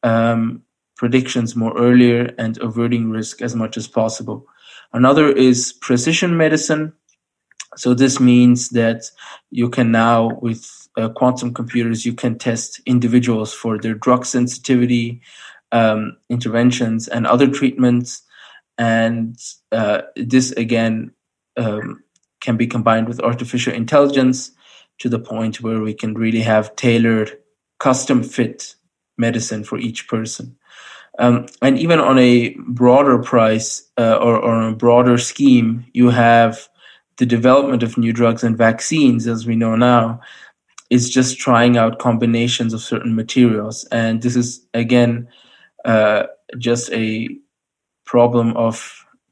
um, 0.04 0.62
predictions 0.96 1.56
more 1.56 1.76
earlier 1.78 2.34
and 2.38 2.58
averting 2.60 3.10
risk 3.10 3.42
as 3.42 3.56
much 3.56 3.78
as 3.78 3.88
possible. 3.88 4.46
Another 4.92 5.32
is 5.32 5.74
precision 5.74 6.36
medicine. 6.38 6.94
So 7.78 7.94
this 7.94 8.20
means 8.20 8.70
that 8.70 9.04
you 9.50 9.70
can 9.70 9.92
now 9.92 10.40
with 10.42 10.83
uh, 10.98 11.10
quantum 11.10 11.54
computers, 11.54 12.06
you 12.06 12.14
can 12.14 12.38
test 12.38 12.82
individuals 12.86 13.54
for 13.54 13.78
their 13.78 13.94
drug 13.94 14.26
sensitivity, 14.26 15.22
um, 15.72 16.18
interventions, 16.30 17.08
and 17.08 17.26
other 17.26 17.48
treatments. 17.48 18.22
And 18.78 19.38
uh, 19.72 20.04
this 20.16 20.52
again 20.52 21.12
um, 21.58 22.04
can 22.42 22.58
be 22.58 22.68
combined 22.68 23.08
with 23.08 23.22
artificial 23.22 23.74
intelligence 23.74 24.52
to 25.00 25.10
the 25.10 25.20
point 25.20 25.62
where 25.62 25.82
we 25.82 25.94
can 25.94 26.14
really 26.14 26.42
have 26.42 26.76
tailored, 26.76 27.38
custom 27.80 28.24
fit 28.24 28.76
medicine 29.18 29.64
for 29.64 29.78
each 29.78 30.08
person. 30.08 30.56
Um, 31.20 31.46
and 31.62 31.78
even 31.78 32.00
on 32.00 32.18
a 32.18 32.56
broader 32.68 33.20
price 33.20 33.88
uh, 33.98 34.18
or, 34.18 34.38
or 34.38 34.56
on 34.56 34.74
a 34.74 34.76
broader 34.76 35.18
scheme, 35.18 35.86
you 35.94 36.10
have 36.10 36.68
the 37.18 37.26
development 37.26 37.84
of 37.84 37.98
new 37.98 38.12
drugs 38.12 38.44
and 38.44 38.58
vaccines, 38.58 39.28
as 39.28 39.46
we 39.46 39.56
know 39.56 39.76
now, 39.76 40.22
is 40.94 41.10
just 41.10 41.40
trying 41.40 41.76
out 41.76 41.98
combinations 41.98 42.72
of 42.72 42.82
certain 42.82 43.16
materials. 43.16 43.84
And 43.92 44.22
this 44.22 44.36
is, 44.36 44.64
again, 44.76 45.28
uh, 45.86 46.24
just 46.60 46.92
a 46.94 47.30
problem 48.06 48.56
of 48.56 48.76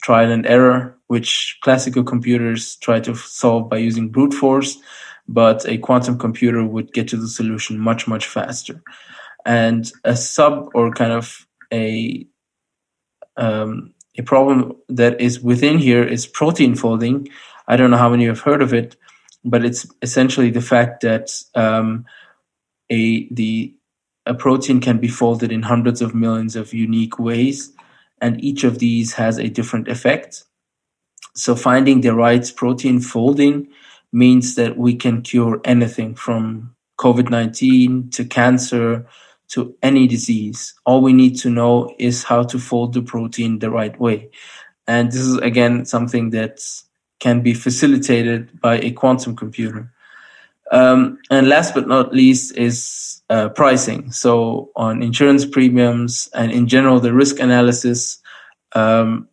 trial 0.01 0.31
and 0.31 0.47
error, 0.47 0.97
which 1.05 1.59
classical 1.61 2.03
computers 2.03 2.77
try 2.77 2.99
to 3.01 3.13
solve 3.13 3.69
by 3.69 3.77
using 3.77 4.09
brute 4.09 4.33
force, 4.33 4.79
but 5.27 5.63
a 5.69 5.77
quantum 5.77 6.17
computer 6.17 6.65
would 6.65 6.91
get 6.93 7.07
to 7.09 7.17
the 7.17 7.27
solution 7.27 7.77
much, 7.77 8.07
much 8.07 8.25
faster. 8.25 8.81
And 9.45 9.91
a 10.03 10.15
sub 10.15 10.69
or 10.73 10.91
kind 10.91 11.11
of 11.11 11.45
a 11.71 12.25
um, 13.37 13.93
a 14.17 14.23
problem 14.23 14.75
that 14.89 15.21
is 15.21 15.39
within 15.39 15.77
here 15.77 16.03
is 16.03 16.27
protein 16.27 16.75
folding. 16.75 17.27
I 17.67 17.77
don't 17.77 17.91
know 17.91 17.97
how 17.97 18.09
many 18.09 18.25
have 18.25 18.41
heard 18.41 18.61
of 18.61 18.73
it, 18.73 18.97
but 19.43 19.65
it's 19.65 19.87
essentially 20.01 20.49
the 20.49 20.61
fact 20.61 21.01
that 21.01 21.31
um, 21.55 22.05
a 22.89 23.27
the 23.33 23.75
a 24.25 24.33
protein 24.33 24.79
can 24.79 24.99
be 24.99 25.07
folded 25.07 25.51
in 25.51 25.63
hundreds 25.63 26.01
of 26.01 26.13
millions 26.13 26.55
of 26.55 26.73
unique 26.73 27.17
ways, 27.17 27.73
and 28.21 28.43
each 28.43 28.63
of 28.63 28.79
these 28.79 29.13
has 29.13 29.37
a 29.39 29.49
different 29.49 29.87
effect. 29.87 30.43
So 31.33 31.55
finding 31.55 32.01
the 32.01 32.13
right 32.13 32.51
protein 32.55 32.99
folding 32.99 33.67
means 34.11 34.55
that 34.55 34.77
we 34.77 34.95
can 34.95 35.21
cure 35.21 35.61
anything 35.63 36.15
from 36.15 36.75
COVID 36.99 37.29
19 37.29 38.09
to 38.11 38.25
cancer 38.25 39.07
to 39.49 39.75
any 39.81 40.07
disease. 40.07 40.73
All 40.85 41.01
we 41.01 41.13
need 41.13 41.37
to 41.39 41.49
know 41.49 41.93
is 41.97 42.23
how 42.23 42.43
to 42.43 42.59
fold 42.59 42.93
the 42.93 43.01
protein 43.01 43.59
the 43.59 43.71
right 43.71 43.97
way. 43.99 44.29
And 44.87 45.11
this 45.11 45.21
is 45.21 45.37
again 45.37 45.85
something 45.85 46.29
that 46.31 46.59
can 47.21 47.41
be 47.41 47.53
facilitated 47.53 48.59
by 48.59 48.79
a 48.79 48.91
quantum 48.91 49.35
computer. 49.35 49.89
Um, 50.71 51.19
and 51.29 51.47
last 51.47 51.73
but 51.73 51.87
not 51.87 52.13
least 52.13 52.57
is 52.57 53.21
uh, 53.29 53.49
pricing. 53.49 54.11
So 54.11 54.71
on 54.75 55.03
insurance 55.03 55.45
premiums 55.45 56.27
and 56.33 56.51
in 56.51 56.67
general 56.67 56.99
the 56.99 57.13
risk 57.13 57.39
analysis 57.39 58.19
um, 58.73 59.29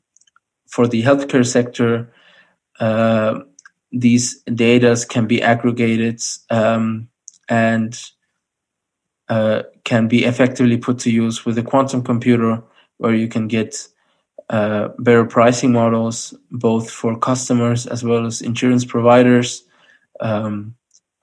for 0.66 0.86
the 0.86 1.03
healthcare 1.03 1.47
sector, 1.47 2.12
uh, 2.78 3.41
these 3.91 4.43
data 4.43 4.95
can 5.09 5.26
be 5.26 5.43
aggregated 5.43 6.20
um, 6.51 7.09
and 7.49 7.99
uh, 9.28 9.62
can 9.84 10.09
be 10.09 10.24
effectively 10.24 10.76
put 10.76 10.99
to 11.01 11.11
use 11.11 11.47
with 11.47 11.57
a 11.57 11.62
quantum 11.62 12.03
computer 12.03 12.62
where 12.99 13.14
you 13.14 13.28
can 13.28 13.49
get 13.49 13.89
better 14.49 15.24
pricing 15.24 15.72
models 15.72 16.34
both 16.51 16.90
for 16.90 17.18
customers 17.18 17.86
as 17.86 18.03
well 18.03 18.26
as 18.26 18.40
insurance 18.40 18.84
providers. 18.84 19.64
Um, 20.20 20.74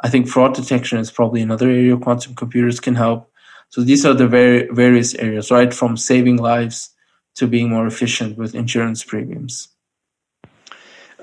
I 0.01 0.09
think 0.09 0.27
fraud 0.27 0.53
detection 0.53 0.99
is 0.99 1.11
probably 1.11 1.41
another 1.41 1.67
area 1.69 1.97
quantum 1.97 2.35
computers 2.35 2.79
can 2.79 2.95
help. 2.95 3.31
So 3.69 3.81
these 3.81 4.05
are 4.05 4.13
the 4.13 4.27
very 4.27 4.67
various 4.71 5.15
areas, 5.15 5.51
right? 5.51 5.73
From 5.73 5.97
saving 5.97 6.37
lives 6.37 6.91
to 7.35 7.47
being 7.47 7.69
more 7.69 7.87
efficient 7.87 8.37
with 8.37 8.55
insurance 8.55 9.03
premiums. 9.03 9.69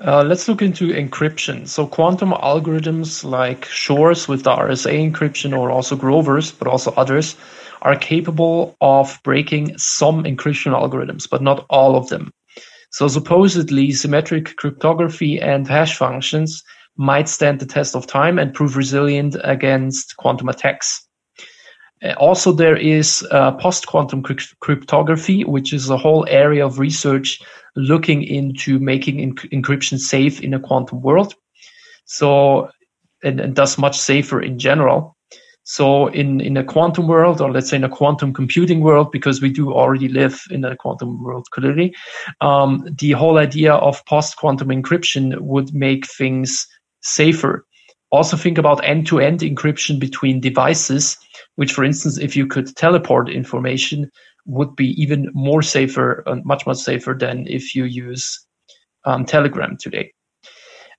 Uh, 0.01 0.23
let's 0.23 0.47
look 0.47 0.61
into 0.61 0.89
encryption. 0.89 1.67
So 1.67 1.87
quantum 1.87 2.31
algorithms 2.31 3.23
like 3.23 3.65
Shor's 3.65 4.27
with 4.27 4.43
the 4.43 4.51
RSA 4.51 5.11
encryption 5.11 5.57
or 5.57 5.71
also 5.71 5.95
Grover's, 5.95 6.51
but 6.51 6.67
also 6.67 6.91
others, 6.97 7.35
are 7.83 7.95
capable 7.95 8.75
of 8.81 9.19
breaking 9.23 9.77
some 9.77 10.23
encryption 10.23 10.73
algorithms, 10.73 11.29
but 11.29 11.41
not 11.41 11.65
all 11.69 11.95
of 11.95 12.09
them. 12.09 12.31
So 12.89 13.07
supposedly 13.07 13.91
symmetric 13.91 14.55
cryptography 14.55 15.39
and 15.39 15.67
hash 15.67 15.97
functions 15.97 16.63
might 16.95 17.27
stand 17.27 17.59
the 17.59 17.65
test 17.65 17.95
of 17.95 18.07
time 18.07 18.39
and 18.39 18.53
prove 18.53 18.77
resilient 18.77 19.35
against 19.43 20.15
quantum 20.17 20.49
attacks. 20.49 21.07
Uh, 22.03 22.13
also, 22.17 22.51
there 22.51 22.75
is 22.75 23.25
uh, 23.31 23.51
post-quantum 23.53 24.23
cryptography, 24.59 25.43
which 25.43 25.73
is 25.73 25.89
a 25.89 25.97
whole 25.97 26.25
area 26.29 26.65
of 26.65 26.79
research 26.79 27.41
looking 27.75 28.23
into 28.23 28.77
making 28.79 29.35
encryption 29.35 29.97
safe 29.97 30.41
in 30.41 30.53
a 30.53 30.59
quantum 30.59 31.01
world. 31.01 31.33
So, 32.05 32.69
and, 33.23 33.39
and 33.39 33.55
thus 33.55 33.77
much 33.77 33.97
safer 33.97 34.41
in 34.41 34.59
general. 34.59 35.12
So 35.63 36.07
in, 36.07 36.41
in 36.41 36.57
a 36.57 36.63
quantum 36.63 37.07
world, 37.07 37.39
or 37.39 37.51
let's 37.51 37.69
say 37.69 37.77
in 37.77 37.85
a 37.85 37.89
quantum 37.89 38.33
computing 38.33 38.81
world, 38.81 39.11
because 39.11 39.41
we 39.41 39.49
do 39.49 39.71
already 39.71 40.09
live 40.09 40.41
in 40.51 40.65
a 40.65 40.75
quantum 40.75 41.23
world 41.23 41.47
clearly, 41.51 41.95
um, 42.41 42.85
the 42.99 43.11
whole 43.11 43.37
idea 43.37 43.73
of 43.73 44.05
post-quantum 44.05 44.67
encryption 44.67 45.39
would 45.39 45.73
make 45.73 46.05
things 46.05 46.67
safer. 47.01 47.65
Also 48.11 48.35
think 48.35 48.57
about 48.57 48.83
end-to-end 48.83 49.39
encryption 49.39 49.99
between 49.99 50.41
devices, 50.41 51.17
which 51.55 51.73
for 51.73 51.83
instance, 51.83 52.17
if 52.17 52.35
you 52.35 52.45
could 52.45 52.75
teleport 52.75 53.29
information, 53.29 54.11
would 54.45 54.75
be 54.75 54.89
even 55.01 55.29
more 55.33 55.61
safer, 55.61 56.23
and 56.25 56.43
much, 56.43 56.67
much 56.67 56.77
safer 56.77 57.15
than 57.17 57.47
if 57.47 57.73
you 57.73 57.85
use 57.85 58.45
um, 59.05 59.25
Telegram 59.25 59.77
today. 59.77 60.11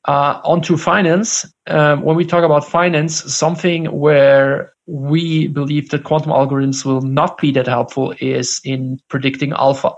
Uh, 0.06 0.38
onto 0.44 0.76
finance. 0.76 1.46
Um, 1.66 2.02
when 2.02 2.14
we 2.14 2.26
talk 2.26 2.44
about 2.44 2.68
finance, 2.68 3.24
something 3.32 3.86
where 3.86 4.74
we 4.86 5.48
believe 5.48 5.88
that 5.90 6.04
quantum 6.04 6.30
algorithms 6.30 6.84
will 6.84 7.00
not 7.00 7.38
be 7.38 7.50
that 7.52 7.66
helpful 7.66 8.14
is 8.20 8.60
in 8.64 8.98
predicting 9.08 9.52
alpha 9.52 9.92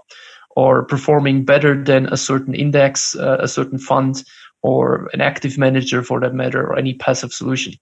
or 0.55 0.85
performing 0.87 1.45
better 1.45 1.83
than 1.83 2.07
a 2.07 2.17
certain 2.17 2.55
index, 2.55 3.17
uh, 3.17 3.39
a 3.41 3.49
certain 3.49 3.79
fund, 3.79 4.23
or 4.63 5.11
an 5.13 5.21
active 5.21 5.59
manager 5.59 6.03
for 6.03 6.21
that 6.21 6.35
matter, 6.35 6.65
or 6.65 6.79
any 6.79 6.95
passive 6.95 7.33
solution. 7.33 7.75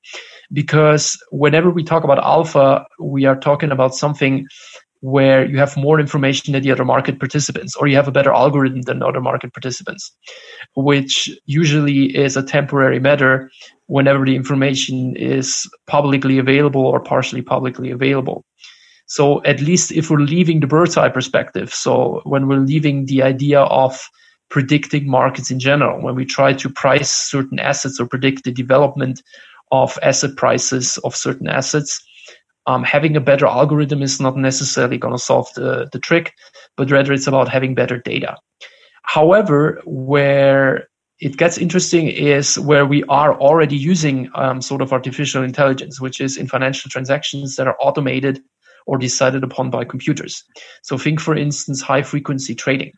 Because 0.51 1.19
whenever 1.31 1.71
we 1.71 1.85
talk 1.85 2.05
about 2.05 2.19
alpha, 2.25 2.87
we 2.99 3.27
are 3.27 3.37
talking 3.37 3.71
about 3.71 3.95
something 3.95 4.47
where 5.05 5.45
you 5.45 5.59
have 5.59 5.77
more 5.77 6.01
information 6.01 6.55
than 6.55 6.63
the 6.63 6.73
other 6.73 6.85
market 6.85 7.19
participants, 7.19 7.77
or 7.77 7.87
you 7.87 7.95
have 7.95 8.09
a 8.09 8.11
better 8.19 8.33
algorithm 8.33 8.81
than 8.83 9.03
other 9.03 9.21
market 9.21 9.53
participants, 9.53 10.11
which 10.77 11.29
usually 11.45 12.17
is 12.17 12.39
a 12.39 12.43
temporary 12.43 12.99
matter 12.99 13.51
whenever 13.85 14.25
the 14.25 14.35
information 14.35 15.15
is 15.15 15.69
publicly 15.87 16.39
available 16.39 16.87
or 16.87 17.01
partially 17.01 17.43
publicly 17.43 17.91
available. 17.91 18.47
So 19.05 19.45
at 19.45 19.61
least 19.61 19.93
if 19.93 20.09
we're 20.09 20.21
leaving 20.21 20.61
the 20.61 20.67
bird's 20.67 20.97
eye 20.97 21.11
perspective, 21.11 21.75
so 21.75 22.23
when 22.25 22.49
we're 22.49 22.61
leaving 22.61 23.05
the 23.05 23.23
idea 23.23 23.61
of 23.61 24.09
predicting 24.49 25.07
markets 25.07 25.51
in 25.51 25.59
general, 25.59 26.01
when 26.01 26.15
we 26.15 26.25
try 26.25 26.55
to 26.55 26.71
price 26.71 27.11
certain 27.11 27.59
assets 27.59 28.01
or 28.01 28.07
predict 28.07 28.45
the 28.45 28.53
development 28.53 29.23
of 29.71 29.99
asset 30.03 30.35
prices 30.37 30.97
of 31.05 31.15
certain 31.15 31.47
assets, 31.47 32.03
um, 32.67 32.83
having 32.83 33.17
a 33.17 33.21
better 33.21 33.47
algorithm 33.47 34.03
is 34.03 34.21
not 34.21 34.37
necessarily 34.37 34.99
going 34.99 35.15
to 35.15 35.19
solve 35.19 35.49
the, 35.55 35.89
the 35.93 35.99
trick, 35.99 36.33
but 36.77 36.91
rather 36.91 37.13
it's 37.13 37.27
about 37.27 37.49
having 37.49 37.75
better 37.75 37.99
data. 37.99 38.37
However, 39.03 39.81
where 39.85 40.89
it 41.21 41.37
gets 41.37 41.59
interesting 41.59 42.09
is 42.09 42.59
where 42.59 42.87
we 42.87 43.05
are 43.05 43.39
already 43.39 43.77
using 43.77 44.31
um, 44.35 44.61
sort 44.61 44.83
of 44.83 44.93
artificial 44.93 45.43
intelligence, 45.43 46.01
which 46.01 46.21
is 46.21 46.37
in 46.37 46.49
financial 46.49 46.91
transactions 46.91 47.57
that 47.57 47.67
are 47.67 47.77
automated 47.81 48.43
or 48.87 48.99
decided 48.99 49.45
upon 49.45 49.71
by 49.71 49.85
computers. 49.85 50.43
So 50.83 50.99
think, 50.99 51.21
for 51.21 51.37
instance, 51.37 51.81
high 51.81 52.03
frequency 52.03 52.55
trading, 52.55 52.93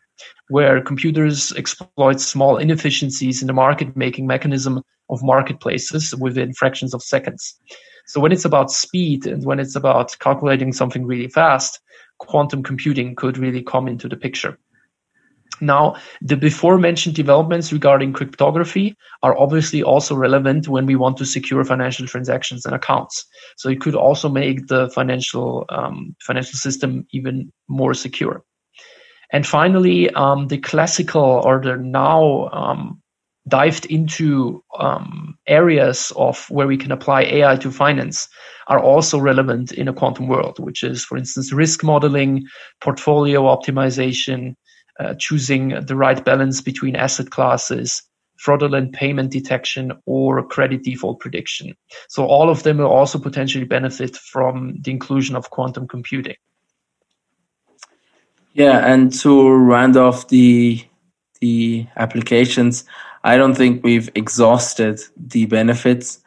where 0.49 0.81
computers 0.81 1.53
exploit 1.53 2.19
small 2.19 2.57
inefficiencies 2.57 3.41
in 3.41 3.47
the 3.47 3.53
market 3.53 3.95
making 3.95 4.27
mechanism 4.27 4.81
of 5.09 5.23
marketplaces 5.23 6.13
within 6.15 6.53
fractions 6.53 6.93
of 6.93 7.01
seconds. 7.03 7.57
So 8.07 8.19
when 8.19 8.31
it's 8.31 8.45
about 8.45 8.71
speed 8.71 9.27
and 9.27 9.43
when 9.45 9.59
it's 9.59 9.75
about 9.75 10.17
calculating 10.19 10.73
something 10.73 11.05
really 11.05 11.27
fast, 11.27 11.79
quantum 12.19 12.63
computing 12.63 13.15
could 13.15 13.37
really 13.37 13.61
come 13.61 13.87
into 13.87 14.07
the 14.07 14.17
picture. 14.17 14.57
Now, 15.59 15.95
the 16.21 16.37
before 16.37 16.77
mentioned 16.77 17.15
developments 17.15 17.73
regarding 17.73 18.13
cryptography 18.13 18.95
are 19.23 19.37
obviously 19.37 19.81
also 19.81 20.15
relevant 20.15 20.67
when 20.67 20.85
we 20.85 20.95
want 20.95 21.17
to 21.17 21.25
secure 21.25 21.63
financial 21.63 22.05
transactions 22.05 22.65
and 22.65 22.75
accounts. 22.75 23.25
So 23.57 23.69
it 23.69 23.81
could 23.81 23.95
also 23.95 24.29
make 24.29 24.67
the 24.67 24.89
financial 24.89 25.65
um, 25.69 26.15
financial 26.21 26.59
system 26.59 27.07
even 27.11 27.51
more 27.67 27.93
secure. 27.93 28.43
And 29.31 29.45
finally, 29.45 30.09
um, 30.11 30.47
the 30.47 30.59
classical 30.59 31.41
or 31.43 31.59
the 31.59 31.75
now 31.75 32.49
um, 32.49 33.01
dived 33.47 33.85
into 33.85 34.63
um, 34.77 35.37
areas 35.47 36.11
of 36.15 36.49
where 36.49 36.67
we 36.67 36.77
can 36.77 36.91
apply 36.91 37.23
AI 37.23 37.55
to 37.57 37.71
finance 37.71 38.27
are 38.67 38.79
also 38.79 39.19
relevant 39.19 39.71
in 39.71 39.87
a 39.87 39.93
quantum 39.93 40.27
world, 40.27 40.59
which 40.59 40.83
is, 40.83 41.03
for 41.03 41.17
instance, 41.17 41.53
risk 41.53 41.83
modeling, 41.83 42.45
portfolio 42.81 43.43
optimization, 43.43 44.55
uh, 44.99 45.13
choosing 45.19 45.69
the 45.85 45.95
right 45.95 46.23
balance 46.25 46.61
between 46.61 46.95
asset 46.95 47.29
classes, 47.29 48.03
fraudulent 48.37 48.93
payment 48.93 49.31
detection, 49.31 49.91
or 50.05 50.45
credit 50.45 50.83
default 50.83 51.19
prediction. 51.19 51.73
So 52.09 52.25
all 52.25 52.49
of 52.49 52.63
them 52.63 52.77
will 52.77 52.87
also 52.87 53.19
potentially 53.19 53.65
benefit 53.65 54.15
from 54.15 54.77
the 54.81 54.91
inclusion 54.91 55.35
of 55.35 55.49
quantum 55.49 55.87
computing. 55.87 56.35
Yeah, 58.53 58.79
and 58.91 59.13
to 59.19 59.49
round 59.49 59.97
off 59.97 60.29
the 60.29 60.83
the 61.39 61.85
applications, 61.95 62.83
I 63.27 63.35
don't 63.35 63.55
think 63.55 63.83
we've 63.83 64.09
exhausted 64.15 65.01
the 65.17 65.45
benefits. 65.47 66.21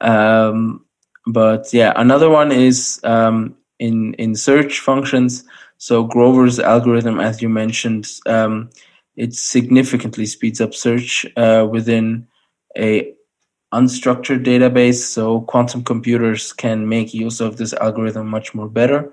Um, 0.00 0.86
but 1.26 1.66
yeah, 1.70 1.92
another 1.96 2.30
one 2.30 2.50
is 2.50 2.98
um, 3.04 3.56
in 3.78 4.14
in 4.14 4.34
search 4.34 4.80
functions. 4.80 5.44
So 5.76 6.04
Grover's 6.04 6.58
algorithm, 6.58 7.20
as 7.20 7.42
you 7.42 7.50
mentioned, 7.50 8.06
um, 8.24 8.70
it 9.16 9.34
significantly 9.34 10.24
speeds 10.24 10.62
up 10.62 10.72
search 10.72 11.26
uh, 11.36 11.66
within 11.70 12.26
a 12.74 13.12
unstructured 13.74 14.42
database. 14.42 15.00
So 15.14 15.42
quantum 15.42 15.84
computers 15.84 16.54
can 16.54 16.88
make 16.88 17.12
use 17.12 17.40
of 17.42 17.58
this 17.58 17.74
algorithm 17.74 18.28
much 18.28 18.54
more 18.54 18.68
better. 18.68 19.12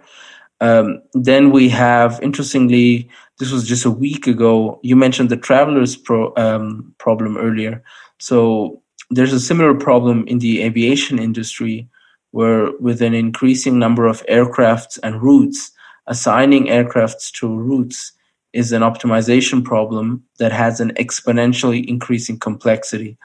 Um, 0.60 1.02
then 1.14 1.52
we 1.52 1.70
have, 1.70 2.20
interestingly, 2.22 3.10
this 3.40 3.52
was 3.52 3.68
just 3.68 3.86
a 3.86 3.92
week 3.92 4.28
ago. 4.28 4.80
You 4.84 4.96
mentioned 4.96 5.30
the 5.30 5.38
travelers 5.38 5.96
pro, 5.96 6.34
um, 6.36 6.94
problem 6.98 7.38
earlier. 7.38 7.84
So 8.20 8.82
there's 9.10 9.34
a 9.34 9.40
similar 9.40 9.74
problem 9.76 10.28
in 10.28 10.40
the 10.40 10.64
aviation 10.64 11.20
industry 11.20 11.88
where, 12.32 12.72
with 12.80 13.02
an 13.02 13.14
increasing 13.14 13.80
number 13.80 14.08
of 14.08 14.26
aircrafts 14.26 15.00
and 15.04 15.22
routes, 15.22 15.72
assigning 16.08 16.66
aircrafts 16.66 17.32
to 17.34 17.48
routes 17.48 18.14
is 18.54 18.72
an 18.72 18.82
optimization 18.82 19.64
problem 19.64 20.24
that 20.40 20.52
has 20.52 20.80
an 20.80 20.94
exponentially 20.96 21.86
increasing 21.88 22.40
complexity. 22.40 23.18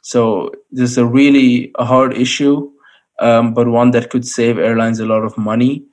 So 0.00 0.50
this 0.72 0.90
is 0.90 0.98
a 0.98 1.06
really 1.06 1.70
a 1.78 1.84
hard 1.84 2.16
issue 2.16 2.72
um, 3.22 3.54
but 3.54 3.68
one 3.68 3.92
that 3.92 4.10
could 4.10 4.26
save 4.26 4.58
airlines 4.58 4.98
a 4.98 5.06
lot 5.06 5.24
of 5.24 5.38
money. 5.38 5.84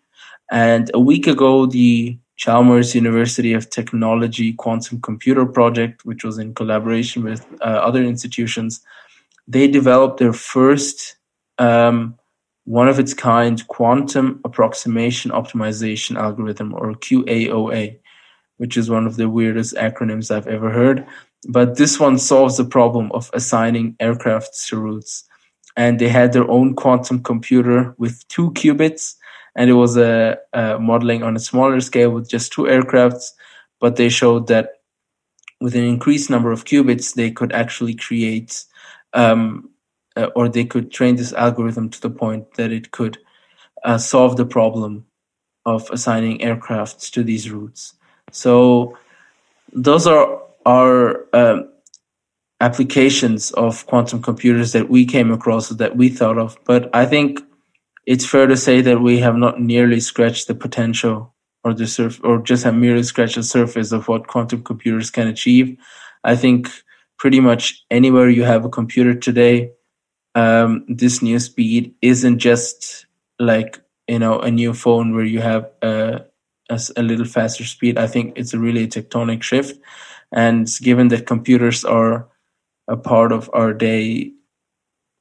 And 0.51 0.89
a 0.93 0.99
week 0.99 1.27
ago, 1.27 1.65
the 1.65 2.17
Chalmers 2.37 2.95
University 2.95 3.53
of 3.53 3.69
Technology 3.69 4.53
Quantum 4.53 5.01
Computer 5.01 5.45
Project, 5.45 6.05
which 6.05 6.23
was 6.23 6.37
in 6.37 6.53
collaboration 6.53 7.23
with 7.23 7.45
uh, 7.61 7.65
other 7.65 8.03
institutions, 8.03 8.81
they 9.47 9.67
developed 9.67 10.19
their 10.19 10.33
first 10.33 11.17
um, 11.57 12.15
one 12.69 12.87
of 12.87 12.99
its 12.99 13.13
kind 13.13 13.67
quantum 13.67 14.39
approximation 14.45 15.31
optimization 15.31 16.15
algorithm, 16.17 16.73
or 16.75 16.93
QAOA, 16.93 17.97
which 18.57 18.77
is 18.77 18.89
one 18.89 19.07
of 19.07 19.15
the 19.15 19.27
weirdest 19.27 19.73
acronyms 19.75 20.29
I've 20.29 20.47
ever 20.47 20.69
heard. 20.69 21.05
But 21.47 21.77
this 21.77 21.99
one 21.99 22.19
solves 22.19 22.57
the 22.57 22.65
problem 22.65 23.11
of 23.11 23.31
assigning 23.33 23.95
aircrafts 23.95 24.67
to 24.67 24.77
routes. 24.77 25.23
And 25.75 25.97
they 25.97 26.09
had 26.09 26.31
their 26.31 26.49
own 26.49 26.75
quantum 26.75 27.23
computer 27.23 27.95
with 27.97 28.27
two 28.27 28.51
qubits 28.51 29.15
and 29.55 29.69
it 29.69 29.73
was 29.73 29.97
a, 29.97 30.37
a 30.53 30.79
modeling 30.79 31.23
on 31.23 31.35
a 31.35 31.39
smaller 31.39 31.79
scale 31.81 32.11
with 32.11 32.29
just 32.29 32.51
two 32.51 32.63
aircrafts, 32.63 33.31
but 33.79 33.95
they 33.95 34.09
showed 34.09 34.47
that 34.47 34.69
with 35.61 35.75
an 35.75 35.83
increased 35.83 36.29
number 36.29 36.51
of 36.51 36.65
qubits, 36.65 37.13
they 37.13 37.31
could 37.31 37.51
actually 37.51 37.93
create, 37.93 38.63
um, 39.13 39.69
uh, 40.15 40.29
or 40.35 40.47
they 40.47 40.65
could 40.65 40.91
train 40.91 41.15
this 41.15 41.33
algorithm 41.33 41.89
to 41.89 42.01
the 42.01 42.09
point 42.09 42.53
that 42.55 42.71
it 42.71 42.91
could 42.91 43.17
uh, 43.83 43.97
solve 43.97 44.37
the 44.37 44.45
problem 44.45 45.05
of 45.65 45.89
assigning 45.91 46.39
aircrafts 46.39 47.11
to 47.11 47.23
these 47.23 47.51
routes. 47.51 47.93
So 48.31 48.97
those 49.73 50.07
are 50.07 50.41
our 50.65 51.25
um, 51.33 51.69
applications 52.61 53.51
of 53.51 53.85
quantum 53.87 54.21
computers 54.21 54.71
that 54.73 54.89
we 54.89 55.05
came 55.05 55.31
across 55.31 55.69
that 55.69 55.95
we 55.95 56.09
thought 56.09 56.37
of. 56.37 56.57
But 56.65 56.93
I 56.93 57.05
think 57.05 57.41
it's 58.09 58.25
fair 58.25 58.47
to 58.47 58.57
say 58.57 58.81
that 58.81 59.01
we 59.01 59.19
have 59.19 59.37
not 59.37 59.61
nearly 59.61 59.99
scratched 59.99 60.47
the 60.47 60.55
potential 60.55 61.35
or 61.63 61.75
the 61.75 61.85
surf 61.85 62.19
or 62.25 62.39
just 62.41 62.63
have 62.65 62.75
merely 62.75 63.03
scratched 63.03 63.35
the 63.35 63.43
surface 63.43 63.91
of 63.93 64.07
what 64.07 64.27
quantum 64.27 64.63
computers 64.63 65.11
can 65.11 65.27
achieve. 65.27 65.77
I 66.23 66.35
think 66.35 66.71
pretty 67.19 67.39
much 67.39 67.85
anywhere 67.91 68.27
you 68.29 68.43
have 68.45 68.65
a 68.65 68.69
computer 68.69 69.13
today, 69.13 69.73
um, 70.35 70.85
this 70.89 71.21
new 71.21 71.39
speed 71.39 71.93
isn't 72.01 72.39
just 72.39 73.05
like 73.39 73.79
you 74.07 74.19
know 74.19 74.39
a 74.39 74.51
new 74.51 74.73
phone 74.73 75.15
where 75.15 75.25
you 75.25 75.41
have 75.41 75.69
a, 75.83 76.21
a, 76.71 76.81
a 76.97 77.03
little 77.03 77.25
faster 77.27 77.65
speed. 77.65 77.99
I 77.99 78.07
think 78.07 78.33
it's 78.37 78.55
a 78.55 78.59
really 78.59 78.87
tectonic 78.87 79.43
shift, 79.43 79.79
and 80.31 80.67
given 80.81 81.09
that 81.09 81.27
computers 81.27 81.85
are 81.85 82.27
a 82.87 82.97
part 82.97 83.31
of 83.31 83.51
our 83.53 83.73
day 83.73 84.33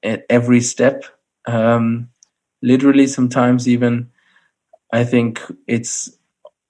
at 0.02 0.24
every 0.30 0.60
step, 0.62 1.04
um, 1.46 2.10
literally 2.62 3.06
sometimes 3.06 3.68
even 3.68 4.10
i 4.92 5.04
think 5.04 5.40
it's 5.66 6.10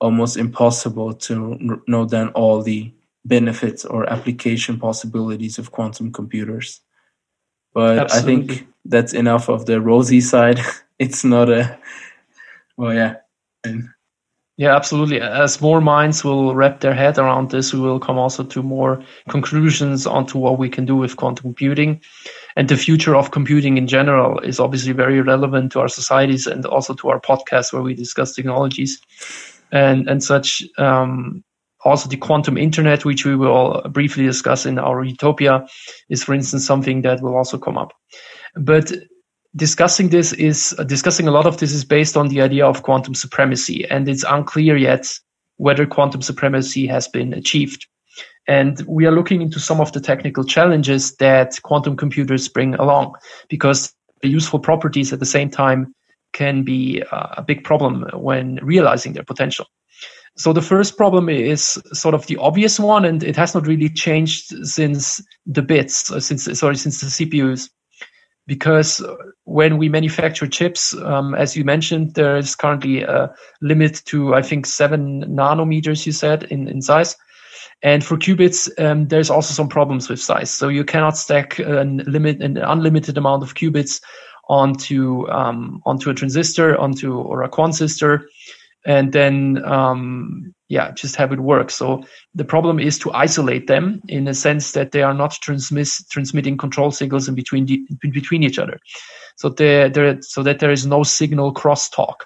almost 0.00 0.36
impossible 0.36 1.12
to 1.12 1.82
know 1.86 2.04
then 2.04 2.28
all 2.28 2.62
the 2.62 2.92
benefits 3.24 3.84
or 3.84 4.08
application 4.10 4.78
possibilities 4.78 5.58
of 5.58 5.72
quantum 5.72 6.12
computers 6.12 6.80
but 7.74 7.98
Absolutely. 7.98 8.44
i 8.44 8.46
think 8.46 8.68
that's 8.84 9.12
enough 9.12 9.48
of 9.48 9.66
the 9.66 9.80
rosy 9.80 10.20
side 10.20 10.60
it's 10.98 11.24
not 11.24 11.50
a 11.50 11.78
well 12.76 12.94
yeah 12.94 13.16
and, 13.64 13.88
yeah, 14.58 14.74
absolutely. 14.74 15.20
As 15.20 15.60
more 15.60 15.80
minds 15.80 16.24
will 16.24 16.52
wrap 16.52 16.80
their 16.80 16.92
head 16.92 17.16
around 17.16 17.52
this, 17.52 17.72
we 17.72 17.78
will 17.78 18.00
come 18.00 18.18
also 18.18 18.42
to 18.42 18.60
more 18.60 19.00
conclusions 19.28 20.04
onto 20.04 20.36
what 20.36 20.58
we 20.58 20.68
can 20.68 20.84
do 20.84 20.96
with 20.96 21.16
quantum 21.16 21.44
computing. 21.44 22.00
And 22.58 22.68
the 22.68 22.76
future 22.76 23.14
of 23.14 23.30
computing 23.30 23.78
in 23.78 23.86
general 23.86 24.40
is 24.40 24.58
obviously 24.58 24.92
very 24.92 25.20
relevant 25.20 25.70
to 25.72 25.80
our 25.80 25.86
societies 25.86 26.48
and 26.48 26.66
also 26.66 26.92
to 26.94 27.08
our 27.08 27.20
podcast 27.20 27.72
where 27.72 27.82
we 27.82 27.94
discuss 27.94 28.34
technologies 28.34 29.00
and, 29.70 30.08
and 30.08 30.24
such. 30.24 30.64
Um, 30.76 31.44
also 31.84 32.08
the 32.08 32.16
quantum 32.16 32.58
internet, 32.58 33.04
which 33.04 33.24
we 33.24 33.36
will 33.36 33.80
briefly 33.90 34.26
discuss 34.26 34.66
in 34.66 34.80
our 34.80 35.04
utopia, 35.04 35.64
is 36.08 36.24
for 36.24 36.34
instance 36.34 36.66
something 36.66 37.02
that 37.02 37.22
will 37.22 37.36
also 37.36 37.58
come 37.58 37.78
up. 37.78 37.92
But 38.56 38.92
discussing 39.54 40.08
this 40.08 40.32
is 40.32 40.74
discussing 40.86 41.28
a 41.28 41.30
lot 41.30 41.46
of 41.46 41.58
this 41.58 41.70
is 41.72 41.84
based 41.84 42.16
on 42.16 42.26
the 42.26 42.42
idea 42.42 42.66
of 42.66 42.82
quantum 42.82 43.14
supremacy, 43.14 43.88
and 43.88 44.08
it's 44.08 44.24
unclear 44.28 44.76
yet 44.76 45.06
whether 45.58 45.86
quantum 45.86 46.22
supremacy 46.22 46.88
has 46.88 47.06
been 47.06 47.32
achieved. 47.32 47.86
And 48.48 48.82
we 48.88 49.06
are 49.06 49.12
looking 49.12 49.42
into 49.42 49.60
some 49.60 49.80
of 49.80 49.92
the 49.92 50.00
technical 50.00 50.42
challenges 50.42 51.14
that 51.16 51.60
quantum 51.62 51.96
computers 51.96 52.48
bring 52.48 52.74
along, 52.74 53.14
because 53.48 53.94
the 54.22 54.28
useful 54.28 54.58
properties 54.58 55.12
at 55.12 55.20
the 55.20 55.26
same 55.26 55.50
time 55.50 55.94
can 56.32 56.64
be 56.64 57.02
uh, 57.12 57.28
a 57.36 57.42
big 57.42 57.62
problem 57.62 58.08
when 58.14 58.58
realizing 58.62 59.12
their 59.12 59.22
potential. 59.22 59.66
So 60.36 60.52
the 60.52 60.62
first 60.62 60.96
problem 60.96 61.28
is 61.28 61.80
sort 61.92 62.14
of 62.14 62.26
the 62.26 62.38
obvious 62.38 62.80
one, 62.80 63.04
and 63.04 63.22
it 63.22 63.36
has 63.36 63.54
not 63.54 63.66
really 63.66 63.88
changed 63.88 64.66
since 64.66 65.22
the 65.46 65.62
bits, 65.62 66.10
uh, 66.10 66.20
since 66.20 66.44
sorry, 66.58 66.76
since 66.76 67.00
the 67.00 67.06
CPUs 67.06 67.68
because 68.48 69.04
when 69.44 69.76
we 69.76 69.90
manufacture 69.90 70.46
chips, 70.46 70.94
um, 70.94 71.34
as 71.34 71.54
you 71.54 71.64
mentioned, 71.64 72.14
there 72.14 72.38
is 72.38 72.56
currently 72.56 73.02
a 73.02 73.32
limit 73.60 74.02
to, 74.06 74.34
I 74.34 74.40
think, 74.40 74.64
seven 74.64 75.22
nanometers, 75.24 76.06
you 76.06 76.12
said, 76.12 76.44
in, 76.44 76.66
in 76.66 76.80
size. 76.80 77.14
And 77.82 78.04
for 78.04 78.16
qubits, 78.16 78.68
um, 78.80 79.06
there's 79.08 79.30
also 79.30 79.54
some 79.54 79.68
problems 79.68 80.08
with 80.08 80.20
size. 80.20 80.50
So 80.50 80.68
you 80.68 80.84
cannot 80.84 81.16
stack 81.16 81.58
a 81.60 81.84
limit, 81.84 82.42
an 82.42 82.56
unlimited 82.56 83.16
amount 83.16 83.42
of 83.42 83.54
qubits 83.54 84.00
onto 84.48 85.28
um, 85.28 85.80
onto 85.84 86.10
a 86.10 86.14
transistor, 86.14 86.76
onto 86.76 87.14
or 87.14 87.42
a 87.42 87.48
quansistor, 87.48 88.24
and 88.84 89.12
then 89.12 89.64
um, 89.64 90.54
yeah, 90.68 90.90
just 90.92 91.16
have 91.16 91.32
it 91.32 91.40
work. 91.40 91.70
So 91.70 92.02
the 92.34 92.44
problem 92.44 92.80
is 92.80 92.98
to 93.00 93.12
isolate 93.12 93.66
them 93.68 94.00
in 94.08 94.26
a 94.26 94.34
sense 94.34 94.72
that 94.72 94.92
they 94.92 95.02
are 95.02 95.14
not 95.14 95.32
transmit, 95.32 95.88
transmitting 96.10 96.56
control 96.56 96.90
signals 96.90 97.28
in 97.28 97.34
between 97.34 97.68
in 98.02 98.10
between 98.10 98.42
each 98.42 98.58
other. 98.58 98.78
So 99.36 99.50
there, 99.50 99.88
there, 99.88 100.18
so 100.20 100.42
that 100.42 100.58
there 100.58 100.72
is 100.72 100.84
no 100.84 101.04
signal 101.04 101.54
crosstalk. 101.54 102.16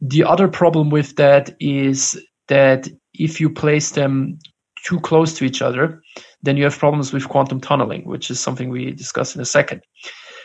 The 0.00 0.24
other 0.24 0.48
problem 0.48 0.88
with 0.88 1.16
that 1.16 1.56
is 1.58 2.18
that 2.48 2.88
if 3.12 3.40
you 3.40 3.50
place 3.50 3.90
them 3.90 4.38
too 4.84 5.00
close 5.00 5.34
to 5.34 5.44
each 5.44 5.62
other, 5.62 6.02
then 6.42 6.56
you 6.56 6.64
have 6.64 6.78
problems 6.78 7.12
with 7.12 7.28
quantum 7.28 7.60
tunneling, 7.60 8.04
which 8.04 8.30
is 8.30 8.40
something 8.40 8.70
we 8.70 8.92
discuss 8.92 9.34
in 9.34 9.40
a 9.40 9.44
second. 9.44 9.82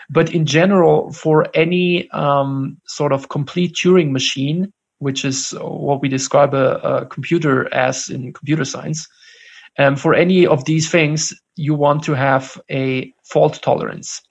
But 0.09 0.33
in 0.33 0.45
general, 0.45 1.11
for 1.11 1.47
any 1.53 2.09
um, 2.11 2.77
sort 2.85 3.11
of 3.11 3.29
complete 3.29 3.73
Turing 3.73 4.11
machine, 4.11 4.71
which 4.99 5.25
is 5.25 5.53
what 5.59 6.01
we 6.01 6.09
describe 6.09 6.53
a, 6.53 6.77
a 6.77 7.05
computer 7.05 7.73
as 7.73 8.09
in 8.09 8.33
computer 8.33 8.65
science. 8.65 9.07
Um, 9.77 9.95
for 9.95 10.13
any 10.13 10.47
of 10.47 10.65
these 10.65 10.89
things, 10.89 11.33
you 11.55 11.75
want 11.75 12.03
to 12.03 12.13
have 12.13 12.59
a 12.71 13.11
fault 13.25 13.59
tolerance. 13.61 14.21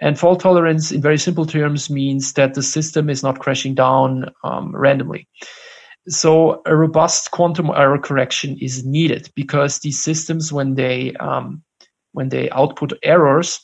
And 0.00 0.18
fault 0.18 0.40
tolerance, 0.40 0.92
in 0.92 1.02
very 1.02 1.18
simple 1.18 1.46
terms, 1.46 1.90
means 1.90 2.34
that 2.34 2.54
the 2.54 2.62
system 2.62 3.10
is 3.10 3.22
not 3.22 3.40
crashing 3.40 3.74
down 3.74 4.30
um, 4.44 4.74
randomly. 4.74 5.28
So 6.08 6.62
a 6.64 6.74
robust 6.74 7.30
quantum 7.32 7.70
error 7.70 7.98
correction 7.98 8.56
is 8.60 8.84
needed 8.84 9.30
because 9.34 9.80
these 9.80 10.02
systems, 10.02 10.52
when 10.52 10.74
they 10.74 11.12
um, 11.14 11.62
when 12.12 12.30
they 12.30 12.48
output 12.50 12.92
errors, 13.02 13.60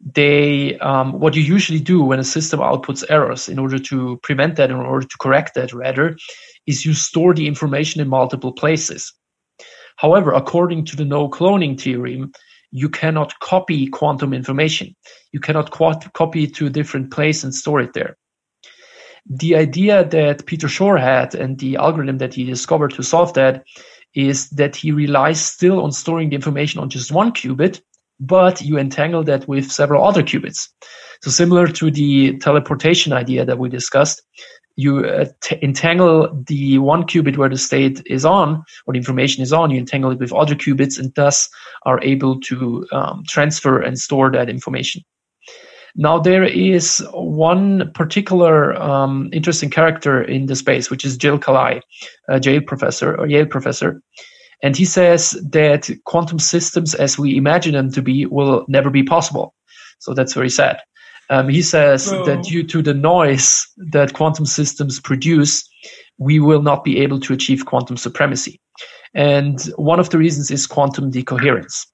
they 0.00 0.78
um, 0.78 1.20
what 1.20 1.36
you 1.36 1.42
usually 1.42 1.80
do 1.80 2.02
when 2.02 2.20
a 2.20 2.24
system 2.24 2.60
outputs 2.60 3.04
errors 3.10 3.48
in 3.48 3.58
order 3.58 3.78
to 3.78 4.18
prevent 4.22 4.56
that 4.56 4.70
in 4.70 4.76
order 4.76 5.06
to 5.06 5.18
correct 5.18 5.54
that 5.54 5.72
rather 5.72 6.16
is 6.66 6.86
you 6.86 6.94
store 6.94 7.34
the 7.34 7.46
information 7.46 8.00
in 8.00 8.08
multiple 8.08 8.52
places. 8.52 9.12
However 9.96 10.32
according 10.32 10.86
to 10.86 10.96
the 10.96 11.04
no 11.04 11.28
cloning 11.28 11.80
theorem 11.80 12.32
you 12.70 12.88
cannot 12.88 13.38
copy 13.38 13.86
quantum 13.86 14.34
information. 14.34 14.96
You 15.30 15.38
cannot 15.38 15.70
copy 15.70 16.44
it 16.44 16.54
to 16.56 16.66
a 16.66 16.70
different 16.70 17.12
place 17.12 17.44
and 17.44 17.54
store 17.54 17.80
it 17.80 17.92
there 17.92 18.16
the 19.26 19.56
idea 19.56 20.04
that 20.04 20.46
peter 20.46 20.68
shor 20.68 20.98
had 20.98 21.34
and 21.34 21.58
the 21.58 21.76
algorithm 21.76 22.18
that 22.18 22.34
he 22.34 22.44
discovered 22.44 22.92
to 22.92 23.02
solve 23.02 23.32
that 23.34 23.64
is 24.14 24.50
that 24.50 24.76
he 24.76 24.92
relies 24.92 25.44
still 25.44 25.82
on 25.82 25.90
storing 25.90 26.28
the 26.28 26.36
information 26.36 26.80
on 26.80 26.90
just 26.90 27.10
one 27.10 27.32
qubit 27.32 27.80
but 28.20 28.62
you 28.62 28.78
entangle 28.78 29.24
that 29.24 29.48
with 29.48 29.70
several 29.70 30.04
other 30.04 30.22
qubits. 30.22 30.68
So 31.22 31.30
similar 31.30 31.66
to 31.68 31.90
the 31.90 32.38
teleportation 32.38 33.12
idea 33.12 33.44
that 33.44 33.58
we 33.58 33.68
discussed, 33.68 34.22
you 34.76 35.04
uh, 35.04 35.26
t- 35.40 35.58
entangle 35.62 36.42
the 36.46 36.78
one 36.78 37.04
qubit 37.04 37.36
where 37.36 37.48
the 37.48 37.56
state 37.56 38.02
is 38.06 38.24
on 38.24 38.64
or 38.86 38.92
the 38.92 38.98
information 38.98 39.42
is 39.42 39.52
on, 39.52 39.70
you 39.70 39.78
entangle 39.78 40.10
it 40.10 40.18
with 40.18 40.32
other 40.32 40.54
qubits 40.54 40.98
and 40.98 41.14
thus 41.14 41.48
are 41.86 42.02
able 42.02 42.40
to 42.40 42.86
um, 42.92 43.24
transfer 43.28 43.80
and 43.80 43.98
store 43.98 44.30
that 44.32 44.48
information. 44.48 45.02
Now 45.96 46.18
there 46.18 46.44
is 46.44 47.04
one 47.12 47.90
particular 47.94 48.74
um, 48.80 49.30
interesting 49.32 49.70
character 49.70 50.22
in 50.22 50.46
the 50.46 50.56
space, 50.56 50.90
which 50.90 51.04
is 51.04 51.16
Jill 51.16 51.38
Kalai, 51.38 51.80
a 52.28 52.40
Yale 52.40 52.62
professor 52.62 53.14
or 53.14 53.28
Yale 53.28 53.46
professor, 53.46 54.02
and 54.62 54.76
he 54.76 54.84
says 54.84 55.32
that 55.50 55.90
quantum 56.04 56.38
systems 56.38 56.94
as 56.94 57.18
we 57.18 57.36
imagine 57.36 57.74
them 57.74 57.92
to 57.92 58.02
be 58.02 58.26
will 58.26 58.64
never 58.66 58.90
be 58.90 59.02
possible. 59.02 59.54
So 59.98 60.14
that's 60.14 60.32
very 60.32 60.50
sad. 60.50 60.80
Um, 61.30 61.48
he 61.48 61.62
says 61.62 62.10
that 62.10 62.44
due 62.44 62.64
to 62.64 62.82
the 62.82 62.94
noise 62.94 63.66
that 63.76 64.12
quantum 64.12 64.46
systems 64.46 65.00
produce, 65.00 65.68
we 66.18 66.38
will 66.38 66.62
not 66.62 66.84
be 66.84 66.98
able 67.00 67.20
to 67.20 67.32
achieve 67.32 67.66
quantum 67.66 67.96
supremacy. 67.96 68.60
And 69.14 69.60
one 69.76 70.00
of 70.00 70.10
the 70.10 70.18
reasons 70.18 70.50
is 70.50 70.66
quantum 70.66 71.10
decoherence. 71.10 71.86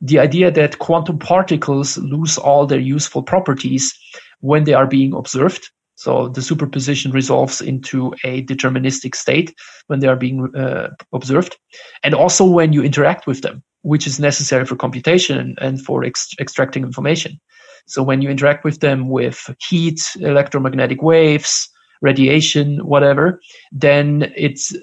The 0.00 0.18
idea 0.18 0.50
that 0.50 0.78
quantum 0.78 1.18
particles 1.18 1.98
lose 1.98 2.38
all 2.38 2.66
their 2.66 2.80
useful 2.80 3.22
properties 3.22 3.92
when 4.40 4.64
they 4.64 4.74
are 4.74 4.86
being 4.86 5.12
observed. 5.14 5.70
So 5.96 6.28
the 6.28 6.42
superposition 6.42 7.10
resolves 7.10 7.60
into 7.60 8.14
a 8.22 8.44
deterministic 8.44 9.16
state 9.16 9.52
when 9.88 9.98
they 9.98 10.06
are 10.06 10.16
being 10.16 10.54
uh, 10.54 10.90
observed. 11.12 11.56
And 12.04 12.14
also 12.14 12.46
when 12.46 12.72
you 12.72 12.82
interact 12.84 13.26
with 13.26 13.42
them, 13.42 13.64
which 13.82 14.06
is 14.06 14.20
necessary 14.20 14.64
for 14.64 14.76
computation 14.76 15.56
and 15.60 15.84
for 15.84 16.04
ex- 16.04 16.34
extracting 16.38 16.84
information. 16.84 17.40
So 17.86 18.02
when 18.02 18.22
you 18.22 18.28
interact 18.28 18.64
with 18.64 18.78
them 18.78 19.08
with 19.08 19.50
heat, 19.68 20.00
electromagnetic 20.20 21.02
waves, 21.02 21.68
radiation, 22.00 22.86
whatever, 22.86 23.40
then 23.72 24.32
it's 24.36 24.76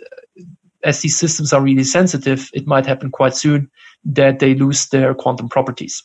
as 0.83 1.01
these 1.01 1.17
systems 1.17 1.53
are 1.53 1.61
really 1.61 1.83
sensitive, 1.83 2.49
it 2.53 2.67
might 2.67 2.85
happen 2.85 3.09
quite 3.09 3.35
soon 3.35 3.69
that 4.05 4.39
they 4.39 4.55
lose 4.55 4.87
their 4.87 5.13
quantum 5.13 5.49
properties. 5.49 6.03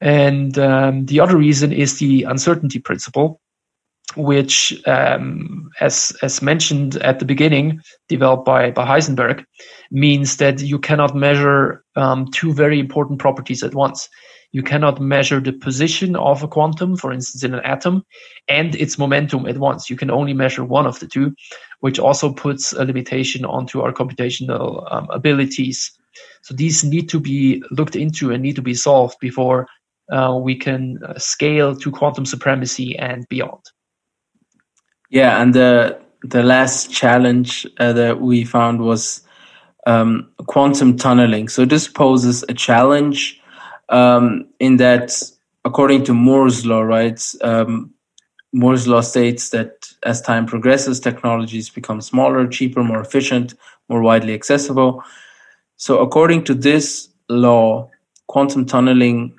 And 0.00 0.58
um, 0.58 1.06
the 1.06 1.20
other 1.20 1.36
reason 1.36 1.72
is 1.72 1.98
the 1.98 2.24
uncertainty 2.24 2.80
principle, 2.80 3.40
which, 4.16 4.82
um, 4.86 5.70
as 5.80 6.16
as 6.22 6.42
mentioned 6.42 6.96
at 6.96 7.20
the 7.20 7.24
beginning, 7.24 7.80
developed 8.08 8.44
by 8.44 8.72
by 8.72 8.84
Heisenberg, 8.84 9.44
means 9.92 10.36
that 10.38 10.60
you 10.60 10.78
cannot 10.78 11.14
measure 11.14 11.84
um, 11.94 12.26
two 12.32 12.52
very 12.52 12.80
important 12.80 13.20
properties 13.20 13.62
at 13.62 13.74
once. 13.74 14.08
You 14.50 14.62
cannot 14.62 15.00
measure 15.00 15.40
the 15.40 15.52
position 15.52 16.14
of 16.16 16.42
a 16.42 16.48
quantum, 16.48 16.96
for 16.96 17.12
instance, 17.12 17.42
in 17.42 17.54
an 17.54 17.64
atom, 17.64 18.04
and 18.48 18.74
its 18.74 18.98
momentum 18.98 19.46
at 19.46 19.56
once. 19.56 19.88
You 19.88 19.96
can 19.96 20.10
only 20.10 20.34
measure 20.34 20.64
one 20.64 20.86
of 20.86 21.00
the 21.00 21.06
two, 21.06 21.34
which 21.80 21.98
also 21.98 22.32
puts 22.32 22.72
a 22.72 22.84
limitation 22.84 23.46
onto 23.46 23.80
our 23.80 23.92
computational 23.92 24.92
um, 24.92 25.08
abilities. 25.10 25.90
So 26.42 26.54
these 26.54 26.84
need 26.84 27.08
to 27.08 27.20
be 27.20 27.62
looked 27.70 27.96
into 27.96 28.30
and 28.30 28.42
need 28.42 28.56
to 28.56 28.62
be 28.62 28.74
solved 28.74 29.16
before 29.20 29.68
uh, 30.10 30.38
we 30.40 30.54
can 30.56 30.98
uh, 31.04 31.18
scale 31.18 31.74
to 31.76 31.90
quantum 31.90 32.26
supremacy 32.26 32.98
and 32.98 33.26
beyond. 33.28 33.62
Yeah, 35.10 35.40
and 35.40 35.54
the 35.54 36.00
the 36.22 36.42
last 36.42 36.92
challenge 36.92 37.66
uh, 37.78 37.92
that 37.92 38.20
we 38.20 38.44
found 38.44 38.80
was 38.80 39.22
um, 39.86 40.30
quantum 40.46 40.96
tunneling. 40.96 41.48
So 41.48 41.64
this 41.64 41.88
poses 41.88 42.44
a 42.48 42.54
challenge 42.54 43.40
um, 43.88 44.46
in 44.60 44.76
that, 44.76 45.20
according 45.64 46.04
to 46.04 46.14
Moore's 46.14 46.64
law, 46.64 46.80
right? 46.80 47.20
Um, 47.42 47.92
Moore's 48.52 48.86
law 48.86 49.00
states 49.00 49.50
that 49.50 49.86
as 50.04 50.20
time 50.20 50.46
progresses, 50.46 51.00
technologies 51.00 51.70
become 51.70 52.00
smaller, 52.00 52.46
cheaper, 52.46 52.84
more 52.84 53.00
efficient, 53.00 53.54
more 53.88 54.02
widely 54.02 54.34
accessible. 54.34 55.02
So, 55.82 55.98
according 55.98 56.44
to 56.44 56.54
this 56.54 57.08
law, 57.28 57.90
quantum 58.28 58.66
tunneling 58.66 59.34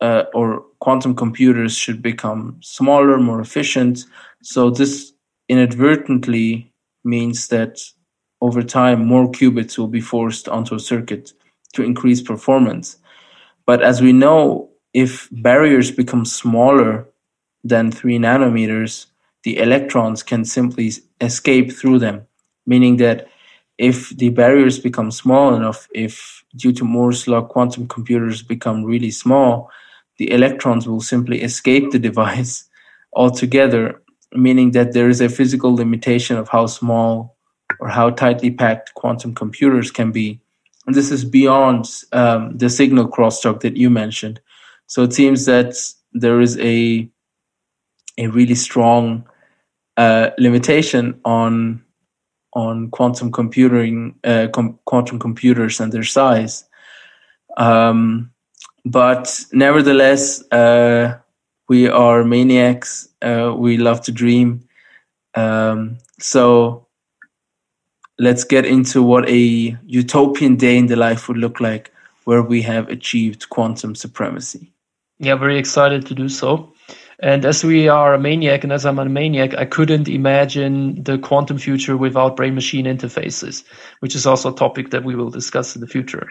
uh, 0.00 0.22
or 0.32 0.62
quantum 0.78 1.16
computers 1.16 1.76
should 1.76 2.00
become 2.00 2.60
smaller, 2.62 3.18
more 3.18 3.40
efficient. 3.40 4.04
So, 4.40 4.70
this 4.70 5.12
inadvertently 5.48 6.72
means 7.02 7.48
that 7.48 7.80
over 8.40 8.62
time, 8.62 9.04
more 9.04 9.32
qubits 9.32 9.78
will 9.78 9.88
be 9.88 10.00
forced 10.00 10.48
onto 10.48 10.76
a 10.76 10.78
circuit 10.78 11.32
to 11.72 11.82
increase 11.82 12.22
performance. 12.22 12.96
But 13.66 13.82
as 13.82 14.00
we 14.00 14.12
know, 14.12 14.70
if 14.94 15.28
barriers 15.32 15.90
become 15.90 16.24
smaller 16.24 17.08
than 17.64 17.90
three 17.90 18.16
nanometers, 18.16 19.06
the 19.42 19.58
electrons 19.58 20.22
can 20.22 20.44
simply 20.44 20.92
escape 21.20 21.72
through 21.72 21.98
them, 21.98 22.28
meaning 22.64 22.98
that 22.98 23.26
if 23.80 24.10
the 24.10 24.28
barriers 24.28 24.78
become 24.78 25.10
small 25.10 25.54
enough, 25.54 25.88
if 25.94 26.44
due 26.54 26.72
to 26.72 26.84
Moore's 26.84 27.26
law 27.26 27.42
quantum 27.42 27.88
computers 27.88 28.42
become 28.42 28.84
really 28.84 29.10
small, 29.10 29.70
the 30.18 30.30
electrons 30.30 30.86
will 30.86 31.00
simply 31.00 31.42
escape 31.42 31.90
the 31.90 31.98
device 32.08 32.68
altogether, 33.14 34.02
meaning 34.32 34.72
that 34.72 34.92
there 34.92 35.08
is 35.08 35.20
a 35.20 35.28
physical 35.28 35.74
limitation 35.74 36.36
of 36.36 36.48
how 36.48 36.66
small 36.66 37.36
or 37.80 37.88
how 37.88 38.10
tightly 38.10 38.50
packed 38.50 38.94
quantum 38.94 39.34
computers 39.34 39.90
can 39.90 40.12
be 40.12 40.40
and 40.86 40.96
this 40.96 41.10
is 41.10 41.24
beyond 41.24 41.88
um, 42.12 42.56
the 42.56 42.68
signal 42.68 43.08
crosstalk 43.08 43.60
that 43.60 43.76
you 43.76 43.90
mentioned. 43.90 44.40
So 44.86 45.02
it 45.02 45.12
seems 45.12 45.44
that 45.46 45.74
there 46.12 46.40
is 46.40 46.58
a 46.58 47.08
a 48.18 48.26
really 48.26 48.56
strong 48.56 49.24
uh, 49.96 50.30
limitation 50.38 51.20
on 51.24 51.84
on 52.52 52.90
quantum 52.90 53.30
computing, 53.30 54.14
uh, 54.24 54.48
com- 54.52 54.78
quantum 54.84 55.18
computers 55.18 55.80
and 55.80 55.92
their 55.92 56.04
size. 56.04 56.64
Um, 57.56 58.30
but 58.84 59.44
nevertheless, 59.52 60.42
uh, 60.50 61.18
we 61.68 61.88
are 61.88 62.24
maniacs. 62.24 63.08
Uh, 63.22 63.54
we 63.56 63.76
love 63.76 64.00
to 64.02 64.12
dream. 64.12 64.66
Um, 65.34 65.98
so 66.18 66.86
let's 68.18 68.44
get 68.44 68.66
into 68.66 69.02
what 69.02 69.28
a 69.28 69.76
utopian 69.86 70.56
day 70.56 70.76
in 70.76 70.86
the 70.86 70.96
life 70.96 71.28
would 71.28 71.38
look 71.38 71.60
like 71.60 71.92
where 72.24 72.42
we 72.42 72.62
have 72.62 72.88
achieved 72.88 73.48
quantum 73.48 73.94
supremacy. 73.94 74.72
Yeah, 75.18 75.36
very 75.36 75.58
excited 75.58 76.06
to 76.06 76.14
do 76.14 76.28
so. 76.28 76.72
And 77.22 77.44
as 77.44 77.62
we 77.62 77.86
are 77.86 78.14
a 78.14 78.18
maniac, 78.18 78.64
and 78.64 78.72
as 78.72 78.86
I'm 78.86 78.98
a 78.98 79.04
maniac, 79.04 79.54
I 79.54 79.66
couldn't 79.66 80.08
imagine 80.08 81.02
the 81.02 81.18
quantum 81.18 81.58
future 81.58 81.94
without 81.98 82.34
brain 82.34 82.54
machine 82.54 82.86
interfaces, 82.86 83.62
which 83.98 84.14
is 84.14 84.26
also 84.26 84.50
a 84.50 84.56
topic 84.56 84.90
that 84.90 85.04
we 85.04 85.14
will 85.14 85.28
discuss 85.28 85.74
in 85.74 85.82
the 85.82 85.86
future. 85.86 86.26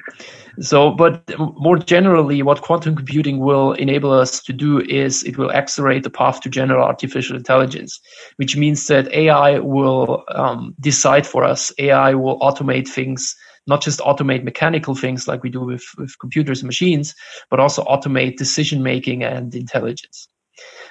So, 0.60 0.90
but 0.90 1.24
more 1.38 1.78
generally, 1.78 2.42
what 2.42 2.64
quantum 2.64 2.96
computing 2.96 3.38
will 3.38 3.74
enable 3.74 4.12
us 4.12 4.42
to 4.42 4.52
do 4.52 4.82
is 4.82 5.24
it 5.24 5.38
will 5.38 5.52
accelerate 5.52 6.02
the 6.02 6.10
path 6.10 6.42
to 6.42 6.50
general 6.50 6.84
artificial 6.84 7.38
intelligence, 7.38 8.00
which 8.38 8.58
means 8.58 8.88
that 8.88 9.14
AI 9.14 9.60
will 9.60 10.24
um, 10.30 10.74
decide 10.80 11.28
for 11.28 11.44
us. 11.44 11.72
AI 11.78 12.16
will 12.16 12.40
automate 12.40 12.88
things 12.88 13.36
not 13.68 13.84
just 13.84 14.00
automate 14.00 14.44
mechanical 14.44 14.96
things 14.96 15.28
like 15.28 15.44
we 15.44 15.50
do 15.52 15.62
with, 15.62 15.84
with 16.00 16.18
computers 16.20 16.62
and 16.62 16.68
machines, 16.68 17.14
but 17.52 17.60
also 17.60 17.84
automate 17.84 18.36
decision 18.36 18.82
making 18.82 19.24
and 19.24 19.54
intelligence. 19.54 20.28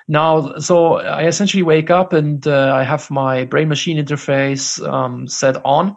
Now, 0.08 0.56
so 0.56 0.94
I 0.94 1.26
essentially 1.26 1.62
wake 1.62 1.90
up 1.90 2.14
and 2.14 2.46
uh, 2.46 2.72
I 2.74 2.82
have 2.82 3.10
my 3.10 3.44
brain 3.44 3.68
machine 3.68 4.02
interface 4.02 4.82
um, 4.88 5.28
set 5.28 5.62
on, 5.66 5.96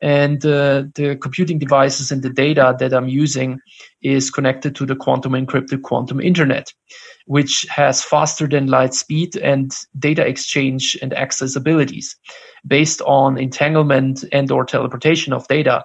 and 0.00 0.44
uh, 0.46 0.84
the 0.94 1.18
computing 1.20 1.58
devices 1.58 2.12
and 2.12 2.22
the 2.22 2.30
data 2.30 2.76
that 2.78 2.94
I'm 2.94 3.08
using 3.08 3.58
is 4.02 4.30
connected 4.30 4.76
to 4.76 4.86
the 4.86 4.94
quantum 4.94 5.32
encrypted 5.32 5.82
quantum 5.82 6.20
internet, 6.20 6.72
which 7.26 7.66
has 7.68 8.04
faster 8.04 8.46
than 8.46 8.68
light 8.68 8.94
speed 8.94 9.36
and 9.36 9.72
data 9.98 10.24
exchange 10.24 10.96
and 11.02 11.10
accessibilities 11.10 12.14
based 12.64 13.02
on 13.02 13.36
entanglement 13.36 14.24
and 14.32 14.50
or 14.52 14.64
teleportation 14.64 15.32
of 15.32 15.48
data 15.48 15.84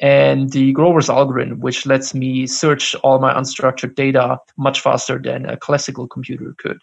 and 0.00 0.50
the 0.50 0.72
Grover's 0.72 1.08
algorithm, 1.08 1.60
which 1.60 1.86
lets 1.86 2.14
me 2.14 2.48
search 2.48 2.96
all 2.96 3.20
my 3.20 3.32
unstructured 3.32 3.94
data 3.94 4.38
much 4.56 4.80
faster 4.80 5.20
than 5.22 5.46
a 5.46 5.56
classical 5.56 6.08
computer 6.08 6.52
could 6.58 6.78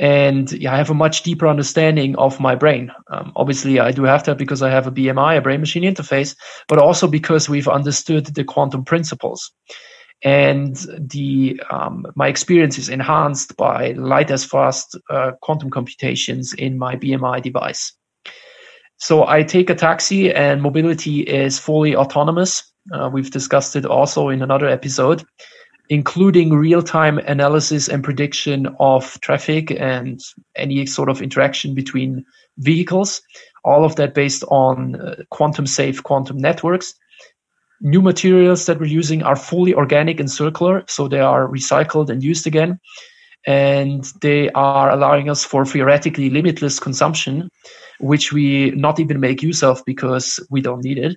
and 0.00 0.50
yeah, 0.52 0.72
I 0.72 0.78
have 0.78 0.88
a 0.88 0.94
much 0.94 1.24
deeper 1.24 1.46
understanding 1.46 2.16
of 2.16 2.40
my 2.40 2.54
brain. 2.54 2.90
Um, 3.10 3.32
obviously, 3.36 3.80
I 3.80 3.92
do 3.92 4.04
have 4.04 4.24
that 4.24 4.38
because 4.38 4.62
I 4.62 4.70
have 4.70 4.86
a 4.86 4.90
BMI, 4.90 5.36
a 5.36 5.40
brain 5.42 5.60
machine 5.60 5.82
interface, 5.82 6.34
but 6.68 6.78
also 6.78 7.06
because 7.06 7.50
we've 7.50 7.68
understood 7.68 8.24
the 8.24 8.42
quantum 8.42 8.82
principles. 8.82 9.52
And 10.22 10.74
the 10.98 11.60
um, 11.70 12.06
my 12.16 12.28
experience 12.28 12.78
is 12.78 12.88
enhanced 12.88 13.58
by 13.58 13.92
light 13.92 14.30
as 14.30 14.42
fast 14.42 14.98
uh, 15.10 15.32
quantum 15.42 15.68
computations 15.68 16.54
in 16.54 16.78
my 16.78 16.96
BMI 16.96 17.42
device. 17.42 17.92
So 18.96 19.26
I 19.26 19.42
take 19.42 19.68
a 19.68 19.74
taxi, 19.74 20.32
and 20.32 20.62
mobility 20.62 21.20
is 21.20 21.58
fully 21.58 21.94
autonomous. 21.94 22.72
Uh, 22.90 23.10
we've 23.12 23.30
discussed 23.30 23.76
it 23.76 23.84
also 23.84 24.30
in 24.30 24.40
another 24.40 24.66
episode 24.66 25.24
including 25.90 26.54
real-time 26.54 27.18
analysis 27.18 27.88
and 27.88 28.04
prediction 28.04 28.68
of 28.78 29.20
traffic 29.20 29.72
and 29.72 30.20
any 30.54 30.86
sort 30.86 31.10
of 31.10 31.20
interaction 31.20 31.74
between 31.74 32.24
vehicles. 32.58 33.20
All 33.64 33.84
of 33.84 33.96
that 33.96 34.14
based 34.14 34.44
on 34.44 34.94
uh, 34.94 35.16
quantum 35.30 35.66
safe 35.66 36.02
quantum 36.02 36.38
networks. 36.38 36.94
New 37.80 38.00
materials 38.00 38.66
that 38.66 38.78
we're 38.78 38.86
using 38.86 39.22
are 39.24 39.34
fully 39.34 39.74
organic 39.74 40.20
and 40.20 40.30
circular, 40.30 40.84
so 40.86 41.08
they 41.08 41.20
are 41.20 41.48
recycled 41.48 42.08
and 42.08 42.22
used 42.22 42.46
again. 42.46 42.78
And 43.46 44.04
they 44.20 44.50
are 44.50 44.90
allowing 44.90 45.28
us 45.28 45.44
for 45.44 45.64
theoretically 45.64 46.30
limitless 46.30 46.78
consumption, 46.78 47.48
which 47.98 48.32
we 48.32 48.70
not 48.72 49.00
even 49.00 49.18
make 49.18 49.42
use 49.42 49.62
of 49.62 49.82
because 49.86 50.38
we 50.50 50.60
don't 50.60 50.84
need 50.84 50.98
it 50.98 51.16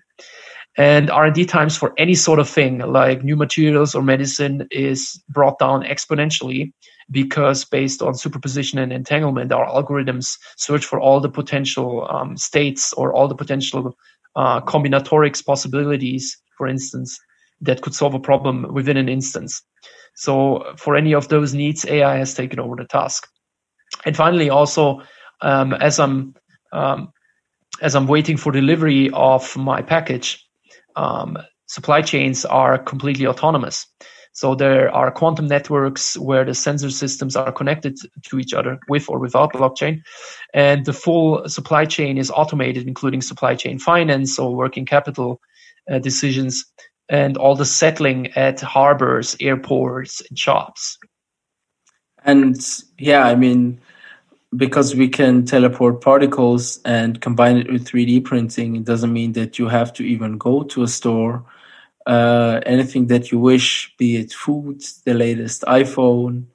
and 0.75 1.11
r&d 1.11 1.45
times 1.45 1.77
for 1.77 1.93
any 1.97 2.15
sort 2.15 2.39
of 2.39 2.49
thing 2.49 2.79
like 2.79 3.23
new 3.23 3.35
materials 3.35 3.93
or 3.93 4.01
medicine 4.01 4.67
is 4.71 5.21
brought 5.29 5.59
down 5.59 5.83
exponentially 5.83 6.71
because 7.11 7.65
based 7.65 8.01
on 8.01 8.15
superposition 8.15 8.79
and 8.79 8.91
entanglement, 8.91 9.51
our 9.51 9.67
algorithms 9.67 10.37
search 10.57 10.85
for 10.85 10.99
all 10.99 11.19
the 11.19 11.29
potential 11.29 12.07
um, 12.09 12.37
states 12.37 12.93
or 12.93 13.13
all 13.13 13.27
the 13.27 13.35
potential 13.35 13.95
uh, 14.35 14.61
combinatorics 14.61 15.45
possibilities, 15.45 16.37
for 16.57 16.67
instance, 16.67 17.17
that 17.61 17.81
could 17.81 17.93
solve 17.93 18.13
a 18.13 18.19
problem 18.19 18.73
within 18.73 18.97
an 18.97 19.09
instance. 19.09 19.61
So 20.15 20.73
for 20.77 20.95
any 20.95 21.13
of 21.13 21.29
those 21.29 21.53
needs, 21.53 21.85
AI 21.85 22.17
has 22.17 22.33
taken 22.33 22.59
over 22.59 22.75
the 22.75 22.85
task. 22.85 23.27
And 24.05 24.15
finally, 24.15 24.49
also, 24.49 25.01
um, 25.41 25.73
as 25.73 25.99
I'm 25.99 26.35
um, 26.71 27.11
as 27.81 27.95
I'm 27.95 28.07
waiting 28.07 28.37
for 28.37 28.51
delivery 28.51 29.09
of 29.13 29.55
my 29.57 29.81
package, 29.81 30.43
um, 30.95 31.37
supply 31.67 32.01
chains 32.01 32.45
are 32.45 32.77
completely 32.77 33.27
autonomous. 33.27 33.87
So 34.35 34.55
there 34.55 34.93
are 34.93 35.11
quantum 35.11 35.47
networks 35.47 36.17
where 36.17 36.43
the 36.43 36.55
sensor 36.55 36.89
systems 36.89 37.35
are 37.35 37.51
connected 37.51 37.97
to 38.29 38.39
each 38.39 38.53
other 38.53 38.79
with 38.89 39.07
or 39.07 39.19
without 39.19 39.53
blockchain. 39.53 40.01
And 40.55 40.85
the 40.85 40.93
full 40.93 41.47
supply 41.47 41.85
chain 41.85 42.17
is 42.17 42.31
automated, 42.31 42.87
including 42.87 43.21
supply 43.21 43.53
chain 43.55 43.77
finance 43.77 44.39
or 44.39 44.55
working 44.55 44.85
capital 44.85 45.39
uh, 45.91 45.99
decisions 45.99 46.65
and 47.09 47.37
all 47.37 47.55
the 47.55 47.65
settling 47.65 48.31
at 48.35 48.59
harbors, 48.59 49.35
airports, 49.39 50.21
and 50.27 50.37
shops. 50.37 50.97
And 52.25 52.57
yeah, 52.97 53.25
I 53.27 53.35
mean, 53.35 53.79
because 54.55 54.95
we 54.95 55.07
can 55.07 55.45
teleport 55.45 56.01
particles 56.01 56.79
and 56.85 57.19
combine 57.21 57.57
it 57.57 57.71
with 57.71 57.87
3D 57.87 58.23
printing, 58.23 58.75
it 58.75 58.83
doesn't 58.83 59.13
mean 59.13 59.33
that 59.33 59.57
you 59.57 59.67
have 59.67 59.93
to 59.93 60.03
even 60.03 60.37
go 60.37 60.63
to 60.63 60.83
a 60.83 60.87
store. 60.87 61.45
Uh, 62.05 62.59
anything 62.65 63.07
that 63.07 63.31
you 63.31 63.39
wish, 63.39 63.93
be 63.97 64.17
it 64.17 64.33
food, 64.33 64.83
the 65.05 65.13
latest 65.13 65.61
iPhone, 65.63 66.45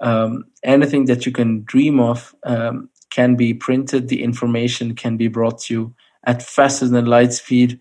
um, 0.00 0.44
anything 0.62 1.06
that 1.06 1.24
you 1.24 1.32
can 1.32 1.64
dream 1.64 1.98
of 1.98 2.34
um, 2.44 2.90
can 3.10 3.36
be 3.36 3.54
printed. 3.54 4.08
The 4.08 4.22
information 4.22 4.94
can 4.94 5.16
be 5.16 5.28
brought 5.28 5.60
to 5.62 5.74
you 5.74 5.94
at 6.24 6.42
faster 6.42 6.88
than 6.88 7.06
light 7.06 7.32
speed 7.32 7.80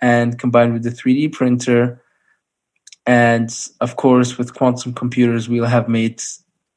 and 0.00 0.38
combined 0.38 0.72
with 0.72 0.84
the 0.84 0.90
3D 0.90 1.32
printer. 1.32 2.00
And 3.06 3.54
of 3.80 3.96
course, 3.96 4.38
with 4.38 4.54
quantum 4.54 4.94
computers, 4.94 5.48
we'll 5.48 5.66
have 5.66 5.88
made 5.88 6.22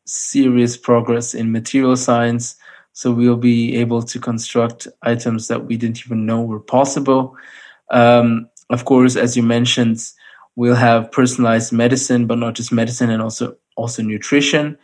serious 0.07 0.77
progress 0.77 1.33
in 1.33 1.51
material 1.51 1.95
science. 1.95 2.55
So 2.93 3.11
we'll 3.11 3.37
be 3.37 3.75
able 3.75 4.01
to 4.01 4.19
construct 4.19 4.87
items 5.03 5.47
that 5.49 5.65
we 5.65 5.77
didn't 5.77 5.99
even 6.05 6.25
know 6.25 6.41
were 6.41 6.59
possible. 6.59 7.35
Um, 7.91 8.49
of 8.69 8.85
course, 8.85 9.15
as 9.15 9.37
you 9.37 9.43
mentioned, 9.43 10.03
we'll 10.55 10.75
have 10.75 11.11
personalized 11.11 11.71
medicine, 11.71 12.25
but 12.25 12.39
not 12.39 12.55
just 12.55 12.71
medicine 12.71 13.09
and 13.09 13.21
also 13.21 13.55
also 13.75 14.01
nutrition. 14.01 14.77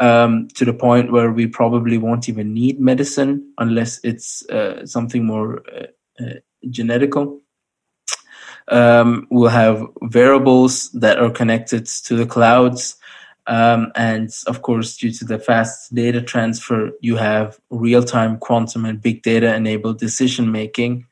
Um, 0.00 0.46
to 0.54 0.64
the 0.64 0.72
point 0.72 1.10
where 1.10 1.32
we 1.32 1.48
probably 1.48 1.98
won't 1.98 2.28
even 2.28 2.54
need 2.54 2.78
medicine 2.78 3.52
unless 3.58 3.98
it's 4.04 4.48
uh, 4.48 4.86
something 4.86 5.26
more 5.26 5.60
uh, 5.68 5.86
uh, 6.24 6.34
genetical. 6.66 7.40
Um, 8.68 9.26
we'll 9.28 9.48
have 9.48 9.84
variables 10.02 10.92
that 10.92 11.18
are 11.18 11.30
connected 11.30 11.86
to 11.86 12.14
the 12.14 12.26
clouds 12.26 12.94
um, 13.48 13.92
and 13.94 14.30
of 14.46 14.60
course, 14.60 14.96
due 14.98 15.10
to 15.10 15.24
the 15.24 15.38
fast 15.38 15.94
data 15.94 16.20
transfer, 16.20 16.90
you 17.00 17.16
have 17.16 17.58
real 17.70 18.02
time 18.04 18.36
quantum 18.36 18.84
and 18.84 19.00
big 19.00 19.22
data 19.22 19.54
enabled 19.54 19.98
decision 19.98 20.52
making. 20.52 21.06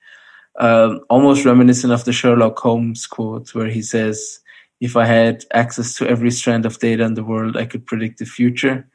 Um, 0.59 1.01
almost 1.09 1.47
reminiscent 1.47 1.95
of 1.95 2.05
the 2.05 2.12
Sherlock 2.12 2.59
Holmes 2.59 3.07
quote, 3.07 3.55
where 3.55 3.68
he 3.68 3.80
says, 3.80 4.41
If 4.80 4.97
I 4.97 5.07
had 5.07 5.45
access 5.55 5.95
to 5.95 6.07
every 6.07 6.30
strand 6.30 6.66
of 6.66 6.78
data 6.78 7.05
in 7.05 7.14
the 7.14 7.24
world, 7.24 7.57
I 7.57 7.64
could 7.64 7.87
predict 7.87 8.18
the 8.18 8.26
future. 8.26 8.87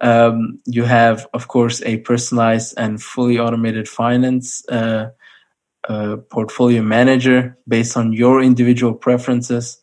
Um, 0.00 0.58
you 0.64 0.84
have, 0.84 1.26
of 1.34 1.48
course, 1.48 1.82
a 1.82 1.98
personalized 1.98 2.74
and 2.78 3.02
fully 3.02 3.38
automated 3.38 3.90
finance 3.90 4.66
uh, 4.70 5.10
uh, 5.86 6.16
portfolio 6.30 6.80
manager 6.80 7.58
based 7.68 7.98
on 7.98 8.14
your 8.14 8.42
individual 8.42 8.94
preferences 8.94 9.79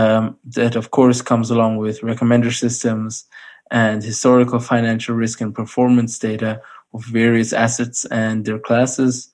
um, 0.00 0.36
that 0.56 0.76
of 0.76 0.90
course 0.90 1.20
comes 1.22 1.50
along 1.50 1.76
with 1.76 2.00
recommender 2.00 2.52
systems 2.64 3.12
and 3.70 4.02
historical 4.02 4.58
financial 4.58 5.14
risk 5.14 5.40
and 5.40 5.54
performance 5.54 6.18
data 6.18 6.60
of 6.94 7.04
various 7.04 7.52
assets 7.52 7.98
and 8.06 8.44
their 8.44 8.58
classes. 8.58 9.32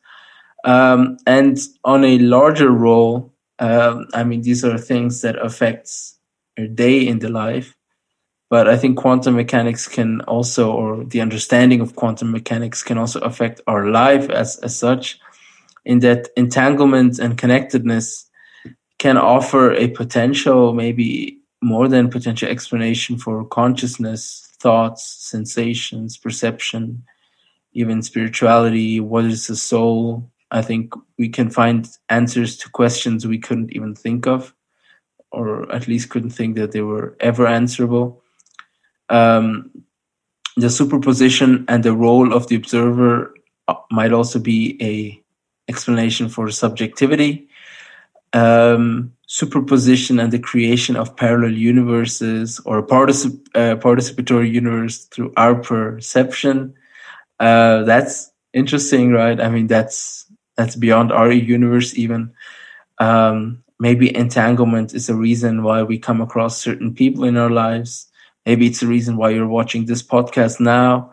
Um, 0.65 1.17
and 1.27 1.57
on 1.85 2.05
a 2.05 2.19
larger 2.19 2.71
role, 2.71 3.33
um, 3.59 4.07
I 4.13 4.25
mean, 4.25 4.43
these 4.43 4.65
are 4.65 4.79
things 4.79 5.23
that 5.23 5.37
affects 5.39 6.19
your 6.59 6.69
day 6.69 7.07
in 7.07 7.21
the 7.21 7.29
life. 7.31 7.75
But 8.49 8.69
I 8.69 8.77
think 8.77 8.99
quantum 8.99 9.35
mechanics 9.35 9.89
can 9.89 10.21
also, 10.23 10.73
or 10.73 11.05
the 11.05 11.21
understanding 11.21 11.81
of 11.81 11.97
quantum 11.97 12.31
mechanics 12.31 12.83
can 12.83 12.99
also 12.99 13.21
affect 13.21 13.61
our 13.67 13.91
life 13.91 14.29
as, 14.31 14.59
as 14.59 14.77
such, 14.77 15.19
in 15.85 16.01
that 16.01 16.29
entanglement 16.37 17.19
and 17.19 17.39
connectedness 17.39 18.27
can 18.99 19.17
offer 19.17 19.73
a 19.73 19.89
potential, 19.89 20.73
maybe 20.73 21.39
more 21.63 21.89
than 21.89 22.11
potential 22.11 22.49
explanation 22.49 23.19
for 23.19 23.45
consciousness, 23.45 24.49
thoughts, 24.61 25.05
sensations, 25.05 26.17
perception, 26.17 27.03
even 27.73 28.03
spirituality. 28.03 29.01
What 29.01 29.25
is 29.25 29.47
the 29.47 29.57
soul? 29.57 30.31
I 30.51 30.63
think 30.63 30.95
we 31.19 31.29
can 31.29 31.51
find 31.51 31.89
answers 32.09 32.57
to 32.59 32.71
questions 32.71 33.27
we 33.27 33.39
couldn't 33.39 33.73
even 33.73 33.95
think 33.95 34.27
of, 34.27 34.55
or 35.31 35.71
at 35.73 35.89
least 35.89 36.11
couldn't 36.11 36.31
think 36.31 36.57
that 36.57 36.73
they 36.73 36.83
were 36.83 37.17
ever 37.21 37.47
answerable. 37.47 38.23
Um, 39.09 39.71
the 40.57 40.71
superposition 40.71 41.65
and 41.69 41.85
the 41.85 41.93
role 41.93 42.33
of 42.33 42.49
the 42.49 42.57
observer 42.57 43.35
uh, 43.69 43.75
might 43.91 44.13
also 44.13 44.39
be 44.39 44.79
a 44.81 45.23
explanation 45.69 46.29
for 46.29 46.49
subjectivity 46.51 47.46
um, 48.33 49.13
superposition 49.27 50.21
and 50.21 50.33
the 50.33 50.39
creation 50.39 50.97
of 50.97 51.17
parallel 51.17 51.53
universes 51.53 52.61
or 52.65 52.87
particip- 52.87 53.47
uh, 53.55 53.77
participatory 53.77 54.51
universe 54.53 55.05
through 55.07 55.33
our 55.37 55.55
perception. 55.55 56.75
Uh, 57.41 57.83
that's 57.85 58.31
interesting, 58.53 59.13
right? 59.13 59.41
I 59.41 59.49
mean, 59.51 59.67
that's 59.67 60.27
that's 60.57 60.77
beyond 60.77 61.13
our 61.13 61.31
universe 61.33 61.97
even. 61.99 62.33
Um, 62.99 63.63
maybe 63.79 64.15
entanglement 64.17 64.95
is 64.95 65.09
a 65.09 65.15
reason 65.15 65.63
why 65.63 65.83
we 65.83 65.99
come 65.99 66.21
across 66.21 66.61
certain 66.61 66.95
people 66.95 67.25
in 67.25 67.37
our 67.37 67.51
lives. 67.51 68.09
Maybe 68.47 68.67
it's 68.67 68.81
the 68.81 68.87
reason 68.87 69.17
why 69.17 69.31
you're 69.31 69.49
watching 69.49 69.87
this 69.87 70.03
podcast 70.03 70.61
now. 70.61 71.13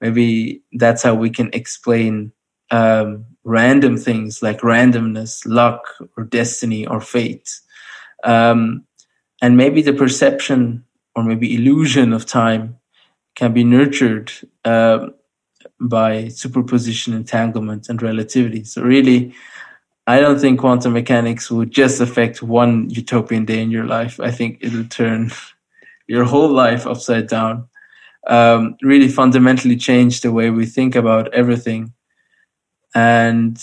Maybe 0.00 0.62
that's 0.72 1.02
how 1.02 1.14
we 1.14 1.30
can 1.30 1.50
explain 1.52 2.32
um, 2.70 3.26
random 3.44 3.96
things 3.96 4.42
like 4.42 4.60
randomness, 4.60 5.42
luck, 5.46 5.82
or 6.16 6.24
destiny, 6.24 6.86
or 6.86 7.00
fate. 7.00 7.60
Um, 8.24 8.84
and 9.42 9.56
maybe 9.56 9.82
the 9.82 9.92
perception 9.92 10.84
or 11.14 11.22
maybe 11.22 11.54
illusion 11.54 12.12
of 12.12 12.26
time 12.26 12.78
can 13.36 13.52
be 13.52 13.64
nurtured 13.64 14.32
uh, 14.64 15.08
by 15.80 16.28
superposition, 16.28 17.14
entanglement, 17.14 17.88
and 17.88 18.00
relativity. 18.02 18.64
So, 18.64 18.82
really, 18.82 19.34
I 20.06 20.20
don't 20.20 20.38
think 20.38 20.60
quantum 20.60 20.92
mechanics 20.92 21.50
would 21.50 21.70
just 21.70 22.00
affect 22.00 22.42
one 22.42 22.90
utopian 22.90 23.44
day 23.46 23.62
in 23.62 23.70
your 23.70 23.86
life. 23.86 24.20
I 24.20 24.30
think 24.30 24.58
it'll 24.60 24.84
turn 24.84 25.30
your 26.06 26.24
whole 26.24 26.50
life 26.50 26.86
upside 26.86 27.28
down, 27.28 27.68
um, 28.28 28.76
really 28.82 29.08
fundamentally 29.08 29.76
change 29.76 30.20
the 30.20 30.32
way 30.32 30.50
we 30.50 30.66
think 30.66 30.94
about 30.94 31.32
everything 31.34 31.93
and 32.94 33.58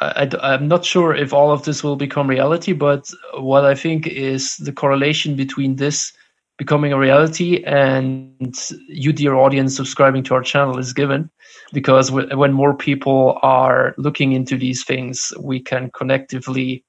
I, 0.00 0.28
am 0.42 0.68
not 0.68 0.84
sure 0.84 1.14
if 1.14 1.32
all 1.32 1.50
of 1.50 1.64
this 1.64 1.82
will 1.82 1.96
become 1.96 2.28
reality, 2.28 2.72
but 2.72 3.10
what 3.38 3.64
I 3.64 3.74
think 3.74 4.06
is 4.06 4.56
the 4.58 4.72
correlation 4.72 5.36
between 5.36 5.76
this 5.76 6.12
becoming 6.58 6.92
a 6.92 6.98
reality 6.98 7.62
and 7.64 8.54
you, 8.88 9.12
dear 9.12 9.34
audience, 9.34 9.76
subscribing 9.76 10.22
to 10.24 10.34
our 10.34 10.42
channel 10.42 10.78
is 10.78 10.92
given. 10.92 11.30
Because 11.72 12.10
when 12.10 12.52
more 12.52 12.74
people 12.74 13.38
are 13.42 13.94
looking 13.98 14.32
into 14.32 14.56
these 14.56 14.84
things, 14.84 15.32
we 15.40 15.60
can 15.60 15.90
connectively 15.90 16.84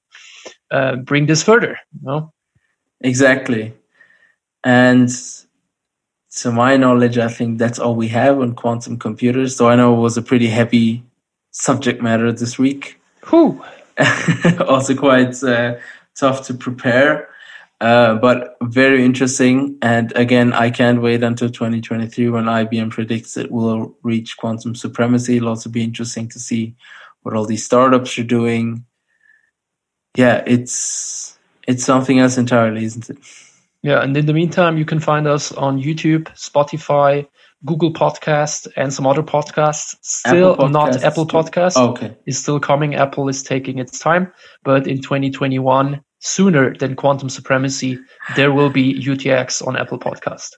uh, 0.70 0.96
bring 0.96 1.26
this 1.26 1.42
further. 1.42 1.78
No, 2.02 2.32
exactly. 3.00 3.74
And 4.62 5.10
to 6.36 6.52
my 6.52 6.76
knowledge, 6.76 7.18
I 7.18 7.28
think 7.28 7.58
that's 7.58 7.78
all 7.78 7.96
we 7.96 8.08
have 8.08 8.38
on 8.38 8.54
quantum 8.54 8.98
computers. 8.98 9.56
So 9.56 9.68
I 9.68 9.76
know 9.76 9.96
it 9.96 10.00
was 10.00 10.16
a 10.16 10.22
pretty 10.22 10.46
heavy 10.46 11.02
subject 11.50 12.02
matter 12.02 12.32
this 12.32 12.58
week. 12.58 13.00
Who? 13.26 13.62
also 14.66 14.94
quite 14.94 15.42
uh, 15.42 15.76
tough 16.14 16.46
to 16.46 16.54
prepare, 16.54 17.28
uh, 17.80 18.14
but 18.16 18.56
very 18.62 19.04
interesting. 19.04 19.76
And 19.82 20.12
again, 20.16 20.52
I 20.52 20.70
can't 20.70 21.02
wait 21.02 21.22
until 21.22 21.48
2023 21.48 22.28
when 22.28 22.44
IBM 22.44 22.90
predicts 22.90 23.36
it 23.36 23.50
will 23.50 23.96
reach 24.02 24.36
quantum 24.36 24.74
supremacy. 24.74 25.36
It'll 25.36 25.48
also 25.48 25.70
be 25.70 25.82
interesting 25.82 26.28
to 26.30 26.38
see 26.38 26.76
what 27.22 27.34
all 27.34 27.44
these 27.44 27.64
startups 27.64 28.18
are 28.18 28.24
doing. 28.24 28.84
Yeah, 30.16 30.42
it's 30.46 31.38
it's 31.66 31.84
something 31.84 32.18
else 32.18 32.38
entirely, 32.38 32.84
isn't 32.84 33.10
it? 33.10 33.18
Yeah, 33.82 34.02
and 34.02 34.16
in 34.16 34.26
the 34.26 34.32
meantime, 34.32 34.76
you 34.76 34.84
can 34.84 34.98
find 34.98 35.26
us 35.28 35.52
on 35.52 35.80
YouTube, 35.80 36.24
Spotify, 36.34 37.28
Google 37.64 37.92
Podcast, 37.92 38.68
and 38.76 38.92
some 38.92 39.06
other 39.06 39.22
podcasts. 39.22 39.96
Still 40.02 40.52
Apple 40.52 40.68
not 40.68 41.02
Apple. 41.02 41.26
Podcast. 41.26 41.76
Okay. 41.76 42.16
Is 42.26 42.38
still 42.38 42.60
coming. 42.60 42.94
Apple 42.94 43.28
is 43.28 43.42
taking 43.42 43.78
its 43.78 43.98
time, 43.98 44.32
but 44.62 44.86
in 44.86 45.00
2021, 45.00 46.00
sooner 46.20 46.74
than 46.76 46.94
Quantum 46.94 47.28
Supremacy, 47.28 47.98
there 48.36 48.52
will 48.52 48.70
be 48.70 48.94
UTX 48.94 49.66
on 49.66 49.76
Apple 49.76 49.98
Podcast. 49.98 50.50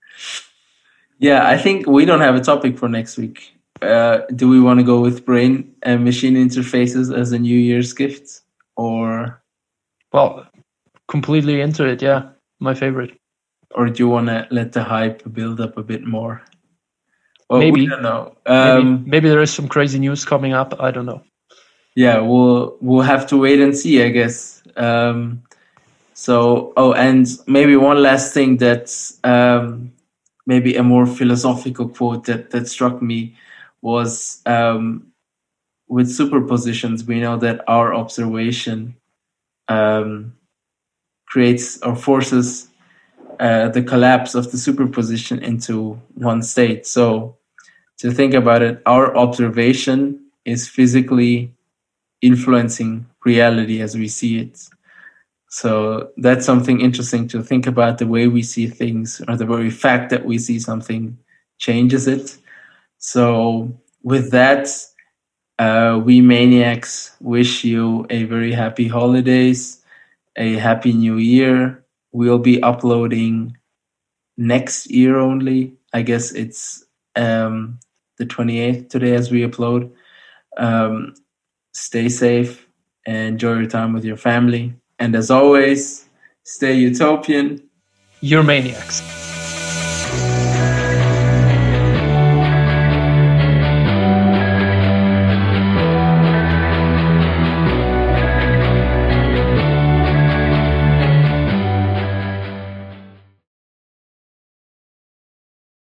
Yeah, 1.18 1.46
I 1.46 1.56
think 1.58 1.86
we 1.86 2.04
don't 2.04 2.20
have 2.20 2.34
a 2.34 2.40
topic 2.40 2.78
for 2.78 2.88
next 2.88 3.16
week. 3.18 3.54
Uh, 3.82 4.20
do 4.36 4.48
we 4.48 4.60
want 4.60 4.78
to 4.80 4.84
go 4.84 5.00
with 5.00 5.24
brain 5.24 5.74
and 5.82 6.04
machine 6.04 6.34
interfaces 6.34 7.16
as 7.16 7.32
a 7.32 7.38
New 7.38 7.56
Year's 7.58 7.92
gift, 7.94 8.42
or 8.76 9.42
Well, 10.12 10.46
completely 11.08 11.60
into 11.62 11.84
it. 11.86 12.02
Yeah, 12.02 12.30
my 12.58 12.74
favorite. 12.74 13.16
or 13.74 13.88
do 13.88 14.02
you 14.02 14.08
want 14.08 14.26
to 14.26 14.46
let 14.50 14.72
the 14.72 14.82
hype 14.84 15.22
build 15.32 15.60
up 15.60 15.78
a 15.78 15.82
bit 15.82 16.04
more? 16.04 16.42
Well, 17.50 17.58
Maybe. 17.58 17.80
we 17.80 17.86
don't 17.88 18.02
know. 18.02 18.36
Maybe, 18.46 18.80
Um, 18.80 19.04
maybe 19.06 19.28
there 19.28 19.42
is 19.42 19.52
some 19.52 19.66
crazy 19.68 19.98
news 19.98 20.24
coming 20.24 20.52
up. 20.52 20.74
I 20.80 20.92
don't 20.92 21.06
know. 21.06 21.22
yeah, 21.96 22.20
we'll 22.20 22.76
we'll 22.80 23.02
have 23.02 23.26
to 23.26 23.36
wait 23.36 23.60
and 23.60 23.76
see, 23.76 24.00
I 24.02 24.10
guess. 24.10 24.62
Um, 24.76 25.42
so, 26.14 26.72
oh, 26.76 26.92
and 26.92 27.26
maybe 27.48 27.74
one 27.76 28.00
last 28.00 28.32
thing 28.32 28.56
that's 28.58 29.18
um, 29.24 29.92
maybe 30.46 30.76
a 30.76 30.82
more 30.84 31.06
philosophical 31.06 31.88
quote 31.88 32.26
that 32.26 32.50
that 32.50 32.68
struck 32.68 33.02
me 33.02 33.34
was 33.82 34.40
um, 34.46 35.08
with 35.88 36.08
superpositions. 36.08 37.04
We 37.04 37.18
know 37.20 37.36
that 37.38 37.64
our 37.66 37.92
observation 37.92 38.94
um, 39.66 40.34
creates 41.26 41.82
or 41.82 41.96
forces 41.96 42.68
uh, 43.40 43.68
the 43.70 43.82
collapse 43.82 44.36
of 44.36 44.52
the 44.52 44.58
superposition 44.58 45.42
into 45.42 46.00
one 46.14 46.42
state. 46.42 46.86
So, 46.86 47.36
to 48.00 48.10
think 48.10 48.34
about 48.34 48.62
it, 48.62 48.82
our 48.86 49.14
observation 49.16 50.24
is 50.46 50.66
physically 50.68 51.54
influencing 52.22 53.06
reality 53.24 53.82
as 53.82 53.94
we 53.94 54.08
see 54.08 54.38
it. 54.40 54.58
So 55.48 56.10
that's 56.16 56.46
something 56.46 56.80
interesting 56.80 57.28
to 57.28 57.42
think 57.42 57.66
about 57.66 57.98
the 57.98 58.06
way 58.06 58.26
we 58.26 58.42
see 58.42 58.68
things 58.68 59.20
or 59.28 59.36
the 59.36 59.44
very 59.44 59.68
fact 59.68 60.10
that 60.10 60.24
we 60.24 60.38
see 60.38 60.58
something 60.58 61.18
changes 61.58 62.06
it. 62.06 62.38
So 62.98 63.78
with 64.02 64.30
that, 64.30 64.68
uh, 65.58 66.00
we 66.02 66.22
Techniax 66.22 67.16
wish 67.20 67.64
you 67.64 68.06
a 68.08 68.24
very 68.24 68.52
happy 68.52 68.88
holidays, 68.88 69.82
a 70.36 70.56
happy 70.56 70.94
new 70.94 71.18
year. 71.18 71.84
We'll 72.12 72.38
be 72.38 72.62
uploading 72.62 73.58
next 74.38 74.90
year 74.90 75.18
only. 75.18 75.74
I 75.92 76.00
guess 76.00 76.32
it's 76.32 76.84
um, 77.14 77.78
the 78.20 78.26
28th 78.26 78.88
today 78.88 79.14
as 79.14 79.32
we 79.32 79.40
upload. 79.40 79.90
Um, 80.56 81.14
stay 81.72 82.08
safe 82.08 82.68
and 83.06 83.28
enjoy 83.28 83.54
your 83.54 83.66
time 83.66 83.92
with 83.92 84.04
your 84.04 84.16
family. 84.16 84.74
And 84.98 85.16
as 85.16 85.30
always, 85.30 86.08
stay 86.44 86.74
utopian. 86.74 87.68
UTechniax. 88.22 89.19